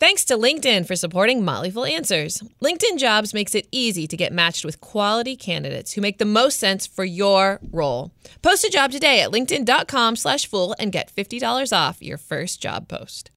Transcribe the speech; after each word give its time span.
Thanks 0.00 0.24
to 0.24 0.38
LinkedIn 0.38 0.86
for 0.86 0.96
supporting 0.96 1.44
Motley 1.44 1.70
Fool 1.70 1.84
Answers. 1.84 2.42
LinkedIn 2.64 2.96
Jobs 2.96 3.34
makes 3.34 3.54
it 3.54 3.68
easy 3.70 4.06
to 4.06 4.16
get 4.16 4.32
matched 4.32 4.64
with 4.64 4.80
quality 4.80 5.36
candidates 5.36 5.92
who 5.92 6.00
make 6.00 6.16
the 6.16 6.24
most 6.24 6.58
sense 6.58 6.86
for 6.86 7.04
your 7.04 7.60
role. 7.70 8.10
Post 8.40 8.64
a 8.64 8.70
job 8.70 8.92
today 8.92 9.20
at 9.20 9.30
linkedin.com 9.30 10.16
slash 10.16 10.46
fool 10.46 10.74
and 10.78 10.90
get 10.90 11.12
$50 11.14 11.76
off 11.76 12.00
your 12.00 12.16
first 12.16 12.62
job 12.62 12.88
post. 12.88 13.30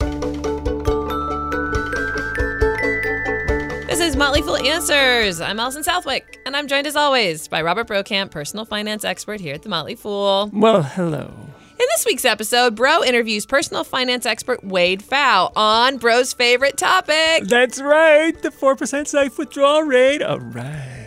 This 3.90 4.00
is 4.00 4.16
Motley 4.16 4.42
Fool 4.42 4.56
Answers. 4.56 5.42
I'm 5.42 5.60
Alison 5.60 5.84
Southwick, 5.84 6.40
and 6.46 6.56
I'm 6.56 6.70
joined 6.70 6.88
as 6.88 6.96
always 6.96 7.50
by 7.50 7.62
Robert 7.62 7.90
Brokamp, 7.90 8.32
personal 8.32 8.64
finance 8.64 9.04
expert 9.04 9.42
here 9.42 9.54
at 9.54 9.64
the 9.64 9.70
Motley 9.70 9.96
Fool. 9.96 10.50
Well, 10.54 10.82
hello. 10.82 11.34
In 11.80 11.88
this 11.96 12.06
week's 12.06 12.24
episode, 12.24 12.76
Bro 12.76 13.04
interviews 13.04 13.48
personal 13.48 13.84
finance 13.84 14.28
expert 14.28 14.64
Wade 14.64 15.02
Pfau 15.02 15.52
on 15.56 15.98
Bro's 15.98 16.32
favorite 16.32 16.78
topic. 16.78 17.46
That's 17.46 17.82
right, 17.82 18.40
the 18.44 18.50
4% 18.50 19.08
safe 19.08 19.38
withdrawal 19.40 19.82
rate. 19.82 20.22
All 20.22 20.40
right. 20.40 21.00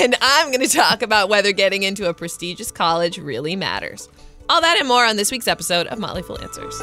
And 0.00 0.16
I'm 0.20 0.48
going 0.48 0.66
to 0.66 0.76
talk 0.76 1.02
about 1.02 1.28
whether 1.28 1.52
getting 1.52 1.84
into 1.84 2.08
a 2.08 2.14
prestigious 2.14 2.72
college 2.72 3.18
really 3.18 3.54
matters. 3.54 4.08
All 4.48 4.60
that 4.60 4.76
and 4.76 4.88
more 4.88 5.04
on 5.04 5.16
this 5.16 5.30
week's 5.30 5.46
episode 5.46 5.86
of 5.86 6.00
Motley 6.00 6.22
Fool 6.22 6.40
Answers. 6.42 6.76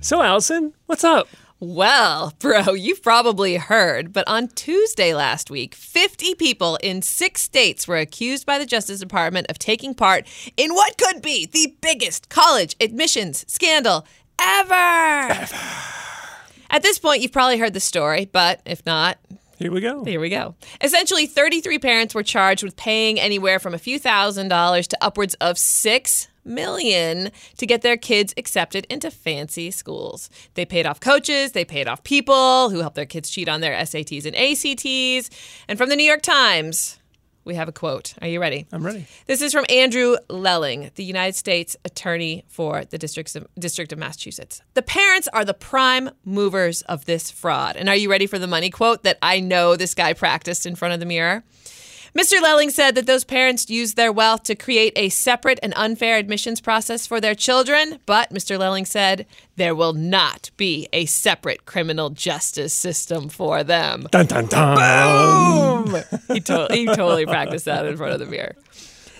So, 0.00 0.20
Allison, 0.20 0.72
what's 0.86 1.04
up? 1.04 1.28
Well, 1.64 2.32
bro, 2.40 2.72
you've 2.72 3.04
probably 3.04 3.54
heard, 3.54 4.12
but 4.12 4.26
on 4.26 4.48
Tuesday 4.48 5.14
last 5.14 5.48
week, 5.48 5.76
50 5.76 6.34
people 6.34 6.76
in 6.82 7.02
six 7.02 7.40
states 7.40 7.86
were 7.86 7.98
accused 7.98 8.46
by 8.46 8.58
the 8.58 8.66
Justice 8.66 8.98
Department 8.98 9.46
of 9.48 9.60
taking 9.60 9.94
part 9.94 10.26
in 10.56 10.74
what 10.74 10.98
could 10.98 11.22
be 11.22 11.46
the 11.46 11.72
biggest 11.80 12.28
college 12.28 12.74
admissions 12.80 13.44
scandal 13.46 14.04
ever. 14.40 14.74
ever. 14.74 15.56
At 16.68 16.82
this 16.82 16.98
point, 16.98 17.22
you've 17.22 17.30
probably 17.30 17.58
heard 17.58 17.74
the 17.74 17.80
story, 17.80 18.28
but 18.32 18.60
if 18.64 18.84
not, 18.84 19.18
here 19.56 19.70
we 19.70 19.80
go. 19.80 20.04
Here 20.04 20.18
we 20.18 20.30
go. 20.30 20.56
Essentially, 20.80 21.26
33 21.26 21.78
parents 21.78 22.12
were 22.12 22.24
charged 22.24 22.64
with 22.64 22.74
paying 22.74 23.20
anywhere 23.20 23.60
from 23.60 23.72
a 23.72 23.78
few 23.78 24.00
thousand 24.00 24.48
dollars 24.48 24.88
to 24.88 24.98
upwards 25.00 25.34
of 25.34 25.56
six 25.56 26.26
million 26.44 27.30
to 27.56 27.66
get 27.66 27.82
their 27.82 27.96
kids 27.96 28.34
accepted 28.36 28.86
into 28.90 29.10
fancy 29.10 29.70
schools. 29.70 30.30
They 30.54 30.64
paid 30.64 30.86
off 30.86 31.00
coaches, 31.00 31.52
they 31.52 31.64
paid 31.64 31.88
off 31.88 32.04
people 32.04 32.70
who 32.70 32.80
helped 32.80 32.96
their 32.96 33.06
kids 33.06 33.30
cheat 33.30 33.48
on 33.48 33.60
their 33.60 33.76
SATs 33.76 34.26
and 34.26 34.36
ACTs. 34.36 35.30
And 35.68 35.78
from 35.78 35.88
the 35.88 35.96
New 35.96 36.04
York 36.04 36.22
Times, 36.22 36.98
we 37.44 37.56
have 37.56 37.68
a 37.68 37.72
quote. 37.72 38.14
Are 38.22 38.28
you 38.28 38.40
ready? 38.40 38.66
I'm 38.72 38.86
ready. 38.86 39.06
This 39.26 39.42
is 39.42 39.52
from 39.52 39.64
Andrew 39.68 40.16
Lelling, 40.28 40.90
the 40.94 41.04
United 41.04 41.34
States 41.34 41.76
Attorney 41.84 42.44
for 42.46 42.84
the 42.84 42.98
District 42.98 43.34
of, 43.34 43.46
District 43.58 43.92
of 43.92 43.98
Massachusetts. 43.98 44.62
The 44.74 44.82
parents 44.82 45.28
are 45.32 45.44
the 45.44 45.54
prime 45.54 46.10
movers 46.24 46.82
of 46.82 47.04
this 47.04 47.30
fraud. 47.30 47.76
And 47.76 47.88
are 47.88 47.96
you 47.96 48.10
ready 48.10 48.26
for 48.26 48.38
the 48.38 48.46
money 48.46 48.70
quote 48.70 49.02
that 49.02 49.18
I 49.22 49.40
know 49.40 49.74
this 49.74 49.94
guy 49.94 50.12
practiced 50.12 50.66
in 50.66 50.76
front 50.76 50.94
of 50.94 51.00
the 51.00 51.06
mirror? 51.06 51.42
Mr. 52.14 52.42
Lelling 52.42 52.68
said 52.68 52.94
that 52.94 53.06
those 53.06 53.24
parents 53.24 53.70
used 53.70 53.96
their 53.96 54.12
wealth 54.12 54.42
to 54.42 54.54
create 54.54 54.92
a 54.96 55.08
separate 55.08 55.58
and 55.62 55.72
unfair 55.76 56.18
admissions 56.18 56.60
process 56.60 57.06
for 57.06 57.20
their 57.22 57.34
children, 57.34 58.00
but 58.04 58.30
Mr. 58.30 58.58
Lelling 58.58 58.84
said 58.84 59.26
there 59.56 59.74
will 59.74 59.94
not 59.94 60.50
be 60.58 60.88
a 60.92 61.06
separate 61.06 61.64
criminal 61.64 62.10
justice 62.10 62.74
system 62.74 63.30
for 63.30 63.64
them. 63.64 64.06
Dun 64.10 64.26
dun 64.26 64.46
dun. 64.46 65.86
Boom! 65.86 66.02
he, 66.28 66.40
to- 66.40 66.68
he 66.70 66.84
totally 66.84 67.24
practiced 67.24 67.64
that 67.64 67.86
in 67.86 67.96
front 67.96 68.12
of 68.12 68.18
the 68.20 68.26
mirror. 68.26 68.54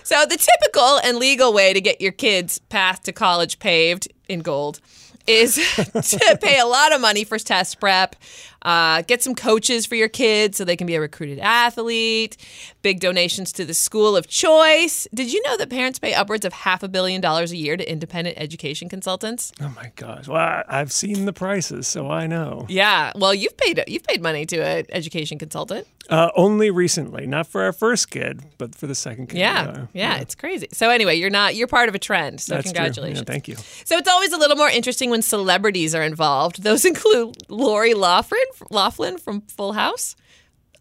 So, 0.03 0.25
the 0.25 0.37
typical 0.37 0.99
and 1.03 1.17
legal 1.17 1.53
way 1.53 1.73
to 1.73 1.81
get 1.81 2.01
your 2.01 2.11
kids' 2.11 2.59
path 2.59 3.03
to 3.03 3.11
college 3.11 3.57
paved 3.57 4.09
in 4.27 4.41
gold 4.41 4.81
is 5.25 5.55
to 5.75 6.37
pay 6.41 6.59
a 6.59 6.65
lot 6.65 6.93
of 6.93 7.01
money 7.01 7.23
for 7.23 7.39
test 7.39 7.79
prep, 7.79 8.15
uh, 8.63 9.01
get 9.03 9.21
some 9.21 9.35
coaches 9.35 9.85
for 9.85 9.95
your 9.95 10.09
kids 10.09 10.57
so 10.57 10.65
they 10.65 10.75
can 10.75 10.87
be 10.87 10.95
a 10.95 11.01
recruited 11.01 11.39
athlete, 11.39 12.37
big 12.81 12.99
donations 12.99 13.51
to 13.53 13.65
the 13.65 13.73
school 13.73 14.15
of 14.15 14.27
choice. 14.27 15.07
Did 15.13 15.31
you 15.31 15.41
know 15.43 15.57
that 15.57 15.69
parents 15.69 15.99
pay 15.99 16.13
upwards 16.13 16.45
of 16.45 16.53
half 16.53 16.83
a 16.83 16.87
billion 16.87 17.21
dollars 17.21 17.51
a 17.51 17.57
year 17.57 17.77
to 17.77 17.91
independent 17.91 18.37
education 18.39 18.89
consultants? 18.89 19.51
Oh 19.61 19.73
my 19.75 19.91
gosh! 19.95 20.27
Well, 20.27 20.63
I've 20.67 20.91
seen 20.91 21.25
the 21.25 21.33
prices, 21.33 21.87
so 21.87 22.09
I 22.09 22.27
know. 22.27 22.65
Yeah. 22.69 23.11
Well, 23.15 23.33
you've 23.33 23.57
paid 23.57 23.83
you've 23.87 24.03
paid 24.03 24.21
money 24.21 24.45
to 24.47 24.57
an 24.57 24.85
education 24.89 25.37
consultant. 25.39 25.87
Uh, 26.09 26.29
only 26.35 26.69
recently, 26.69 27.25
not 27.25 27.47
for 27.47 27.63
our 27.63 27.71
first 27.71 28.11
kid, 28.11 28.41
but 28.57 28.75
for 28.75 28.87
the 28.87 28.95
second 28.95 29.27
kid. 29.27 29.37
Yeah, 29.37 29.61
uh, 29.61 29.73
yeah, 29.93 30.15
yeah, 30.15 30.21
it's 30.21 30.35
crazy. 30.35 30.67
So 30.73 30.89
anyway, 30.89 31.15
you're 31.15 31.29
not 31.29 31.55
you're 31.55 31.67
part 31.67 31.87
of 31.87 31.95
a 31.95 31.99
trend. 31.99 32.41
So 32.41 32.55
That's 32.55 32.65
congratulations. 32.65 33.19
Yeah, 33.19 33.33
thank 33.33 33.47
you. 33.47 33.55
So 33.85 33.97
it's 33.97 34.09
always 34.09 34.33
a 34.33 34.37
little 34.37 34.57
more 34.57 34.69
interesting 34.69 35.09
when 35.09 35.21
celebrities 35.21 35.95
are 35.95 36.03
involved. 36.03 36.63
Those 36.63 36.83
include 36.85 37.37
Lori 37.49 37.93
Loughlin, 37.93 38.39
Loughlin 38.69 39.17
from 39.17 39.41
Full 39.41 39.73
House, 39.73 40.15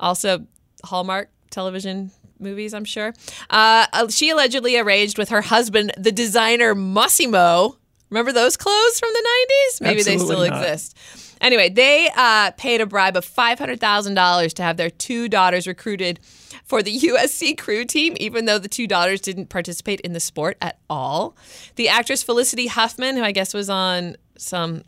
also 0.00 0.46
Hallmark 0.84 1.30
television 1.50 2.10
movies, 2.38 2.74
I'm 2.74 2.84
sure. 2.84 3.14
Uh, 3.50 3.86
uh, 3.92 4.08
she 4.08 4.30
allegedly 4.30 4.76
arranged 4.78 5.18
with 5.18 5.28
her 5.28 5.42
husband, 5.42 5.92
the 5.96 6.12
designer 6.12 6.74
Mossimo. 6.74 7.76
Remember 8.10 8.32
those 8.32 8.56
clothes 8.56 8.98
from 8.98 9.10
the 9.12 9.28
90s? 9.28 9.80
Maybe 9.80 10.00
Absolutely 10.00 10.18
they 10.18 10.24
still 10.24 10.46
not. 10.46 10.62
exist. 10.62 10.96
Anyway, 11.40 11.68
they 11.68 12.08
uh, 12.16 12.52
paid 12.52 12.80
a 12.80 12.86
bribe 12.86 13.16
of 13.16 13.26
$500,000 13.26 14.52
to 14.54 14.62
have 14.62 14.76
their 14.76 14.90
two 14.90 15.28
daughters 15.28 15.66
recruited 15.66 16.20
for 16.64 16.82
the 16.82 16.96
USC 17.00 17.58
crew 17.58 17.84
team, 17.84 18.14
even 18.18 18.44
though 18.44 18.58
the 18.58 18.68
two 18.68 18.86
daughters 18.86 19.20
didn't 19.20 19.48
participate 19.48 20.00
in 20.02 20.12
the 20.12 20.20
sport 20.20 20.56
at 20.60 20.78
all. 20.88 21.36
The 21.76 21.88
actress 21.88 22.22
Felicity 22.22 22.68
Huffman, 22.68 23.16
who 23.16 23.22
I 23.22 23.32
guess 23.32 23.54
was 23.54 23.68
on 23.68 24.16
some 24.36 24.82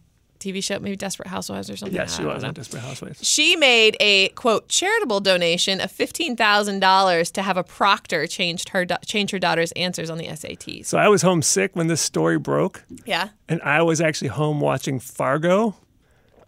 TV 0.53 0.63
show, 0.63 0.79
maybe 0.79 0.97
Desperate 0.97 1.29
Housewives 1.29 1.71
or 1.71 1.77
something. 1.77 1.95
Yes, 1.97 2.17
she 2.17 2.25
was 2.25 2.43
know. 2.43 2.49
on 2.49 2.55
Desperate 2.55 2.81
Housewives. 2.83 3.27
She 3.27 3.57
made 3.57 3.97
a 4.01 4.29
quote 4.31 4.69
charitable 4.69 5.21
donation 5.21 5.81
of 5.81 5.91
fifteen 5.91 6.37
thousand 6.37 6.81
dollars 6.81 7.31
to 7.33 7.43
have 7.43 7.57
a 7.57 7.65
proctor 7.65 8.27
changed 8.27 8.69
her 8.71 8.85
change 9.07 9.31
her 9.31 9.39
daughter's 9.39 9.73
answers 9.73 10.11
on 10.11 10.19
the 10.19 10.27
SATs. 10.27 10.87
So 10.87 10.99
I 10.99 11.09
was 11.09 11.23
homesick 11.23 11.75
when 11.75 11.87
this 11.87 12.01
story 12.01 12.39
broke, 12.39 12.85
Yeah. 13.07 13.29
and 13.49 13.61
I 13.63 13.83
was 13.83 14.01
actually 14.01 14.29
home 14.29 14.61
watching 14.61 15.01
Fargo, 15.01 15.77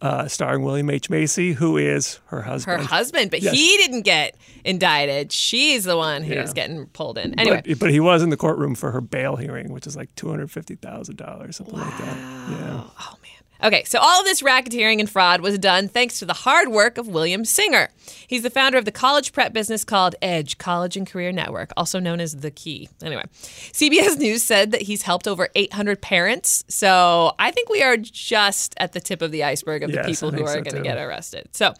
uh, 0.03 0.29
starring 0.29 0.62
William 0.62 0.91
H 0.91 1.09
Macy, 1.09 1.55
who 1.55 1.77
is 1.79 2.21
her 2.27 2.43
husband. 2.43 2.83
Her 2.83 2.87
husband. 2.87 3.31
but 3.31 3.41
Yes. 3.43 3.55
he 3.55 3.77
didn't 3.79 4.03
get 4.03 4.37
indicted. 4.65 5.33
She's 5.33 5.85
the 5.85 5.97
one 5.97 6.23
who's 6.23 6.37
Yeah. 6.37 6.53
getting 6.53 6.87
pulled 6.87 7.17
in. 7.17 7.39
Anyway, 7.41 7.62
But, 7.67 7.79
but 7.79 7.91
he 7.91 7.99
was 8.01 8.23
in 8.23 8.29
the 8.29 8.37
courtroom 8.37 8.75
for 8.75 8.91
her 8.91 9.01
bail 9.01 9.37
hearing, 9.37 9.73
which 9.73 9.87
is 9.87 9.97
like 9.97 10.15
two 10.15 10.29
hundred 10.29 10.51
fifty 10.51 10.75
thousand 10.75 11.17
dollars, 11.17 11.56
something 11.56 11.79
like 11.79 11.97
that. 11.99 12.17
Yeah. 12.17 12.83
Oh, 13.01 13.15
man. 13.23 13.25
Okay, 13.62 13.84
so 13.84 13.99
all 13.99 14.21
of 14.21 14.27
this 14.27 14.43
racketeering 14.43 15.00
and 15.00 15.09
fraud 15.09 15.41
was 15.41 15.59
done 15.59 15.89
thanks 15.89 16.19
to 16.19 16.27
the 16.27 16.34
hard 16.34 16.69
work 16.69 16.99
of 16.99 17.09
William 17.09 17.44
Singer. 17.44 17.89
He's 18.27 18.43
the 18.43 18.50
founder 18.50 18.77
of 18.77 18.84
the 18.84 18.93
college 18.93 19.33
prep 19.33 19.53
business 19.53 19.84
called 19.84 20.15
Edge 20.21 20.59
College 20.59 20.97
and 20.97 21.06
Career 21.06 21.33
Network, 21.33 21.72
also 21.77 21.99
known 21.99 22.21
as 22.21 22.37
The 22.37 22.50
Key. 22.50 22.89
Anyway, 23.03 23.25
CBS 23.33 24.19
News 24.19 24.43
said 24.43 24.72
that 24.72 24.83
he's 24.83 25.03
helped 25.03 25.27
over 25.27 25.49
800 25.55 26.03
parents. 26.03 26.65
So 26.69 27.33
I 27.39 27.50
think 27.50 27.71
we 27.71 27.83
are 27.83 27.97
just 27.97 28.75
at 28.78 28.93
the 28.93 29.00
tip 29.00 29.22
of 29.22 29.31
the 29.31 29.44
iceberg 29.44 29.83
of 29.83 29.91
Yes, 29.91 30.05
the 30.05 30.12
people 30.12 30.31
who 30.31 30.44
are 30.44 30.55
so, 30.55 30.62
going 30.62 30.77
to 30.77 30.83
get 30.83 30.99
arrested. 30.99 31.49
So 31.53 31.73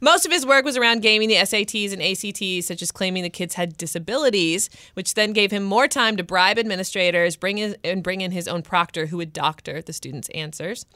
most 0.00 0.24
of 0.24 0.32
his 0.32 0.46
work 0.46 0.64
was 0.64 0.76
around 0.76 1.02
gaming 1.02 1.28
the 1.28 1.36
SATs 1.36 1.92
and 1.92 2.02
ACTs, 2.02 2.66
such 2.66 2.80
as 2.80 2.90
claiming 2.90 3.22
the 3.22 3.30
kids 3.30 3.54
had 3.54 3.76
disabilities, 3.76 4.70
which 4.94 5.14
then 5.14 5.32
gave 5.32 5.50
him 5.50 5.62
more 5.62 5.88
time 5.88 6.16
to 6.16 6.24
bribe 6.24 6.58
administrators, 6.58 7.36
bring 7.36 7.58
in, 7.58 7.76
and 7.84 8.02
bring 8.02 8.22
in 8.22 8.30
his 8.30 8.48
own 8.48 8.62
proctor 8.62 9.06
who 9.06 9.18
would 9.18 9.32
doctor 9.32 9.82
the 9.82 9.92
students' 9.92 10.30
answers. 10.30 10.86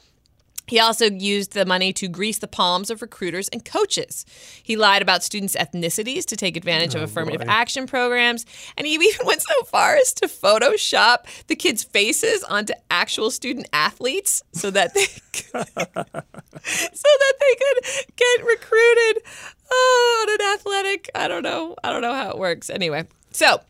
He 0.67 0.79
also 0.79 1.05
used 1.05 1.53
the 1.53 1.65
money 1.65 1.91
to 1.93 2.07
grease 2.07 2.37
the 2.37 2.47
palms 2.47 2.89
of 2.89 3.01
recruiters 3.01 3.49
and 3.49 3.65
coaches. 3.65 4.25
He 4.61 4.77
lied 4.77 5.01
about 5.01 5.23
students' 5.23 5.55
ethnicities 5.55 6.25
to 6.25 6.37
take 6.37 6.55
advantage 6.55 6.95
of 6.95 7.01
oh, 7.01 7.03
affirmative 7.03 7.41
boy. 7.41 7.47
action 7.49 7.85
programs, 7.85 8.45
and 8.77 8.87
he 8.87 8.93
even 9.01 9.25
went 9.25 9.41
so 9.41 9.63
far 9.65 9.95
as 9.95 10.13
to 10.13 10.27
Photoshop 10.27 11.25
the 11.47 11.55
kids' 11.55 11.83
faces 11.83 12.43
onto 12.43 12.73
actual 12.89 13.29
student 13.29 13.67
athletes 13.73 14.41
so 14.53 14.71
that 14.71 14.93
they 14.93 15.05
could, 15.33 15.51
so 15.53 15.61
that 15.83 17.33
they 17.39 17.55
could 17.55 18.15
get 18.15 18.45
recruited 18.45 19.23
oh, 19.69 20.25
on 20.25 20.33
an 20.33 20.53
athletic. 20.53 21.09
I 21.13 21.27
don't 21.27 21.43
know. 21.43 21.75
I 21.83 21.91
don't 21.91 22.01
know 22.01 22.13
how 22.13 22.29
it 22.29 22.37
works. 22.37 22.69
Anyway, 22.69 23.05
so 23.31 23.61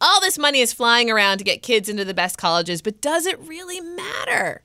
all 0.00 0.20
this 0.20 0.38
money 0.38 0.60
is 0.60 0.72
flying 0.72 1.10
around 1.10 1.38
to 1.38 1.44
get 1.44 1.62
kids 1.62 1.88
into 1.88 2.04
the 2.04 2.14
best 2.14 2.36
colleges, 2.36 2.82
but 2.82 3.00
does 3.00 3.26
it 3.26 3.38
really 3.40 3.80
matter? 3.80 4.62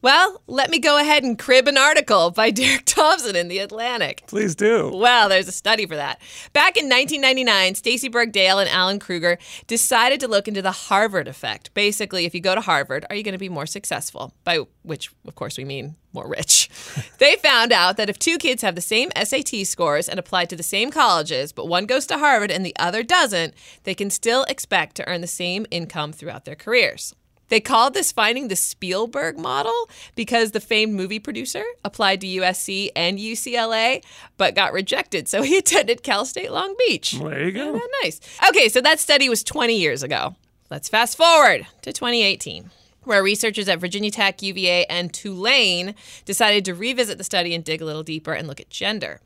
Well, 0.00 0.42
let 0.46 0.70
me 0.70 0.78
go 0.78 0.96
ahead 0.96 1.24
and 1.24 1.36
crib 1.36 1.66
an 1.66 1.76
article 1.76 2.30
by 2.30 2.50
Derek 2.52 2.84
Thompson 2.84 3.34
in 3.34 3.48
The 3.48 3.58
Atlantic. 3.58 4.22
Please 4.28 4.54
do. 4.54 4.92
Well, 4.94 5.28
there's 5.28 5.48
a 5.48 5.52
study 5.52 5.86
for 5.86 5.96
that. 5.96 6.20
Back 6.52 6.76
in 6.76 6.84
1999, 6.84 7.74
Stacy 7.74 8.08
Berg 8.08 8.30
Dale 8.30 8.60
and 8.60 8.70
Alan 8.70 9.00
Krueger 9.00 9.38
decided 9.66 10.20
to 10.20 10.28
look 10.28 10.46
into 10.46 10.62
the 10.62 10.70
Harvard 10.70 11.26
effect. 11.26 11.74
Basically, 11.74 12.26
if 12.26 12.34
you 12.34 12.40
go 12.40 12.54
to 12.54 12.60
Harvard, 12.60 13.06
are 13.10 13.16
you 13.16 13.24
going 13.24 13.32
to 13.32 13.38
be 13.38 13.48
more 13.48 13.66
successful? 13.66 14.32
By 14.44 14.60
which, 14.82 15.10
of 15.26 15.34
course, 15.34 15.58
we 15.58 15.64
mean 15.64 15.96
more 16.12 16.28
rich. 16.28 16.70
they 17.18 17.34
found 17.34 17.72
out 17.72 17.96
that 17.96 18.08
if 18.08 18.20
two 18.20 18.38
kids 18.38 18.62
have 18.62 18.76
the 18.76 18.80
same 18.80 19.10
SAT 19.20 19.66
scores 19.66 20.08
and 20.08 20.20
apply 20.20 20.44
to 20.44 20.54
the 20.54 20.62
same 20.62 20.92
colleges, 20.92 21.52
but 21.52 21.66
one 21.66 21.86
goes 21.86 22.06
to 22.06 22.18
Harvard 22.18 22.52
and 22.52 22.64
the 22.64 22.76
other 22.78 23.02
doesn't, 23.02 23.52
they 23.82 23.96
can 23.96 24.10
still 24.10 24.44
expect 24.44 24.94
to 24.96 25.08
earn 25.08 25.22
the 25.22 25.26
same 25.26 25.66
income 25.72 26.12
throughout 26.12 26.44
their 26.44 26.54
careers. 26.54 27.16
They 27.48 27.60
called 27.60 27.94
this 27.94 28.12
finding 28.12 28.48
the 28.48 28.56
Spielberg 28.56 29.38
model 29.38 29.88
because 30.14 30.50
the 30.50 30.60
famed 30.60 30.94
movie 30.94 31.18
producer 31.18 31.64
applied 31.84 32.20
to 32.20 32.26
USC 32.26 32.90
and 32.94 33.18
UCLA, 33.18 34.04
but 34.36 34.54
got 34.54 34.72
rejected. 34.72 35.28
So 35.28 35.42
he 35.42 35.56
attended 35.58 36.02
Cal 36.02 36.24
State 36.24 36.52
Long 36.52 36.74
Beach. 36.86 37.12
There 37.12 37.44
you 37.44 37.52
go. 37.52 37.74
Isn't 37.76 37.92
nice? 38.02 38.20
Okay, 38.48 38.68
so 38.68 38.80
that 38.80 39.00
study 39.00 39.28
was 39.28 39.42
20 39.42 39.76
years 39.76 40.02
ago. 40.02 40.36
Let's 40.70 40.88
fast 40.88 41.16
forward 41.16 41.66
to 41.82 41.92
2018 41.92 42.70
where 43.04 43.22
researchers 43.22 43.68
at 43.68 43.80
Virginia 43.80 44.10
Tech, 44.10 44.42
UVA, 44.42 44.84
and 44.84 45.12
Tulane 45.14 45.94
decided 46.26 46.66
to 46.66 46.74
revisit 46.74 47.16
the 47.16 47.24
study 47.24 47.54
and 47.54 47.64
dig 47.64 47.80
a 47.80 47.84
little 47.86 48.02
deeper 48.02 48.34
and 48.34 48.46
look 48.46 48.60
at 48.60 48.68
gender. 48.68 49.20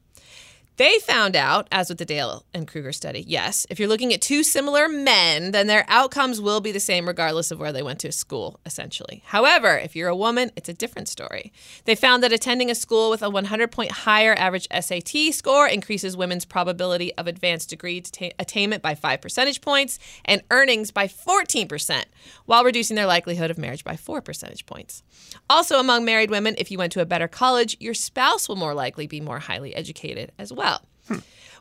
They 0.82 0.98
found 0.98 1.36
out, 1.36 1.68
as 1.70 1.90
with 1.90 1.98
the 1.98 2.04
Dale 2.04 2.44
and 2.52 2.66
Krueger 2.66 2.90
study, 2.90 3.24
yes, 3.24 3.68
if 3.70 3.78
you're 3.78 3.88
looking 3.88 4.12
at 4.12 4.20
two 4.20 4.42
similar 4.42 4.88
men, 4.88 5.52
then 5.52 5.68
their 5.68 5.84
outcomes 5.86 6.40
will 6.40 6.60
be 6.60 6.72
the 6.72 6.80
same 6.80 7.06
regardless 7.06 7.52
of 7.52 7.60
where 7.60 7.72
they 7.72 7.84
went 7.84 8.00
to 8.00 8.10
school, 8.10 8.58
essentially. 8.66 9.22
However, 9.26 9.78
if 9.78 9.94
you're 9.94 10.08
a 10.08 10.16
woman, 10.16 10.50
it's 10.56 10.68
a 10.68 10.74
different 10.74 11.06
story. 11.06 11.52
They 11.84 11.94
found 11.94 12.24
that 12.24 12.32
attending 12.32 12.68
a 12.68 12.74
school 12.74 13.10
with 13.10 13.22
a 13.22 13.30
100 13.30 13.70
point 13.70 13.92
higher 13.92 14.34
average 14.36 14.66
SAT 14.72 15.32
score 15.32 15.68
increases 15.68 16.16
women's 16.16 16.44
probability 16.44 17.14
of 17.14 17.28
advanced 17.28 17.70
degree 17.70 18.00
t- 18.00 18.32
attainment 18.40 18.82
by 18.82 18.96
5 18.96 19.20
percentage 19.20 19.60
points 19.60 20.00
and 20.24 20.42
earnings 20.50 20.90
by 20.90 21.06
14%, 21.06 22.06
while 22.46 22.64
reducing 22.64 22.96
their 22.96 23.06
likelihood 23.06 23.52
of 23.52 23.56
marriage 23.56 23.84
by 23.84 23.94
4 23.94 24.20
percentage 24.20 24.66
points. 24.66 25.04
Also, 25.48 25.78
among 25.78 26.04
married 26.04 26.30
women, 26.30 26.56
if 26.58 26.72
you 26.72 26.78
went 26.78 26.90
to 26.90 27.00
a 27.00 27.06
better 27.06 27.28
college, 27.28 27.76
your 27.78 27.94
spouse 27.94 28.48
will 28.48 28.56
more 28.56 28.74
likely 28.74 29.06
be 29.06 29.20
more 29.20 29.38
highly 29.38 29.76
educated 29.76 30.32
as 30.40 30.52
well. 30.52 30.71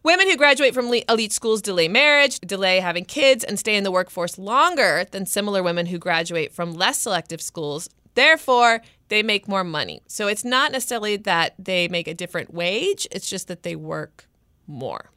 Women 0.03 0.29
who 0.29 0.35
graduate 0.35 0.73
from 0.73 0.91
elite 0.91 1.31
schools 1.31 1.61
delay 1.61 1.87
marriage, 1.87 2.39
delay 2.39 2.79
having 2.79 3.05
kids, 3.05 3.43
and 3.43 3.59
stay 3.59 3.75
in 3.75 3.83
the 3.83 3.91
workforce 3.91 4.39
longer 4.39 5.05
than 5.11 5.25
similar 5.25 5.61
women 5.61 5.85
who 5.85 5.99
graduate 5.99 6.53
from 6.53 6.73
less 6.73 6.99
selective 6.99 7.41
schools. 7.41 7.87
Therefore, 8.15 8.81
they 9.09 9.21
make 9.21 9.47
more 9.47 9.63
money. 9.63 10.01
So 10.07 10.27
it's 10.27 10.43
not 10.43 10.71
necessarily 10.71 11.17
that 11.17 11.53
they 11.59 11.87
make 11.87 12.07
a 12.07 12.13
different 12.13 12.53
wage, 12.53 13.07
it's 13.11 13.29
just 13.29 13.47
that 13.47 13.63
they 13.63 13.75
work 13.75 14.27
more. 14.65 15.11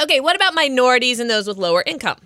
Okay, 0.00 0.20
what 0.20 0.36
about 0.36 0.54
minorities 0.54 1.20
and 1.20 1.30
those 1.30 1.46
with 1.46 1.58
lower 1.58 1.84
income? 1.86 2.16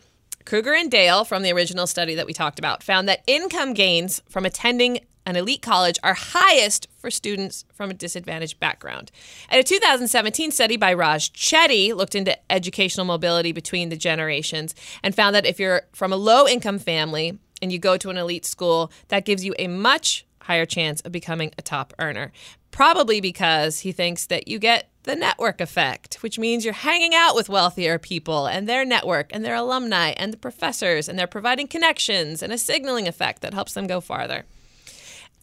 Krueger 0.44 0.72
and 0.72 0.90
Dale, 0.90 1.24
from 1.24 1.42
the 1.42 1.52
original 1.52 1.88
study 1.88 2.14
that 2.14 2.26
we 2.26 2.32
talked 2.32 2.60
about, 2.60 2.82
found 2.82 3.08
that 3.08 3.24
income 3.26 3.74
gains 3.74 4.22
from 4.28 4.46
attending 4.46 5.00
an 5.26 5.37
elite 5.37 5.61
college 5.61 5.99
are 6.02 6.14
highest 6.14 6.87
for 6.96 7.11
students 7.11 7.64
from 7.75 7.90
a 7.90 7.94
disadvantaged 7.94 8.61
background. 8.61 9.11
And 9.50 9.61
a 9.61 9.64
2017 9.64 10.52
study 10.52 10.76
by 10.76 10.94
Raj 10.94 11.32
Chetty 11.32 11.94
looked 11.94 12.14
into 12.14 12.38
educational 12.50 13.05
mobility 13.05 13.52
between 13.52 13.88
the 13.88 13.96
generations 13.96 14.75
and 15.02 15.14
found 15.14 15.34
that 15.34 15.44
if 15.44 15.58
you're 15.58 15.82
from 15.93 16.12
a 16.12 16.17
low 16.17 16.46
income 16.46 16.78
family 16.78 17.38
and 17.61 17.73
you 17.73 17.78
go 17.78 17.96
to 17.96 18.11
an 18.11 18.17
elite 18.17 18.46
school, 18.46 18.93
that 19.08 19.25
gives 19.25 19.44
you 19.44 19.55
a 19.58 19.67
much 19.67 20.25
higher 20.43 20.67
chance 20.67 21.00
of 21.00 21.11
becoming 21.11 21.52
a 21.58 21.62
top 21.62 21.93
earner. 21.99 22.32
Probably 22.70 23.20
because 23.20 23.81
he 23.81 23.90
thinks 23.90 24.26
that 24.26 24.46
you 24.46 24.58
get 24.61 24.90
the 25.02 25.17
network 25.17 25.61
effect, 25.61 26.17
which 26.22 26.38
means 26.38 26.64
you're 26.64 26.75
hanging 26.75 27.14
out 27.14 27.34
with 27.34 27.49
wealthier 27.49 27.99
people 27.99 28.46
and 28.46 28.69
their 28.69 28.84
network 28.84 29.31
and 29.32 29.44
their 29.44 29.55
alumni 29.55 30.11
and 30.11 30.32
the 30.32 30.37
professors, 30.37 31.08
and 31.08 31.19
they're 31.19 31.26
providing 31.26 31.67
connections 31.67 32.43
and 32.43 32.52
a 32.52 32.58
signaling 32.58 33.08
effect 33.08 33.43
that 33.43 33.55
helps 33.55 33.72
them 33.72 33.87
go 33.87 34.00
farther. 34.00 34.44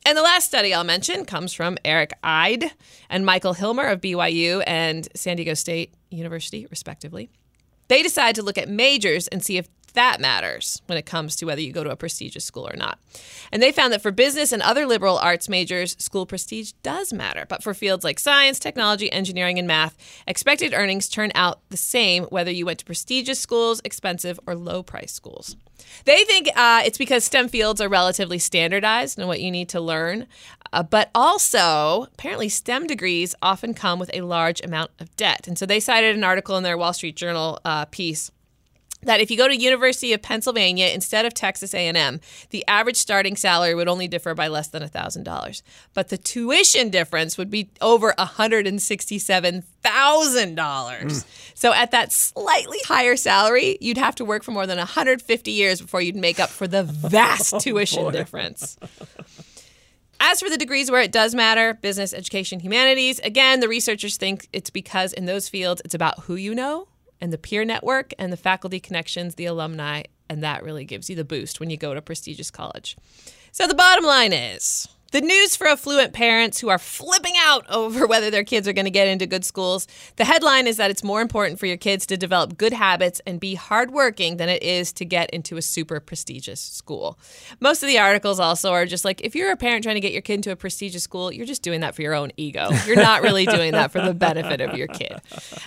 And 0.06 0.18
the 0.18 0.22
last 0.22 0.46
study 0.46 0.74
I'll 0.74 0.84
mention 0.84 1.24
comes 1.24 1.54
from 1.54 1.78
Eric 1.86 2.12
Eide 2.24 2.72
and 3.10 3.26
Michael 3.26 3.56
Hilmer 3.56 3.90
of 3.90 4.02
BYU 4.02 4.62
and 4.68 5.08
San 5.16 5.38
Diego 5.38 5.54
State 5.54 5.94
University, 6.12 6.68
respectively. 6.70 7.30
They 7.88 8.04
decided 8.04 8.36
to 8.36 8.44
look 8.44 8.58
at 8.58 8.68
majors 8.68 9.30
and 9.30 9.44
see 9.44 9.58
if 9.58 9.70
that 9.94 10.20
matters 10.20 10.82
when 10.88 10.98
it 10.98 11.06
comes 11.06 11.36
to 11.36 11.46
whether 11.46 11.62
you 11.62 11.72
go 11.72 11.84
to 11.84 11.90
a 11.92 11.96
prestigious 11.96 12.46
school 12.46 12.68
or 12.68 12.76
not. 12.76 13.00
And 13.52 13.62
they 13.62 13.72
found 13.72 13.94
that 13.94 14.02
for 14.02 14.12
business 14.12 14.52
and 14.52 14.62
other 14.62 14.86
liberal 14.86 15.18
arts 15.18 15.48
majors, 15.48 15.96
school 16.00 16.26
prestige 16.26 16.72
does 16.84 17.14
matter. 17.14 17.46
But 17.48 17.64
for 17.64 17.74
fields 17.74 18.04
like 18.04 18.20
science, 18.20 18.60
technology, 18.60 19.12
engineering, 19.12 19.60
and 19.60 19.68
math, 19.68 19.98
expected 20.28 20.74
earnings 20.74 21.08
turn 21.10 21.32
out 21.36 21.60
the 21.70 21.78
same 21.78 22.24
whether 22.26 22.52
you 22.52 22.66
went 22.66 22.80
to 22.80 22.86
prestigious 22.86 23.40
schools, 23.40 23.82
expensive, 23.84 24.40
or 24.48 24.56
low 24.56 24.84
price 24.84 25.12
schools. 25.12 25.56
They 26.06 26.24
think 26.24 26.50
uh, 26.56 26.82
it's 26.86 26.98
because 26.98 27.24
STEM 27.24 27.50
fields 27.50 27.82
are 27.82 27.90
relatively 27.90 28.40
standardized 28.40 29.20
in 29.20 29.28
what 29.28 29.42
you 29.42 29.52
need 29.52 29.70
to 29.70 29.82
learn. 29.82 30.28
Uh, 30.72 30.82
but 30.82 31.12
also, 31.14 32.08
apparently, 32.14 32.50
STEM 32.50 32.88
degrees 32.88 33.36
often 33.42 33.74
come 33.74 34.00
with 34.00 34.10
a 34.14 34.22
large 34.22 34.60
amount 34.62 34.92
of 35.00 35.16
debt. 35.16 35.48
And 35.48 35.58
so 35.58 35.66
they 35.66 35.80
cited 35.80 36.16
an 36.16 36.24
article 36.24 36.58
in 36.58 36.64
their 36.64 36.78
Wall 36.78 36.94
Street 36.94 37.16
Journal 37.16 37.60
uh, 37.64 37.86
piece 37.86 38.32
that 39.06 39.20
if 39.20 39.32
you 39.32 39.38
go 39.38 39.48
to 39.48 39.56
University 39.56 40.14
of 40.14 40.22
Pennsylvania 40.22 40.88
instead 40.88 41.26
of 41.26 41.34
Texas 41.34 41.74
A&M, 41.74 42.20
the 42.50 42.64
average 42.68 42.98
starting 42.98 43.36
salary 43.36 43.76
would 43.76 43.88
only 43.88 44.08
differ 44.08 44.34
by 44.34 44.48
less 44.48 44.68
than 44.68 44.84
$1,000. 44.84 45.62
But 45.94 46.10
the 46.10 46.18
tuition 46.18 46.90
difference 46.90 47.38
would 47.38 47.50
be 47.50 47.70
over 47.82 48.14
$167,000. 48.14 49.64
Mm. 49.84 51.26
So 51.54 51.74
at 51.74 51.92
that 51.92 52.12
slightly 52.12 52.80
higher 52.86 53.16
salary, 53.16 53.78
you'd 53.82 53.98
have 53.98 54.16
to 54.16 54.26
work 54.26 54.44
for 54.44 54.52
more 54.52 54.68
than 54.68 54.78
150 54.78 55.52
years 55.52 55.82
before 55.82 56.02
you'd 56.02 56.16
make 56.16 56.40
up 56.40 56.50
for 56.50 56.68
the 56.68 56.84
vast 56.84 57.54
oh, 57.56 57.60
tuition 57.60 58.12
difference. 58.12 58.78
As 60.20 60.40
for 60.40 60.50
the 60.50 60.58
degrees 60.58 60.90
where 60.90 61.02
it 61.02 61.12
does 61.12 61.36
matter, 61.36 61.74
business, 61.74 62.14
education, 62.14 62.60
humanities, 62.62 63.20
again, 63.20 63.60
the 63.60 63.68
researchers 63.68 64.16
think 64.16 64.48
it's 64.54 64.70
because 64.70 65.12
in 65.12 65.26
those 65.26 65.50
fields 65.50 65.82
it's 65.84 65.94
about 65.94 66.22
who 66.22 66.36
you 66.36 66.56
know 66.56 66.88
and 67.24 67.32
the 67.32 67.38
peer 67.38 67.64
network 67.64 68.14
and 68.20 68.34
the 68.34 68.38
faculty 68.38 68.82
connections, 68.82 69.36
the 69.36 69.46
alumni, 69.46 70.04
and 70.28 70.44
that 70.44 70.62
really 70.62 70.84
gives 70.84 71.10
you 71.10 71.16
the 71.16 71.24
boost 71.24 71.58
when 71.58 71.70
you 71.70 71.78
go 71.78 71.94
to 71.94 72.02
prestigious 72.02 72.52
college. 72.52 72.98
So 73.54 73.66
the 73.66 73.74
bottom 73.74 74.04
line 74.04 74.34
is 74.34 74.90
the 75.14 75.22
news 75.22 75.56
for 75.56 75.68
affluent 75.68 76.12
parents 76.12 76.60
who 76.60 76.70
are 76.70 76.80
flipping 76.80 77.36
out 77.38 77.70
over 77.70 78.08
whether 78.14 78.32
their 78.32 78.44
kids 78.44 78.68
are 78.68 78.74
going 78.74 78.86
to 78.86 78.92
get 78.92 79.08
into 79.08 79.28
good 79.28 79.46
schools. 79.46 79.88
The 80.16 80.26
headline 80.26 80.66
is 80.66 80.78
that 80.78 80.90
it's 80.90 81.04
more 81.04 81.22
important 81.22 81.60
for 81.60 81.68
your 81.68 81.78
kids 81.78 82.08
to 82.08 82.18
develop 82.18 82.58
good 82.58 82.74
habits 82.74 83.22
and 83.28 83.40
be 83.40 83.54
hardworking 83.54 84.38
than 84.38 84.50
it 84.50 84.64
is 84.64 84.92
to 84.94 85.06
get 85.06 85.30
into 85.30 85.56
a 85.56 85.62
super 85.62 86.00
prestigious 86.00 86.60
school. 86.60 87.20
Most 87.60 87.84
of 87.84 87.88
the 87.88 88.00
articles 88.00 88.40
also 88.40 88.72
are 88.72 88.88
just 88.88 89.06
like 89.06 89.22
if 89.22 89.36
you're 89.36 89.52
a 89.52 89.56
parent 89.56 89.84
trying 89.84 89.96
to 89.96 90.02
get 90.02 90.14
your 90.14 90.24
kid 90.24 90.34
into 90.34 90.52
a 90.52 90.56
prestigious 90.56 91.04
school, 91.04 91.32
you're 91.32 91.46
just 91.46 91.62
doing 91.62 91.82
that 91.82 91.94
for 91.94 92.02
your 92.02 92.16
own 92.16 92.32
ego. 92.36 92.70
You're 92.88 92.96
not 92.96 93.22
really 93.22 93.46
doing 93.46 93.74
that 93.74 93.92
for 93.92 94.02
the 94.02 94.16
benefit 94.16 94.62
of 94.62 94.76
your 94.76 94.88
kid. 94.88 95.22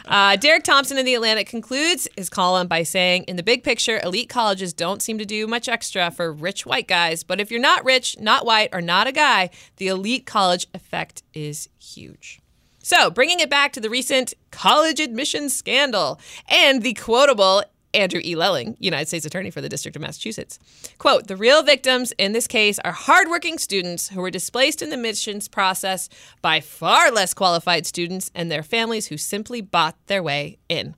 Uh, 0.07 0.35
Derek 0.35 0.65
Thompson 0.65 0.99
in 0.99 1.07
The 1.07 1.15
Atlantic 1.15 1.47
concludes 1.47 2.09
his 2.17 2.29
column 2.29 2.67
by 2.67 2.83
saying, 2.83 3.25
In 3.29 3.37
the 3.37 3.45
big 3.45 3.63
picture, 3.63 4.01
elite 4.03 4.29
colleges 4.29 4.73
don't 4.73 5.03
seem 5.03 5.19
to 5.19 5.25
do 5.25 5.47
much 5.47 5.69
extra 5.69 6.11
for 6.11 6.33
rich 6.33 6.67
white 6.67 6.89
guys, 6.89 7.23
but 7.23 7.41
if 7.41 7.53
you're 7.53 7.61
not 7.61 7.85
rich, 7.85 8.19
not 8.19 8.45
white, 8.45 8.71
or 8.73 8.81
not 8.81 9.07
a 9.07 9.13
guy, 9.13 9.36
the 9.77 9.89
elite 9.89 10.27
college 10.27 10.67
effect 10.75 11.23
is 11.35 11.69
huge. 11.79 12.41
So, 12.83 13.11
bringing 13.11 13.41
it 13.41 13.51
back 13.51 13.73
to 13.73 13.81
the 13.81 13.91
recent 13.91 14.35
college 14.51 15.01
admissions 15.01 15.57
scandal 15.57 16.21
and 16.49 16.83
the 16.83 16.95
quotable 16.95 17.65
Andrew 17.97 18.21
E. 18.23 18.37
Lelling, 18.37 18.77
United 18.79 19.09
States 19.09 19.25
Attorney 19.25 19.51
for 19.51 19.61
the 19.61 19.69
District 19.69 19.97
of 19.97 20.03
Massachusetts. 20.03 20.59
Quote 20.99 21.27
The 21.27 21.37
real 21.37 21.63
victims 21.63 22.13
in 22.19 22.33
this 22.33 22.47
case 22.47 22.79
are 22.81 22.93
hardworking 22.93 23.59
students 23.59 24.11
who 24.11 24.21
were 24.21 24.31
displaced 24.31 24.83
in 24.83 24.91
the 24.91 24.97
admissions 24.97 25.49
process 25.49 26.09
by 26.43 26.61
far 26.61 27.11
less 27.11 27.35
qualified 27.35 27.87
students 27.87 28.31
and 28.35 28.51
their 28.53 28.63
families 28.63 29.07
who 29.07 29.17
simply 29.17 29.61
bought 29.61 29.97
their 30.07 30.23
way 30.23 30.59
in. 30.69 30.95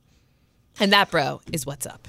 And 0.81 0.93
that, 0.93 1.11
bro, 1.11 1.41
is 1.53 1.65
what's 1.65 1.87
up. 1.87 2.09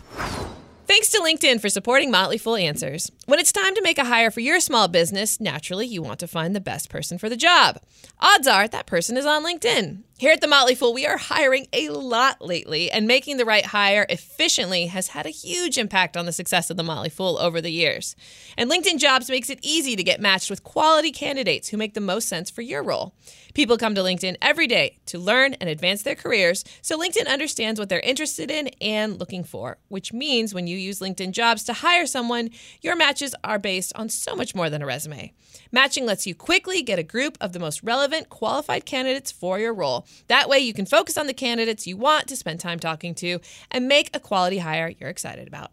Thanks 0.90 1.10
to 1.10 1.20
LinkedIn 1.20 1.62
for 1.62 1.70
supporting 1.70 2.10
Motley 2.10 2.40
Fool 2.40 2.56
Answers. 2.56 3.12
When 3.28 3.38
it's 3.38 3.52
time 3.52 3.76
to 3.76 3.82
make 3.84 4.00
a 4.00 4.06
hire 4.06 4.32
for 4.32 4.40
your 4.40 4.60
small 4.60 4.88
business, 4.88 5.40
naturally 5.40 5.86
you 5.86 6.02
want 6.02 6.20
to 6.22 6.28
find 6.28 6.56
the 6.56 6.60
best 6.60 6.90
person 6.90 7.20
for 7.20 7.30
the 7.30 7.38
job. 7.38 7.80
Odds 8.20 8.48
are 8.48 8.68
that 8.68 8.88
person 8.88 9.16
is 9.16 9.24
on 9.24 9.46
LinkedIn. 9.46 10.00
Here 10.20 10.34
at 10.34 10.42
The 10.42 10.48
Motley 10.48 10.76
Fool, 10.76 10.94
we 10.94 11.06
are 11.06 11.16
hiring 11.16 11.68
a 11.72 11.88
lot 11.92 12.42
lately, 12.42 12.92
and 12.92 13.08
making 13.08 13.38
the 13.38 13.46
right 13.46 13.66
hire 13.66 14.06
efficiently 14.10 14.88
has 14.88 15.08
had 15.08 15.26
a 15.26 15.30
huge 15.30 15.78
impact 15.78 16.18
on 16.18 16.26
the 16.26 16.34
success 16.34 16.70
of 16.70 16.76
The 16.76 16.84
Motley 16.84 17.10
Fool 17.10 17.38
over 17.38 17.62
the 17.62 17.72
years. 17.72 18.18
And 18.58 18.70
LinkedIn 18.70 19.00
Jobs 19.00 19.30
makes 19.30 19.50
it 19.50 19.60
easy 19.62 19.96
to 19.96 20.04
get 20.04 20.20
matched 20.20 20.50
with 20.50 20.62
quality 20.62 21.14
candidates 21.14 21.70
who 21.70 21.78
make 21.78 21.94
the 21.94 22.02
most 22.02 22.28
sense 22.28 22.50
for 22.50 22.62
your 22.62 22.84
role. 22.84 23.14
People 23.54 23.78
come 23.78 23.96
to 23.96 24.02
LinkedIn 24.02 24.36
every 24.42 24.68
day 24.68 25.00
to 25.06 25.18
learn 25.18 25.54
and 25.54 25.70
advance 25.70 26.04
their 26.04 26.16
careers, 26.16 26.66
so 26.82 27.00
LinkedIn 27.00 27.32
understands 27.32 27.80
what 27.80 27.88
they're 27.88 28.02
interested 28.02 28.52
in 28.52 28.68
and 28.82 29.22
looking 29.22 29.46
for, 29.46 29.78
which 29.88 30.12
means 30.12 30.54
when 30.54 30.68
you 30.68 30.78
use 30.78 31.00
LinkedIn 31.00 31.32
Jobs 31.32 31.64
to 31.64 31.72
hire 31.72 32.06
someone, 32.06 32.50
your 32.82 32.98
matches 32.98 33.36
are 33.46 33.58
based 33.58 33.94
on 33.96 34.10
so 34.10 34.36
much 34.36 34.54
more 34.54 34.70
than 34.70 34.82
a 34.82 34.86
resume. 34.86 35.32
Matching 35.72 36.06
lets 36.06 36.26
you 36.26 36.34
quickly 36.34 36.82
get 36.82 37.00
a 37.00 37.04
group 37.04 37.38
of 37.40 37.54
the 37.54 37.60
most 37.60 37.84
relevant, 37.84 38.30
qualified 38.30 38.86
candidates 38.86 39.32
for 39.32 39.60
your 39.60 39.74
role. 39.74 40.06
That 40.28 40.50
way, 40.50 40.60
you 40.60 40.74
can 40.74 40.86
focus 40.86 41.18
on 41.18 41.28
the 41.28 41.34
candidates 41.34 41.88
you 41.88 41.98
want 41.98 42.28
to 42.28 42.36
spend 42.36 42.60
time 42.60 42.80
talking 42.80 43.14
to 43.16 43.40
and 43.72 43.88
make 43.88 44.16
a 44.16 44.20
quality 44.20 44.60
hire 44.60 44.94
you're 45.00 45.10
excited 45.10 45.48
about. 45.48 45.72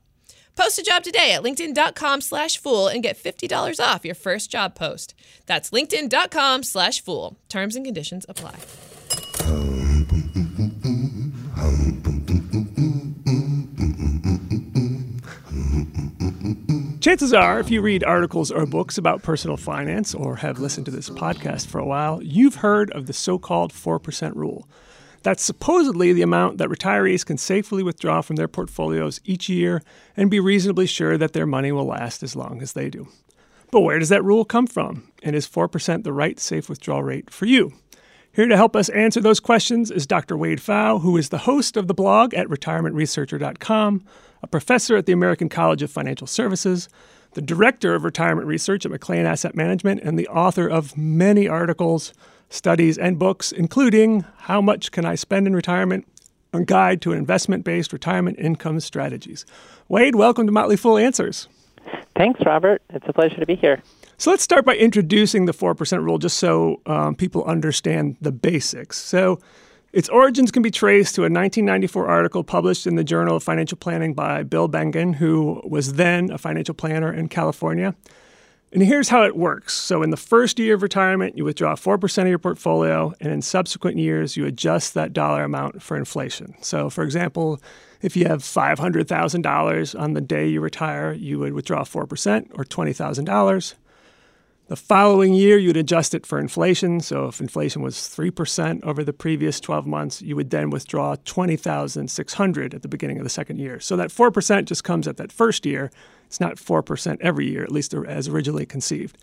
Post 0.57 0.79
a 0.79 0.83
job 0.83 1.03
today 1.03 1.33
at 1.33 1.43
linkedin.com 1.43 2.23
slash 2.23 2.57
fool 2.57 2.89
and 2.89 3.03
get 3.03 3.23
$50 3.23 3.79
off 3.79 4.05
your 4.07 4.15
first 4.15 4.51
job 4.51 4.75
post. 4.75 5.15
That's 5.45 5.71
linkedin.com 5.71 6.63
slash 6.63 7.03
fool. 7.03 7.37
Terms 7.49 7.77
and 7.77 7.85
conditions 7.85 8.25
apply. 8.29 8.57
Chances 17.07 17.33
are, 17.33 17.61
if 17.61 17.71
you 17.71 17.83
read 17.83 18.03
articles 18.03 18.51
or 18.51 18.67
books 18.67 18.99
about 18.99 19.23
personal 19.23 19.57
finance 19.57 20.13
or 20.13 20.35
have 20.35 20.59
listened 20.59 20.87
to 20.87 20.91
this 20.91 21.09
podcast 21.09 21.69
for 21.69 21.79
a 21.79 21.87
while, 21.87 22.21
you've 22.21 22.57
heard 22.57 22.91
of 22.91 23.07
the 23.07 23.13
so 23.13 23.39
called 23.39 23.73
4% 23.73 24.35
rule. 24.35 24.69
That's 25.23 25.45
supposedly 25.45 26.13
the 26.13 26.23
amount 26.23 26.59
that 26.59 26.69
retirees 26.69 27.25
can 27.25 27.39
safely 27.39 27.85
withdraw 27.85 28.23
from 28.23 28.35
their 28.35 28.49
portfolios 28.49 29.21
each 29.25 29.49
year 29.49 29.85
and 30.17 30.33
be 30.33 30.41
reasonably 30.41 30.87
sure 30.87 31.17
that 31.17 31.33
their 31.33 31.47
money 31.47 31.71
will 31.71 31.87
last 31.87 32.25
as 32.25 32.35
long 32.35 32.61
as 32.61 32.73
they 32.73 32.91
do. 32.91 33.07
But 33.71 33.83
where 33.83 34.01
does 34.01 34.09
that 34.09 34.25
rule 34.25 34.45
come 34.45 34.67
from? 34.67 35.13
And 35.23 35.37
is 35.37 35.47
4% 35.47 36.03
the 36.03 36.13
right 36.13 36.41
safe 36.41 36.69
withdrawal 36.69 37.05
rate 37.05 37.31
for 37.31 37.47
you? 37.47 37.73
Here 38.33 38.49
to 38.49 38.57
help 38.57 38.75
us 38.75 38.89
answer 38.89 39.21
those 39.21 39.39
questions 39.39 39.93
is 39.93 40.09
Dr. 40.09 40.37
Wade 40.37 40.59
Pfau, 40.59 41.01
who 41.01 41.17
is 41.17 41.29
the 41.29 41.39
host 41.39 41.77
of 41.77 41.87
the 41.87 41.95
blog 41.95 42.35
at 42.35 42.49
retirementresearcher.com, 42.49 44.05
a 44.47 44.49
professor 44.49 44.97
at 44.97 45.07
the 45.07 45.13
American 45.13 45.49
College 45.49 45.83
of 45.83 45.91
Financial 45.91 46.27
Services, 46.27 46.89
the 47.33 47.43
director 47.43 47.97
of 47.97 48.05
retirement 48.05 48.47
research 48.47 48.87
at 48.87 48.93
McLean 48.93 49.27
Asset 49.27 49.57
Management, 49.57 50.01
and 50.05 50.17
the 50.17 50.29
author 50.29 50.69
of 50.69 50.97
many 50.97 51.49
articles, 51.49 52.15
studies, 52.49 52.97
and 52.97 53.19
books, 53.19 53.51
including 53.51 54.25
How 54.37 54.61
Much 54.61 54.93
Can 54.93 55.05
I 55.05 55.17
Spend 55.17 55.49
in 55.49 55.57
Retirement? 55.57 56.07
A 56.53 56.63
Guide 56.63 57.03
to 57.03 57.13
Investment 57.13 57.65
Based 57.65 57.93
Retirement 57.93 58.39
Income 58.39 58.79
Strategies. 58.81 59.45
Wade, 59.89 60.15
welcome 60.15 60.47
to 60.47 60.53
Motley 60.53 60.77
Fool 60.77 60.97
Answers. 60.97 61.49
Thanks, 62.17 62.41
Robert. 62.47 62.83
It's 62.91 63.09
a 63.09 63.13
pleasure 63.13 63.41
to 63.41 63.47
be 63.47 63.57
here. 63.57 63.83
So 64.17 64.31
let's 64.31 64.45
start 64.45 64.65
by 64.65 64.77
introducing 64.77 65.47
the 65.47 65.53
4% 65.53 66.05
rule 66.05 66.19
just 66.19 66.37
so 66.37 66.81
um, 66.87 67.17
people 67.17 67.43
understand 67.47 68.17
the 68.21 68.31
basics. 68.31 68.97
So, 68.97 69.41
its 69.97 70.11
origins 70.11 70.51
can 70.51 70.61
be 70.61 70.71
traced 70.71 71.15
to 71.15 71.23
a 71.23 71.33
1994 71.33 72.07
article 72.07 72.45
published 72.45 72.87
in 72.87 72.97
the 72.97 73.03
Journal 73.03 73.37
of 73.37 73.43
Financial 73.43 73.79
Planning 73.79 74.13
by 74.13 74.43
Bill 74.43 74.69
Bengen, 74.69 75.15
who 75.15 75.63
was 75.65 75.95
then 75.95 76.31
a 76.31 76.37
financial 76.37 76.75
planner 76.75 77.11
in 77.11 77.29
California. 77.29 77.95
And 78.73 78.83
here's 78.83 79.09
how 79.09 79.25
it 79.25 79.35
works. 79.35 79.73
So, 79.73 80.03
in 80.03 80.11
the 80.11 80.19
first 80.19 80.59
year 80.59 80.75
of 80.75 80.83
retirement, 80.83 81.39
you 81.39 81.47
withdraw 81.47 81.77
4% 81.77 82.23
of 82.23 82.29
your 82.29 82.39
portfolio, 82.39 83.15
and 83.23 83.33
in 83.33 83.41
subsequent 83.41 83.97
years, 83.97 84.37
you 84.37 84.45
adjust 84.45 84.93
that 84.93 85.15
dollar 85.15 85.45
amount 85.45 85.81
for 85.83 85.97
inflation. 85.97 86.57
So, 86.61 86.91
for 86.91 87.03
example, 87.03 87.59
if 88.03 88.19
you 88.19 88.27
have 88.27 88.43
$500,000 88.43 89.99
on 89.99 90.13
the 90.13 90.21
day 90.21 90.47
you 90.47 90.61
retire, 90.61 91.15
you 91.15 91.39
would 91.39 91.55
withdraw 91.55 91.85
4% 91.85 92.51
or 92.53 92.65
$20,000. 92.65 93.75
The 94.69 94.75
following 94.75 95.33
year, 95.33 95.59
you'd 95.59 95.77
adjust 95.77 96.13
it 96.13 96.27
for 96.27 96.41
inflation. 96.41 96.99
So 96.99 97.27
if 97.27 97.41
inflation 97.41 97.83
was 97.83 97.95
3% 97.95 98.83
over 98.83 99.05
the 99.05 99.13
previous 99.13 99.61
12 99.61 99.87
months, 99.87 100.21
you 100.21 100.35
would 100.35 100.51
then 100.51 100.71
withdraw 100.71 101.15
20,600 101.25 102.75
at 102.75 102.83
the 102.83 102.89
beginning 102.89 103.19
of 103.19 103.23
the 103.23 103.31
second 103.31 103.59
year. 103.59 103.79
So 103.79 103.97
that 103.97 104.11
4% 104.11 104.65
just 104.65 104.83
comes 104.83 105.07
at 105.07 105.19
that 105.19 105.31
first 105.31 105.65
year. 105.67 105.93
It's 106.27 106.41
not 106.41 106.57
4% 106.57 107.19
every 107.21 107.49
year, 107.49 107.63
at 107.63 107.71
least 107.71 107.95
as 107.95 108.27
originally 108.27 108.67
conceived. 108.67 109.17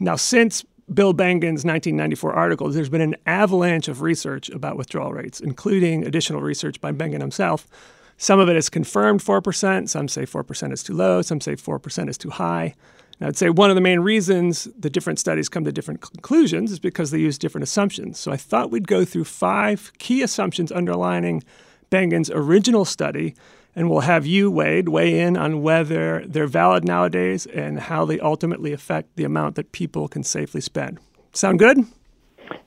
Now, 0.00 0.16
since 0.16 0.64
Bill 0.92 1.14
Bengen's 1.14 1.64
1994 1.64 2.32
article, 2.32 2.68
there's 2.68 2.88
been 2.88 3.00
an 3.00 3.14
avalanche 3.26 3.86
of 3.86 4.02
research 4.02 4.50
about 4.50 4.76
withdrawal 4.76 5.12
rates, 5.12 5.38
including 5.38 6.04
additional 6.04 6.40
research 6.40 6.80
by 6.80 6.90
Bengen 6.90 7.20
himself. 7.20 7.68
Some 8.16 8.40
of 8.40 8.48
it 8.48 8.56
is 8.56 8.68
confirmed 8.68 9.20
4%, 9.20 9.88
some 9.88 10.08
say 10.08 10.22
4% 10.22 10.72
is 10.72 10.82
too 10.82 10.94
low, 10.94 11.22
some 11.22 11.40
say 11.40 11.54
4% 11.54 12.08
is 12.08 12.18
too 12.18 12.30
high. 12.30 12.74
I'd 13.20 13.36
say 13.36 13.50
one 13.50 13.70
of 13.70 13.74
the 13.74 13.82
main 13.82 14.00
reasons 14.00 14.68
the 14.78 14.88
different 14.88 15.18
studies 15.18 15.48
come 15.48 15.64
to 15.64 15.72
different 15.72 16.00
conclusions 16.00 16.72
is 16.72 16.78
because 16.78 17.10
they 17.10 17.18
use 17.18 17.36
different 17.36 17.64
assumptions. 17.64 18.18
So 18.18 18.32
I 18.32 18.36
thought 18.36 18.70
we'd 18.70 18.88
go 18.88 19.04
through 19.04 19.24
five 19.24 19.92
key 19.98 20.22
assumptions 20.22 20.72
underlining 20.72 21.42
Bengen's 21.90 22.30
original 22.30 22.84
study, 22.84 23.34
and 23.76 23.90
we'll 23.90 24.00
have 24.00 24.24
you, 24.24 24.50
Wade, 24.50 24.88
weigh 24.88 25.20
in 25.20 25.36
on 25.36 25.62
whether 25.62 26.24
they're 26.26 26.46
valid 26.46 26.84
nowadays 26.84 27.46
and 27.46 27.78
how 27.78 28.04
they 28.04 28.18
ultimately 28.20 28.72
affect 28.72 29.14
the 29.16 29.24
amount 29.24 29.56
that 29.56 29.72
people 29.72 30.08
can 30.08 30.22
safely 30.22 30.60
spend. 30.60 30.98
Sound 31.32 31.58
good? 31.58 31.78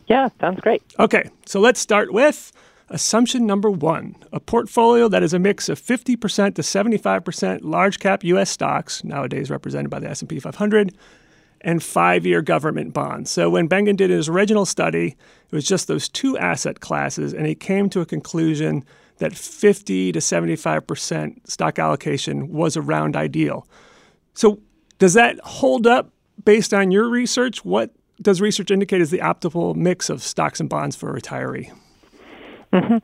Yeah, 0.08 0.30
sounds 0.40 0.60
great. 0.60 0.84
Okay, 1.00 1.30
so 1.46 1.60
let's 1.60 1.80
start 1.80 2.14
with 2.14 2.52
Assumption 2.94 3.48
number 3.48 3.72
one 3.72 4.16
a 4.32 4.40
portfolio 4.40 5.08
that 5.08 5.24
is 5.24 5.34
a 5.34 5.40
mix 5.40 5.68
of 5.68 5.82
50% 5.82 6.54
to 6.54 6.62
75% 6.62 7.60
large 7.64 7.98
cap 7.98 8.24
US 8.24 8.52
stocks, 8.52 9.04
nowadays 9.04 9.50
represented 9.50 9.90
by 9.90 10.00
the 10.00 10.08
S&P 10.12 10.40
500, 10.40 10.96
and 11.62 11.82
five 11.82 12.24
year 12.24 12.44
government 12.44 12.94
bonds. 12.94 13.32
So 13.32 13.50
when 13.50 13.68
Bengen 13.68 13.98
did 13.98 14.12
his 14.12 14.30
original 14.30 14.68
study, 14.68 15.18
it 15.50 15.56
was 15.56 15.66
just 15.66 15.88
those 15.88 16.08
two 16.08 16.38
asset 16.38 16.82
classes, 16.82 17.34
and 17.34 17.48
he 17.48 17.56
came 17.56 17.90
to 17.90 18.02
a 18.02 18.06
conclusion 18.06 18.86
that 19.18 19.34
50 19.34 20.12
to 20.12 20.20
75% 20.20 21.50
stock 21.50 21.80
allocation 21.80 22.50
was 22.50 22.78
around 22.78 23.16
ideal. 23.16 23.68
So 24.36 24.60
does 25.00 25.16
that 25.16 25.40
hold 25.40 25.88
up 25.88 26.14
based 26.46 26.76
on 26.76 26.92
your 26.92 27.10
research? 27.10 27.66
What 27.66 27.90
does 28.22 28.40
research 28.40 28.70
indicate 28.70 29.02
is 29.02 29.10
the 29.10 29.18
optimal 29.18 29.76
mix 29.76 30.12
of 30.12 30.22
stocks 30.22 30.60
and 30.60 30.70
bonds 30.70 30.96
for 30.96 31.10
a 31.10 31.20
retiree? 31.20 31.72
Mm-hmm. 32.74 32.98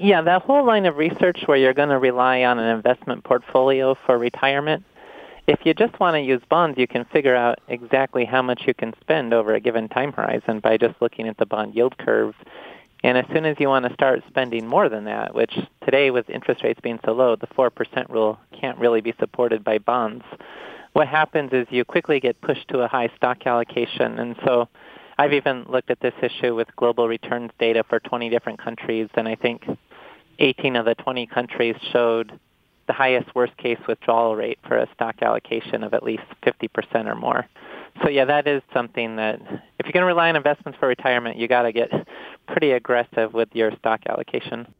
Yeah, 0.00 0.22
that 0.22 0.42
whole 0.42 0.64
line 0.64 0.86
of 0.86 0.96
research 0.96 1.42
where 1.46 1.56
you're 1.56 1.74
going 1.74 1.88
to 1.88 1.98
rely 1.98 2.44
on 2.44 2.60
an 2.60 2.74
investment 2.74 3.24
portfolio 3.24 3.96
for 4.06 4.16
retirement, 4.16 4.84
if 5.48 5.60
you 5.64 5.74
just 5.74 5.98
want 5.98 6.14
to 6.14 6.20
use 6.20 6.40
bonds, 6.48 6.78
you 6.78 6.86
can 6.86 7.04
figure 7.06 7.34
out 7.34 7.58
exactly 7.68 8.24
how 8.24 8.42
much 8.42 8.62
you 8.66 8.74
can 8.74 8.94
spend 9.00 9.34
over 9.34 9.54
a 9.54 9.60
given 9.60 9.88
time 9.88 10.12
horizon 10.12 10.60
by 10.60 10.76
just 10.76 10.94
looking 11.00 11.28
at 11.28 11.36
the 11.38 11.46
bond 11.46 11.74
yield 11.74 11.98
curve. 11.98 12.34
And 13.02 13.18
as 13.18 13.24
soon 13.32 13.44
as 13.44 13.56
you 13.58 13.68
want 13.68 13.86
to 13.86 13.94
start 13.94 14.22
spending 14.28 14.66
more 14.66 14.88
than 14.88 15.04
that, 15.04 15.34
which 15.34 15.56
today 15.84 16.10
with 16.10 16.30
interest 16.30 16.62
rates 16.64 16.80
being 16.80 16.98
so 17.04 17.12
low, 17.12 17.36
the 17.36 17.46
4% 17.48 18.08
rule 18.08 18.38
can't 18.58 18.78
really 18.78 19.00
be 19.00 19.14
supported 19.18 19.62
by 19.62 19.78
bonds. 19.78 20.24
What 20.92 21.08
happens 21.08 21.52
is 21.52 21.66
you 21.70 21.84
quickly 21.84 22.20
get 22.20 22.40
pushed 22.40 22.68
to 22.68 22.80
a 22.80 22.88
high 22.88 23.10
stock 23.16 23.46
allocation. 23.46 24.18
And 24.18 24.36
so 24.44 24.68
I've 25.18 25.32
even 25.32 25.64
looked 25.68 25.90
at 25.90 26.00
this 26.00 26.14
issue 26.22 26.54
with 26.54 26.68
global 26.76 27.08
returns 27.08 27.50
data 27.58 27.84
for 27.88 28.00
20 28.00 28.28
different 28.28 28.62
countries, 28.62 29.08
and 29.14 29.26
I 29.26 29.34
think 29.34 29.64
18 30.38 30.76
of 30.76 30.84
the 30.84 30.94
20 30.94 31.26
countries 31.26 31.76
showed 31.92 32.38
the 32.86 32.92
highest 32.92 33.34
worst 33.34 33.56
case 33.56 33.78
withdrawal 33.88 34.36
rate 34.36 34.58
for 34.66 34.76
a 34.76 34.88
stock 34.94 35.16
allocation 35.22 35.82
of 35.82 35.94
at 35.94 36.02
least 36.02 36.22
50% 36.42 37.06
or 37.06 37.14
more. 37.14 37.46
So 38.02 38.10
yeah, 38.10 38.26
that 38.26 38.46
is 38.46 38.62
something 38.72 39.16
that 39.16 39.40
if 39.40 39.86
you're 39.86 39.92
going 39.92 40.02
to 40.02 40.06
rely 40.06 40.28
on 40.28 40.36
investments 40.36 40.78
for 40.78 40.86
retirement, 40.86 41.38
you 41.38 41.48
got 41.48 41.62
to 41.62 41.72
get 41.72 41.90
pretty 42.46 42.72
aggressive 42.72 43.32
with 43.32 43.48
your 43.54 43.72
stock 43.78 44.00
allocation. 44.08 44.72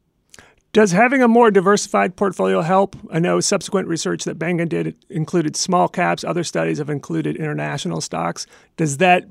Does 0.73 0.93
having 0.93 1.23
a 1.23 1.29
more 1.29 1.51
diversified 1.51 2.17
portfolio 2.17 2.61
help? 2.61 2.95
I 3.11 3.19
know 3.19 3.41
subsequent 3.41 3.89
research 3.89 4.25
that 4.25 4.39
Bengen 4.39 4.69
did 4.69 4.95
included 5.09 5.57
small 5.57 5.89
caps. 5.89 6.23
Other 6.23 6.45
studies 6.45 6.77
have 6.79 6.91
included 6.91 7.37
international 7.37 8.03
stocks. 8.03 8.47
Does 8.77 8.99
that 8.99 9.25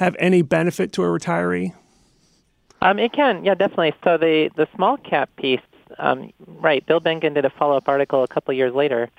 have 0.00 0.16
any 0.18 0.40
benefit 0.40 0.92
to 0.94 1.04
a 1.04 1.06
retiree? 1.06 1.74
Um, 2.80 2.98
it 2.98 3.12
can, 3.12 3.44
yeah, 3.44 3.54
definitely. 3.54 3.94
So 4.02 4.16
the 4.16 4.50
the 4.56 4.66
small 4.74 4.96
cap 4.96 5.28
piece, 5.36 5.60
um, 5.98 6.32
right? 6.46 6.84
Bill 6.86 7.00
Bengen 7.00 7.34
did 7.34 7.44
a 7.44 7.50
follow 7.50 7.76
up 7.76 7.86
article 7.86 8.24
a 8.24 8.28
couple 8.28 8.54
years 8.54 8.74
later, 8.74 9.10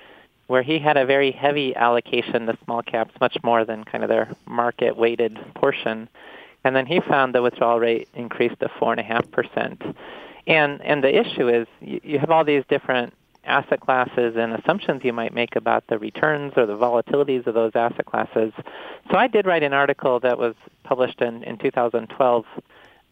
where 0.48 0.62
he 0.62 0.80
had 0.80 0.96
a 0.96 1.06
very 1.06 1.30
heavy 1.30 1.74
allocation 1.76 2.46
to 2.46 2.58
small 2.64 2.82
caps, 2.82 3.14
much 3.20 3.36
more 3.44 3.64
than 3.64 3.84
kind 3.84 4.02
of 4.02 4.08
their 4.08 4.28
market 4.46 4.96
weighted 4.96 5.38
portion, 5.54 6.08
and 6.64 6.74
then 6.74 6.86
he 6.86 6.98
found 7.00 7.32
the 7.32 7.42
withdrawal 7.42 7.78
rate 7.78 8.08
increased 8.14 8.58
to 8.58 8.68
four 8.80 8.90
and 8.92 9.00
a 9.00 9.04
half 9.04 9.30
percent. 9.30 9.80
And 10.48 10.82
and 10.82 11.04
the 11.04 11.16
issue 11.16 11.48
is 11.48 11.68
you, 11.80 12.00
you 12.02 12.18
have 12.18 12.32
all 12.32 12.44
these 12.44 12.64
different 12.68 13.14
asset 13.44 13.80
classes 13.80 14.34
and 14.36 14.52
assumptions 14.52 15.02
you 15.04 15.12
might 15.12 15.34
make 15.34 15.56
about 15.56 15.86
the 15.88 15.98
returns 15.98 16.52
or 16.56 16.66
the 16.66 16.76
volatilities 16.76 17.46
of 17.46 17.54
those 17.54 17.72
asset 17.74 18.06
classes. 18.06 18.52
So 19.10 19.16
I 19.16 19.26
did 19.26 19.46
write 19.46 19.62
an 19.62 19.72
article 19.72 20.20
that 20.20 20.38
was 20.38 20.54
published 20.84 21.20
in, 21.20 21.42
in 21.42 21.58
2012 21.58 22.44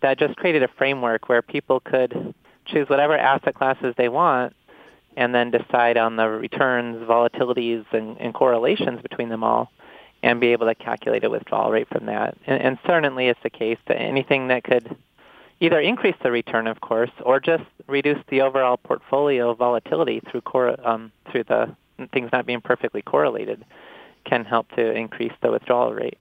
that 0.02 0.18
just 0.18 0.36
created 0.36 0.62
a 0.62 0.68
framework 0.68 1.28
where 1.28 1.42
people 1.42 1.80
could 1.80 2.34
choose 2.66 2.88
whatever 2.88 3.16
asset 3.16 3.54
classes 3.54 3.94
they 3.96 4.08
want 4.08 4.54
and 5.16 5.34
then 5.34 5.50
decide 5.50 5.96
on 5.96 6.16
the 6.16 6.28
returns, 6.28 6.96
volatilities, 7.08 7.84
and, 7.92 8.16
and 8.20 8.32
correlations 8.32 9.02
between 9.02 9.28
them 9.28 9.42
all 9.42 9.70
and 10.22 10.40
be 10.40 10.48
able 10.48 10.66
to 10.66 10.74
calculate 10.74 11.24
a 11.24 11.30
withdrawal 11.30 11.70
rate 11.70 11.88
from 11.88 12.06
that. 12.06 12.36
And, 12.46 12.62
and 12.62 12.78
certainly 12.86 13.28
it's 13.28 13.40
the 13.42 13.50
case 13.50 13.78
that 13.88 13.96
anything 13.96 14.48
that 14.48 14.64
could 14.64 14.96
either 15.60 15.78
increase 15.78 16.16
the 16.22 16.30
return, 16.30 16.66
of 16.66 16.80
course, 16.80 17.10
or 17.22 17.38
just 17.38 17.64
reduce 17.86 18.18
the 18.28 18.40
overall 18.40 18.76
portfolio 18.76 19.54
volatility 19.54 20.20
through 20.30 20.40
cor- 20.40 20.76
um, 20.86 21.12
through 21.30 21.44
the 21.44 21.74
things 22.12 22.30
not 22.32 22.46
being 22.46 22.60
perfectly 22.60 23.02
correlated 23.02 23.64
can 24.24 24.44
help 24.44 24.68
to 24.72 24.92
increase 24.92 25.32
the 25.42 25.50
withdrawal 25.50 25.92
rate. 25.92 26.18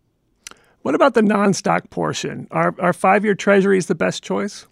What 0.81 0.96
about 0.96 1.13
the 1.13 1.22
non-stock 1.22 1.89
portion? 1.89 2.48
Are 2.51 2.75
are 2.79 2.93
five-year 2.93 3.36
treasuries 3.36 3.88
the 3.88 3.96
best 3.96 4.24
choice? 4.24 4.65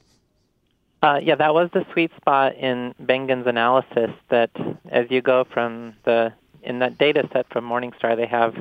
Uh, 1.03 1.19
yeah, 1.21 1.35
that 1.35 1.53
was 1.53 1.69
the 1.73 1.85
sweet 1.93 2.11
spot 2.15 2.55
in 2.55 2.93
Bengen's 2.99 3.45
analysis. 3.45 4.09
That 4.29 4.49
as 4.89 5.05
you 5.09 5.21
go 5.21 5.45
from 5.45 5.95
the 6.05 6.33
in 6.63 6.79
that 6.79 6.97
data 6.97 7.27
set 7.31 7.47
from 7.51 7.65
Morningstar, 7.65 8.15
they 8.15 8.25
have 8.25 8.55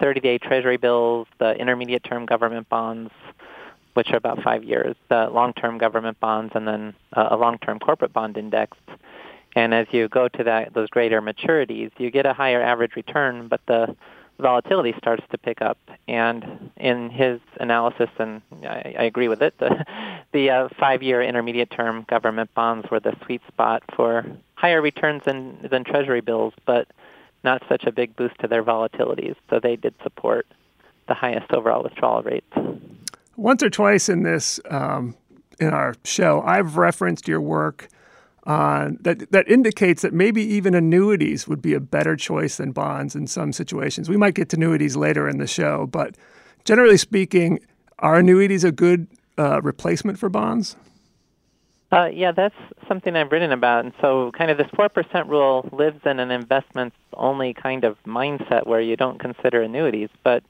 30-day 0.00 0.38
Treasury 0.38 0.76
bills, 0.76 1.26
the 1.38 1.52
intermediate-term 1.58 2.26
government 2.26 2.68
bonds, 2.68 3.10
which 4.00 4.12
are 4.12 4.16
about 4.16 4.42
five 4.42 4.64
years, 4.64 4.96
the 5.10 5.28
long-term 5.28 5.76
government 5.76 6.18
bonds, 6.20 6.52
and 6.54 6.66
then 6.66 6.94
uh, 7.12 7.28
a 7.32 7.36
long-term 7.36 7.78
corporate 7.78 8.14
bond 8.14 8.38
index. 8.38 8.78
And 9.54 9.74
as 9.74 9.88
you 9.90 10.08
go 10.08 10.26
to 10.26 10.44
that 10.44 10.72
those 10.72 10.88
greater 10.88 11.20
maturities, 11.20 11.90
you 11.98 12.10
get 12.10 12.24
a 12.24 12.32
higher 12.32 12.62
average 12.62 12.96
return, 12.96 13.48
but 13.48 13.60
the 13.66 13.94
volatility 14.38 14.94
starts 14.96 15.22
to 15.32 15.36
pick 15.36 15.60
up. 15.60 15.76
And 16.08 16.70
in 16.78 17.10
his 17.10 17.40
analysis, 17.58 18.08
and 18.18 18.40
I, 18.62 18.94
I 19.00 19.02
agree 19.02 19.28
with 19.28 19.42
it, 19.42 19.52
the, 19.58 19.84
the 20.32 20.48
uh, 20.48 20.68
five-year 20.78 21.22
intermediate 21.22 21.70
term 21.70 22.06
government 22.08 22.54
bonds 22.54 22.90
were 22.90 23.00
the 23.00 23.14
sweet 23.26 23.42
spot 23.48 23.82
for 23.94 24.24
higher 24.54 24.80
returns 24.80 25.20
than, 25.26 25.58
than 25.70 25.84
Treasury 25.84 26.22
bills, 26.22 26.54
but 26.64 26.88
not 27.44 27.62
such 27.68 27.84
a 27.84 27.92
big 27.92 28.16
boost 28.16 28.38
to 28.38 28.48
their 28.48 28.64
volatilities. 28.64 29.36
So 29.50 29.60
they 29.60 29.76
did 29.76 29.92
support 30.02 30.46
the 31.06 31.12
highest 31.12 31.52
overall 31.52 31.82
withdrawal 31.82 32.22
rates. 32.22 32.46
Once 33.40 33.62
or 33.62 33.70
twice 33.70 34.10
in 34.10 34.22
this 34.22 34.60
um, 34.68 35.16
in 35.58 35.68
our 35.68 35.94
show, 36.04 36.42
I've 36.42 36.76
referenced 36.76 37.26
your 37.26 37.40
work 37.40 37.88
on 38.44 38.98
that 39.00 39.30
that 39.32 39.48
indicates 39.48 40.02
that 40.02 40.12
maybe 40.12 40.42
even 40.42 40.74
annuities 40.74 41.48
would 41.48 41.62
be 41.62 41.72
a 41.72 41.80
better 41.80 42.16
choice 42.16 42.56
than 42.58 42.72
bonds 42.72 43.14
in 43.14 43.26
some 43.26 43.52
situations. 43.52 44.08
We 44.10 44.18
might 44.18 44.34
get 44.34 44.50
to 44.50 44.56
annuities 44.56 44.94
later 44.94 45.26
in 45.26 45.38
the 45.38 45.46
show, 45.46 45.86
but 45.86 46.16
generally 46.64 46.98
speaking, 46.98 47.60
are 47.98 48.16
annuities 48.16 48.62
a 48.62 48.72
good 48.72 49.06
uh, 49.38 49.62
replacement 49.62 50.18
for 50.18 50.28
bonds? 50.28 50.76
Uh, 51.92 52.10
yeah, 52.12 52.32
that's 52.32 52.54
something 52.86 53.16
I've 53.16 53.32
written 53.32 53.52
about. 53.52 53.84
And 53.84 53.94
so, 54.00 54.30
kind 54.32 54.50
of 54.50 54.58
this 54.58 54.68
4% 54.68 55.28
rule 55.28 55.68
lives 55.72 56.00
in 56.04 56.20
an 56.20 56.30
investments 56.30 56.94
only 57.14 57.52
kind 57.52 57.84
of 57.84 57.96
mindset 58.06 58.66
where 58.66 58.80
you 58.80 58.96
don't 58.96 59.18
consider 59.18 59.62
annuities. 59.62 60.08
But 60.22 60.44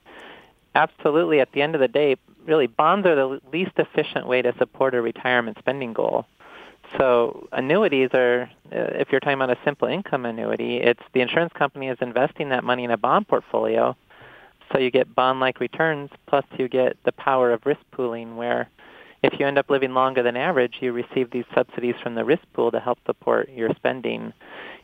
absolutely, 0.74 1.40
at 1.40 1.52
the 1.52 1.62
end 1.62 1.74
of 1.74 1.80
the 1.80 1.88
day, 1.88 2.16
really, 2.46 2.66
bonds 2.66 3.06
are 3.06 3.14
the 3.14 3.40
least 3.52 3.72
efficient 3.76 4.26
way 4.26 4.42
to 4.42 4.54
support 4.58 4.94
a 4.94 5.02
retirement 5.02 5.58
spending 5.58 5.92
goal. 5.92 6.26
So 6.98 7.48
annuities 7.52 8.10
are, 8.14 8.50
uh, 8.72 8.98
if 8.98 9.12
you're 9.12 9.20
talking 9.20 9.34
about 9.34 9.50
a 9.50 9.58
simple 9.64 9.86
income 9.86 10.24
annuity, 10.26 10.78
it's 10.78 11.02
the 11.12 11.20
insurance 11.20 11.52
company 11.52 11.88
is 11.88 11.98
investing 12.00 12.48
that 12.48 12.64
money 12.64 12.84
in 12.84 12.90
a 12.90 12.96
bond 12.96 13.28
portfolio, 13.28 13.96
so 14.72 14.78
you 14.78 14.90
get 14.90 15.14
bond-like 15.14 15.60
returns, 15.60 16.10
plus 16.26 16.44
you 16.56 16.68
get 16.68 16.96
the 17.04 17.12
power 17.12 17.52
of 17.52 17.66
risk 17.66 17.80
pooling, 17.92 18.36
where 18.36 18.68
if 19.22 19.38
you 19.38 19.46
end 19.46 19.58
up 19.58 19.68
living 19.68 19.92
longer 19.92 20.22
than 20.22 20.36
average, 20.36 20.76
you 20.80 20.92
receive 20.92 21.30
these 21.30 21.44
subsidies 21.54 21.96
from 22.02 22.14
the 22.14 22.24
risk 22.24 22.42
pool 22.54 22.70
to 22.70 22.80
help 22.80 22.98
support 23.04 23.50
your 23.50 23.70
spending. 23.76 24.32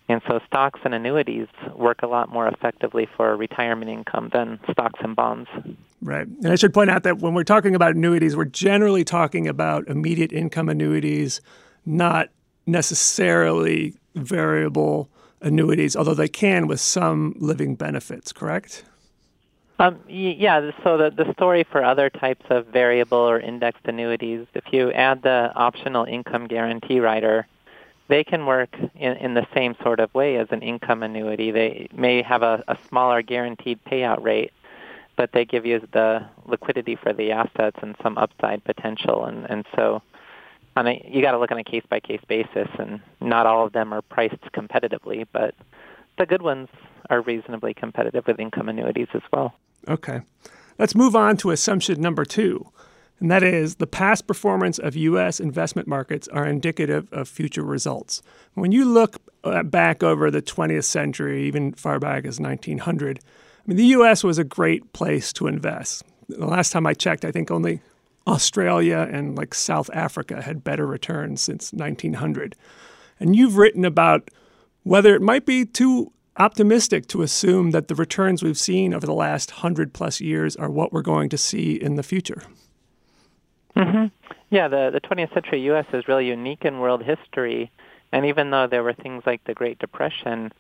And 0.08 0.22
so 0.28 0.38
stocks 0.46 0.80
and 0.84 0.94
annuities 0.94 1.48
work 1.74 2.02
a 2.02 2.06
lot 2.06 2.30
more 2.30 2.46
effectively 2.46 3.08
for 3.16 3.36
retirement 3.36 3.90
income 3.90 4.30
than 4.32 4.60
stocks 4.70 5.00
and 5.02 5.16
bonds. 5.16 5.48
Right. 6.00 6.26
And 6.26 6.48
I 6.48 6.54
should 6.54 6.72
point 6.72 6.90
out 6.90 7.02
that 7.02 7.18
when 7.18 7.34
we're 7.34 7.42
talking 7.42 7.74
about 7.74 7.96
annuities, 7.96 8.36
we're 8.36 8.44
generally 8.44 9.02
talking 9.04 9.48
about 9.48 9.88
immediate 9.88 10.32
income 10.32 10.68
annuities 10.68 11.40
not 11.84 12.28
necessarily 12.66 13.94
variable 14.14 15.08
annuities, 15.40 15.96
although 15.96 16.14
they 16.14 16.28
can 16.28 16.66
with 16.66 16.80
some 16.80 17.34
living 17.38 17.74
benefits, 17.74 18.32
correct? 18.32 18.84
Um, 19.78 20.00
yeah, 20.08 20.70
so 20.82 20.96
the, 20.96 21.10
the 21.10 21.32
story 21.34 21.64
for 21.70 21.84
other 21.84 22.08
types 22.08 22.44
of 22.48 22.66
variable 22.66 23.18
or 23.18 23.38
indexed 23.38 23.84
annuities, 23.84 24.46
if 24.54 24.64
you 24.72 24.90
add 24.92 25.22
the 25.22 25.52
optional 25.54 26.04
income 26.04 26.46
guarantee 26.46 26.98
rider, 26.98 27.46
they 28.08 28.24
can 28.24 28.46
work 28.46 28.74
in, 28.94 29.12
in 29.16 29.34
the 29.34 29.46
same 29.54 29.74
sort 29.82 30.00
of 30.00 30.12
way 30.14 30.36
as 30.36 30.48
an 30.50 30.62
income 30.62 31.02
annuity. 31.02 31.50
They 31.50 31.88
may 31.92 32.22
have 32.22 32.42
a, 32.42 32.62
a 32.68 32.76
smaller 32.88 33.22
guaranteed 33.22 33.80
payout 33.84 34.22
rate, 34.22 34.52
but 35.16 35.32
they 35.32 35.44
give 35.44 35.66
you 35.66 35.80
the 35.92 36.26
liquidity 36.46 36.96
for 36.96 37.12
the 37.12 37.32
assets 37.32 37.78
and 37.82 37.96
some 38.02 38.18
upside 38.18 38.62
potential. 38.64 39.24
And, 39.24 39.48
and 39.50 39.66
so 39.74 40.02
on 40.76 40.86
a, 40.86 41.02
you 41.08 41.22
got 41.22 41.32
to 41.32 41.38
look 41.38 41.50
on 41.50 41.58
a 41.58 41.64
case 41.64 41.84
by 41.88 42.00
case 42.00 42.20
basis, 42.28 42.68
and 42.78 43.00
not 43.20 43.46
all 43.46 43.66
of 43.66 43.72
them 43.72 43.92
are 43.92 44.02
priced 44.02 44.42
competitively, 44.52 45.26
but 45.32 45.54
the 46.18 46.26
good 46.26 46.42
ones 46.42 46.68
are 47.10 47.20
reasonably 47.22 47.74
competitive 47.74 48.26
with 48.26 48.38
income 48.38 48.68
annuities 48.68 49.08
as 49.14 49.22
well. 49.32 49.54
Okay. 49.88 50.20
Let's 50.78 50.94
move 50.94 51.16
on 51.16 51.38
to 51.38 51.50
assumption 51.50 52.00
number 52.00 52.24
two, 52.24 52.70
and 53.20 53.30
that 53.30 53.42
is 53.42 53.76
the 53.76 53.86
past 53.86 54.26
performance 54.26 54.78
of 54.78 54.94
U.S. 54.94 55.40
investment 55.40 55.88
markets 55.88 56.28
are 56.28 56.46
indicative 56.46 57.08
of 57.12 57.28
future 57.28 57.62
results. 57.62 58.22
When 58.54 58.72
you 58.72 58.84
look 58.84 59.16
uh, 59.42 59.62
back 59.62 60.02
over 60.02 60.30
the 60.30 60.42
20th 60.42 60.84
century, 60.84 61.44
even 61.46 61.72
far 61.72 61.98
back 61.98 62.26
as 62.26 62.38
1900, 62.38 63.18
I 63.18 63.22
mean, 63.66 63.78
the 63.78 63.86
U.S. 63.86 64.22
was 64.22 64.38
a 64.38 64.44
great 64.44 64.92
place 64.92 65.32
to 65.34 65.46
invest. 65.46 66.04
The 66.28 66.46
last 66.46 66.72
time 66.72 66.86
I 66.86 66.92
checked, 66.92 67.24
I 67.24 67.32
think 67.32 67.50
only 67.50 67.80
Australia 68.26 69.08
and 69.10 69.36
like 69.36 69.54
South 69.54 69.88
Africa 69.94 70.42
had 70.42 70.64
better 70.64 70.86
returns 70.86 71.40
since 71.40 71.72
1900. 71.72 72.54
And 73.18 73.34
you've 73.34 73.56
written 73.56 73.84
about 73.84 74.30
whether 74.82 75.14
it 75.14 75.22
might 75.22 75.46
be 75.46 75.64
too 75.64 76.12
optimistic 76.36 77.06
to 77.08 77.22
assume 77.22 77.70
that 77.70 77.88
the 77.88 77.94
returns 77.94 78.42
we've 78.42 78.58
seen 78.58 78.92
over 78.92 79.06
the 79.06 79.14
last 79.14 79.52
100 79.52 79.94
plus 79.94 80.20
years 80.20 80.54
are 80.56 80.68
what 80.68 80.92
we're 80.92 81.02
going 81.02 81.30
to 81.30 81.38
see 81.38 81.72
in 81.74 81.94
the 81.94 82.02
future. 82.02 82.42
Mm-hmm. 83.76 84.06
Yeah, 84.50 84.68
the, 84.68 84.90
the 84.92 85.00
20th 85.00 85.34
century 85.34 85.60
U.S. 85.62 85.86
is 85.92 86.08
really 86.08 86.26
unique 86.26 86.64
in 86.64 86.78
world 86.78 87.02
history. 87.02 87.70
And 88.12 88.24
even 88.24 88.50
though 88.50 88.66
there 88.66 88.82
were 88.82 88.94
things 88.94 89.24
like 89.26 89.44
the 89.44 89.54
Great 89.54 89.78
Depression, 89.78 90.52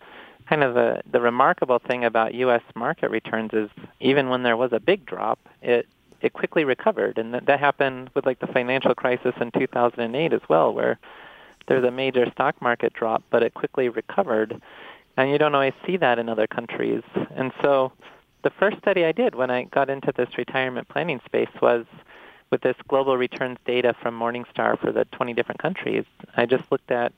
kind 0.48 0.62
of 0.62 0.74
the, 0.74 1.02
the 1.10 1.20
remarkable 1.20 1.78
thing 1.78 2.04
about 2.04 2.34
U.S. 2.34 2.62
market 2.74 3.10
returns 3.10 3.50
is 3.52 3.70
even 4.00 4.28
when 4.28 4.42
there 4.42 4.56
was 4.56 4.72
a 4.72 4.80
big 4.80 5.06
drop, 5.06 5.38
it 5.62 5.86
it 6.22 6.32
quickly 6.32 6.64
recovered, 6.64 7.18
and 7.18 7.34
that, 7.34 7.44
that 7.46 7.60
happened 7.60 8.08
with 8.14 8.24
like 8.24 8.40
the 8.40 8.46
financial 8.46 8.94
crisis 8.94 9.34
in 9.38 9.50
2008 9.50 10.32
as 10.32 10.40
well, 10.48 10.72
where 10.72 10.98
there's 11.68 11.84
a 11.84 11.90
major 11.90 12.26
stock 12.32 12.60
market 12.62 12.92
drop, 12.94 13.22
but 13.30 13.42
it 13.42 13.52
quickly 13.52 13.90
recovered, 13.90 14.60
and 15.16 15.30
you 15.30 15.36
don't 15.38 15.54
always 15.54 15.74
see 15.86 15.98
that 15.98 16.18
in 16.18 16.28
other 16.28 16.46
countries. 16.46 17.02
And 17.36 17.52
so, 17.62 17.92
the 18.44 18.50
first 18.58 18.78
study 18.78 19.04
I 19.04 19.12
did 19.12 19.34
when 19.34 19.50
I 19.50 19.64
got 19.64 19.90
into 19.90 20.12
this 20.16 20.28
retirement 20.38 20.88
planning 20.88 21.20
space 21.26 21.50
was 21.60 21.84
with 22.50 22.60
this 22.60 22.76
global 22.88 23.16
returns 23.16 23.58
data 23.66 23.94
from 24.00 24.18
Morningstar 24.18 24.78
for 24.78 24.92
the 24.92 25.04
20 25.06 25.34
different 25.34 25.60
countries. 25.60 26.04
I 26.36 26.46
just 26.46 26.70
looked 26.70 26.90
at 26.90 27.12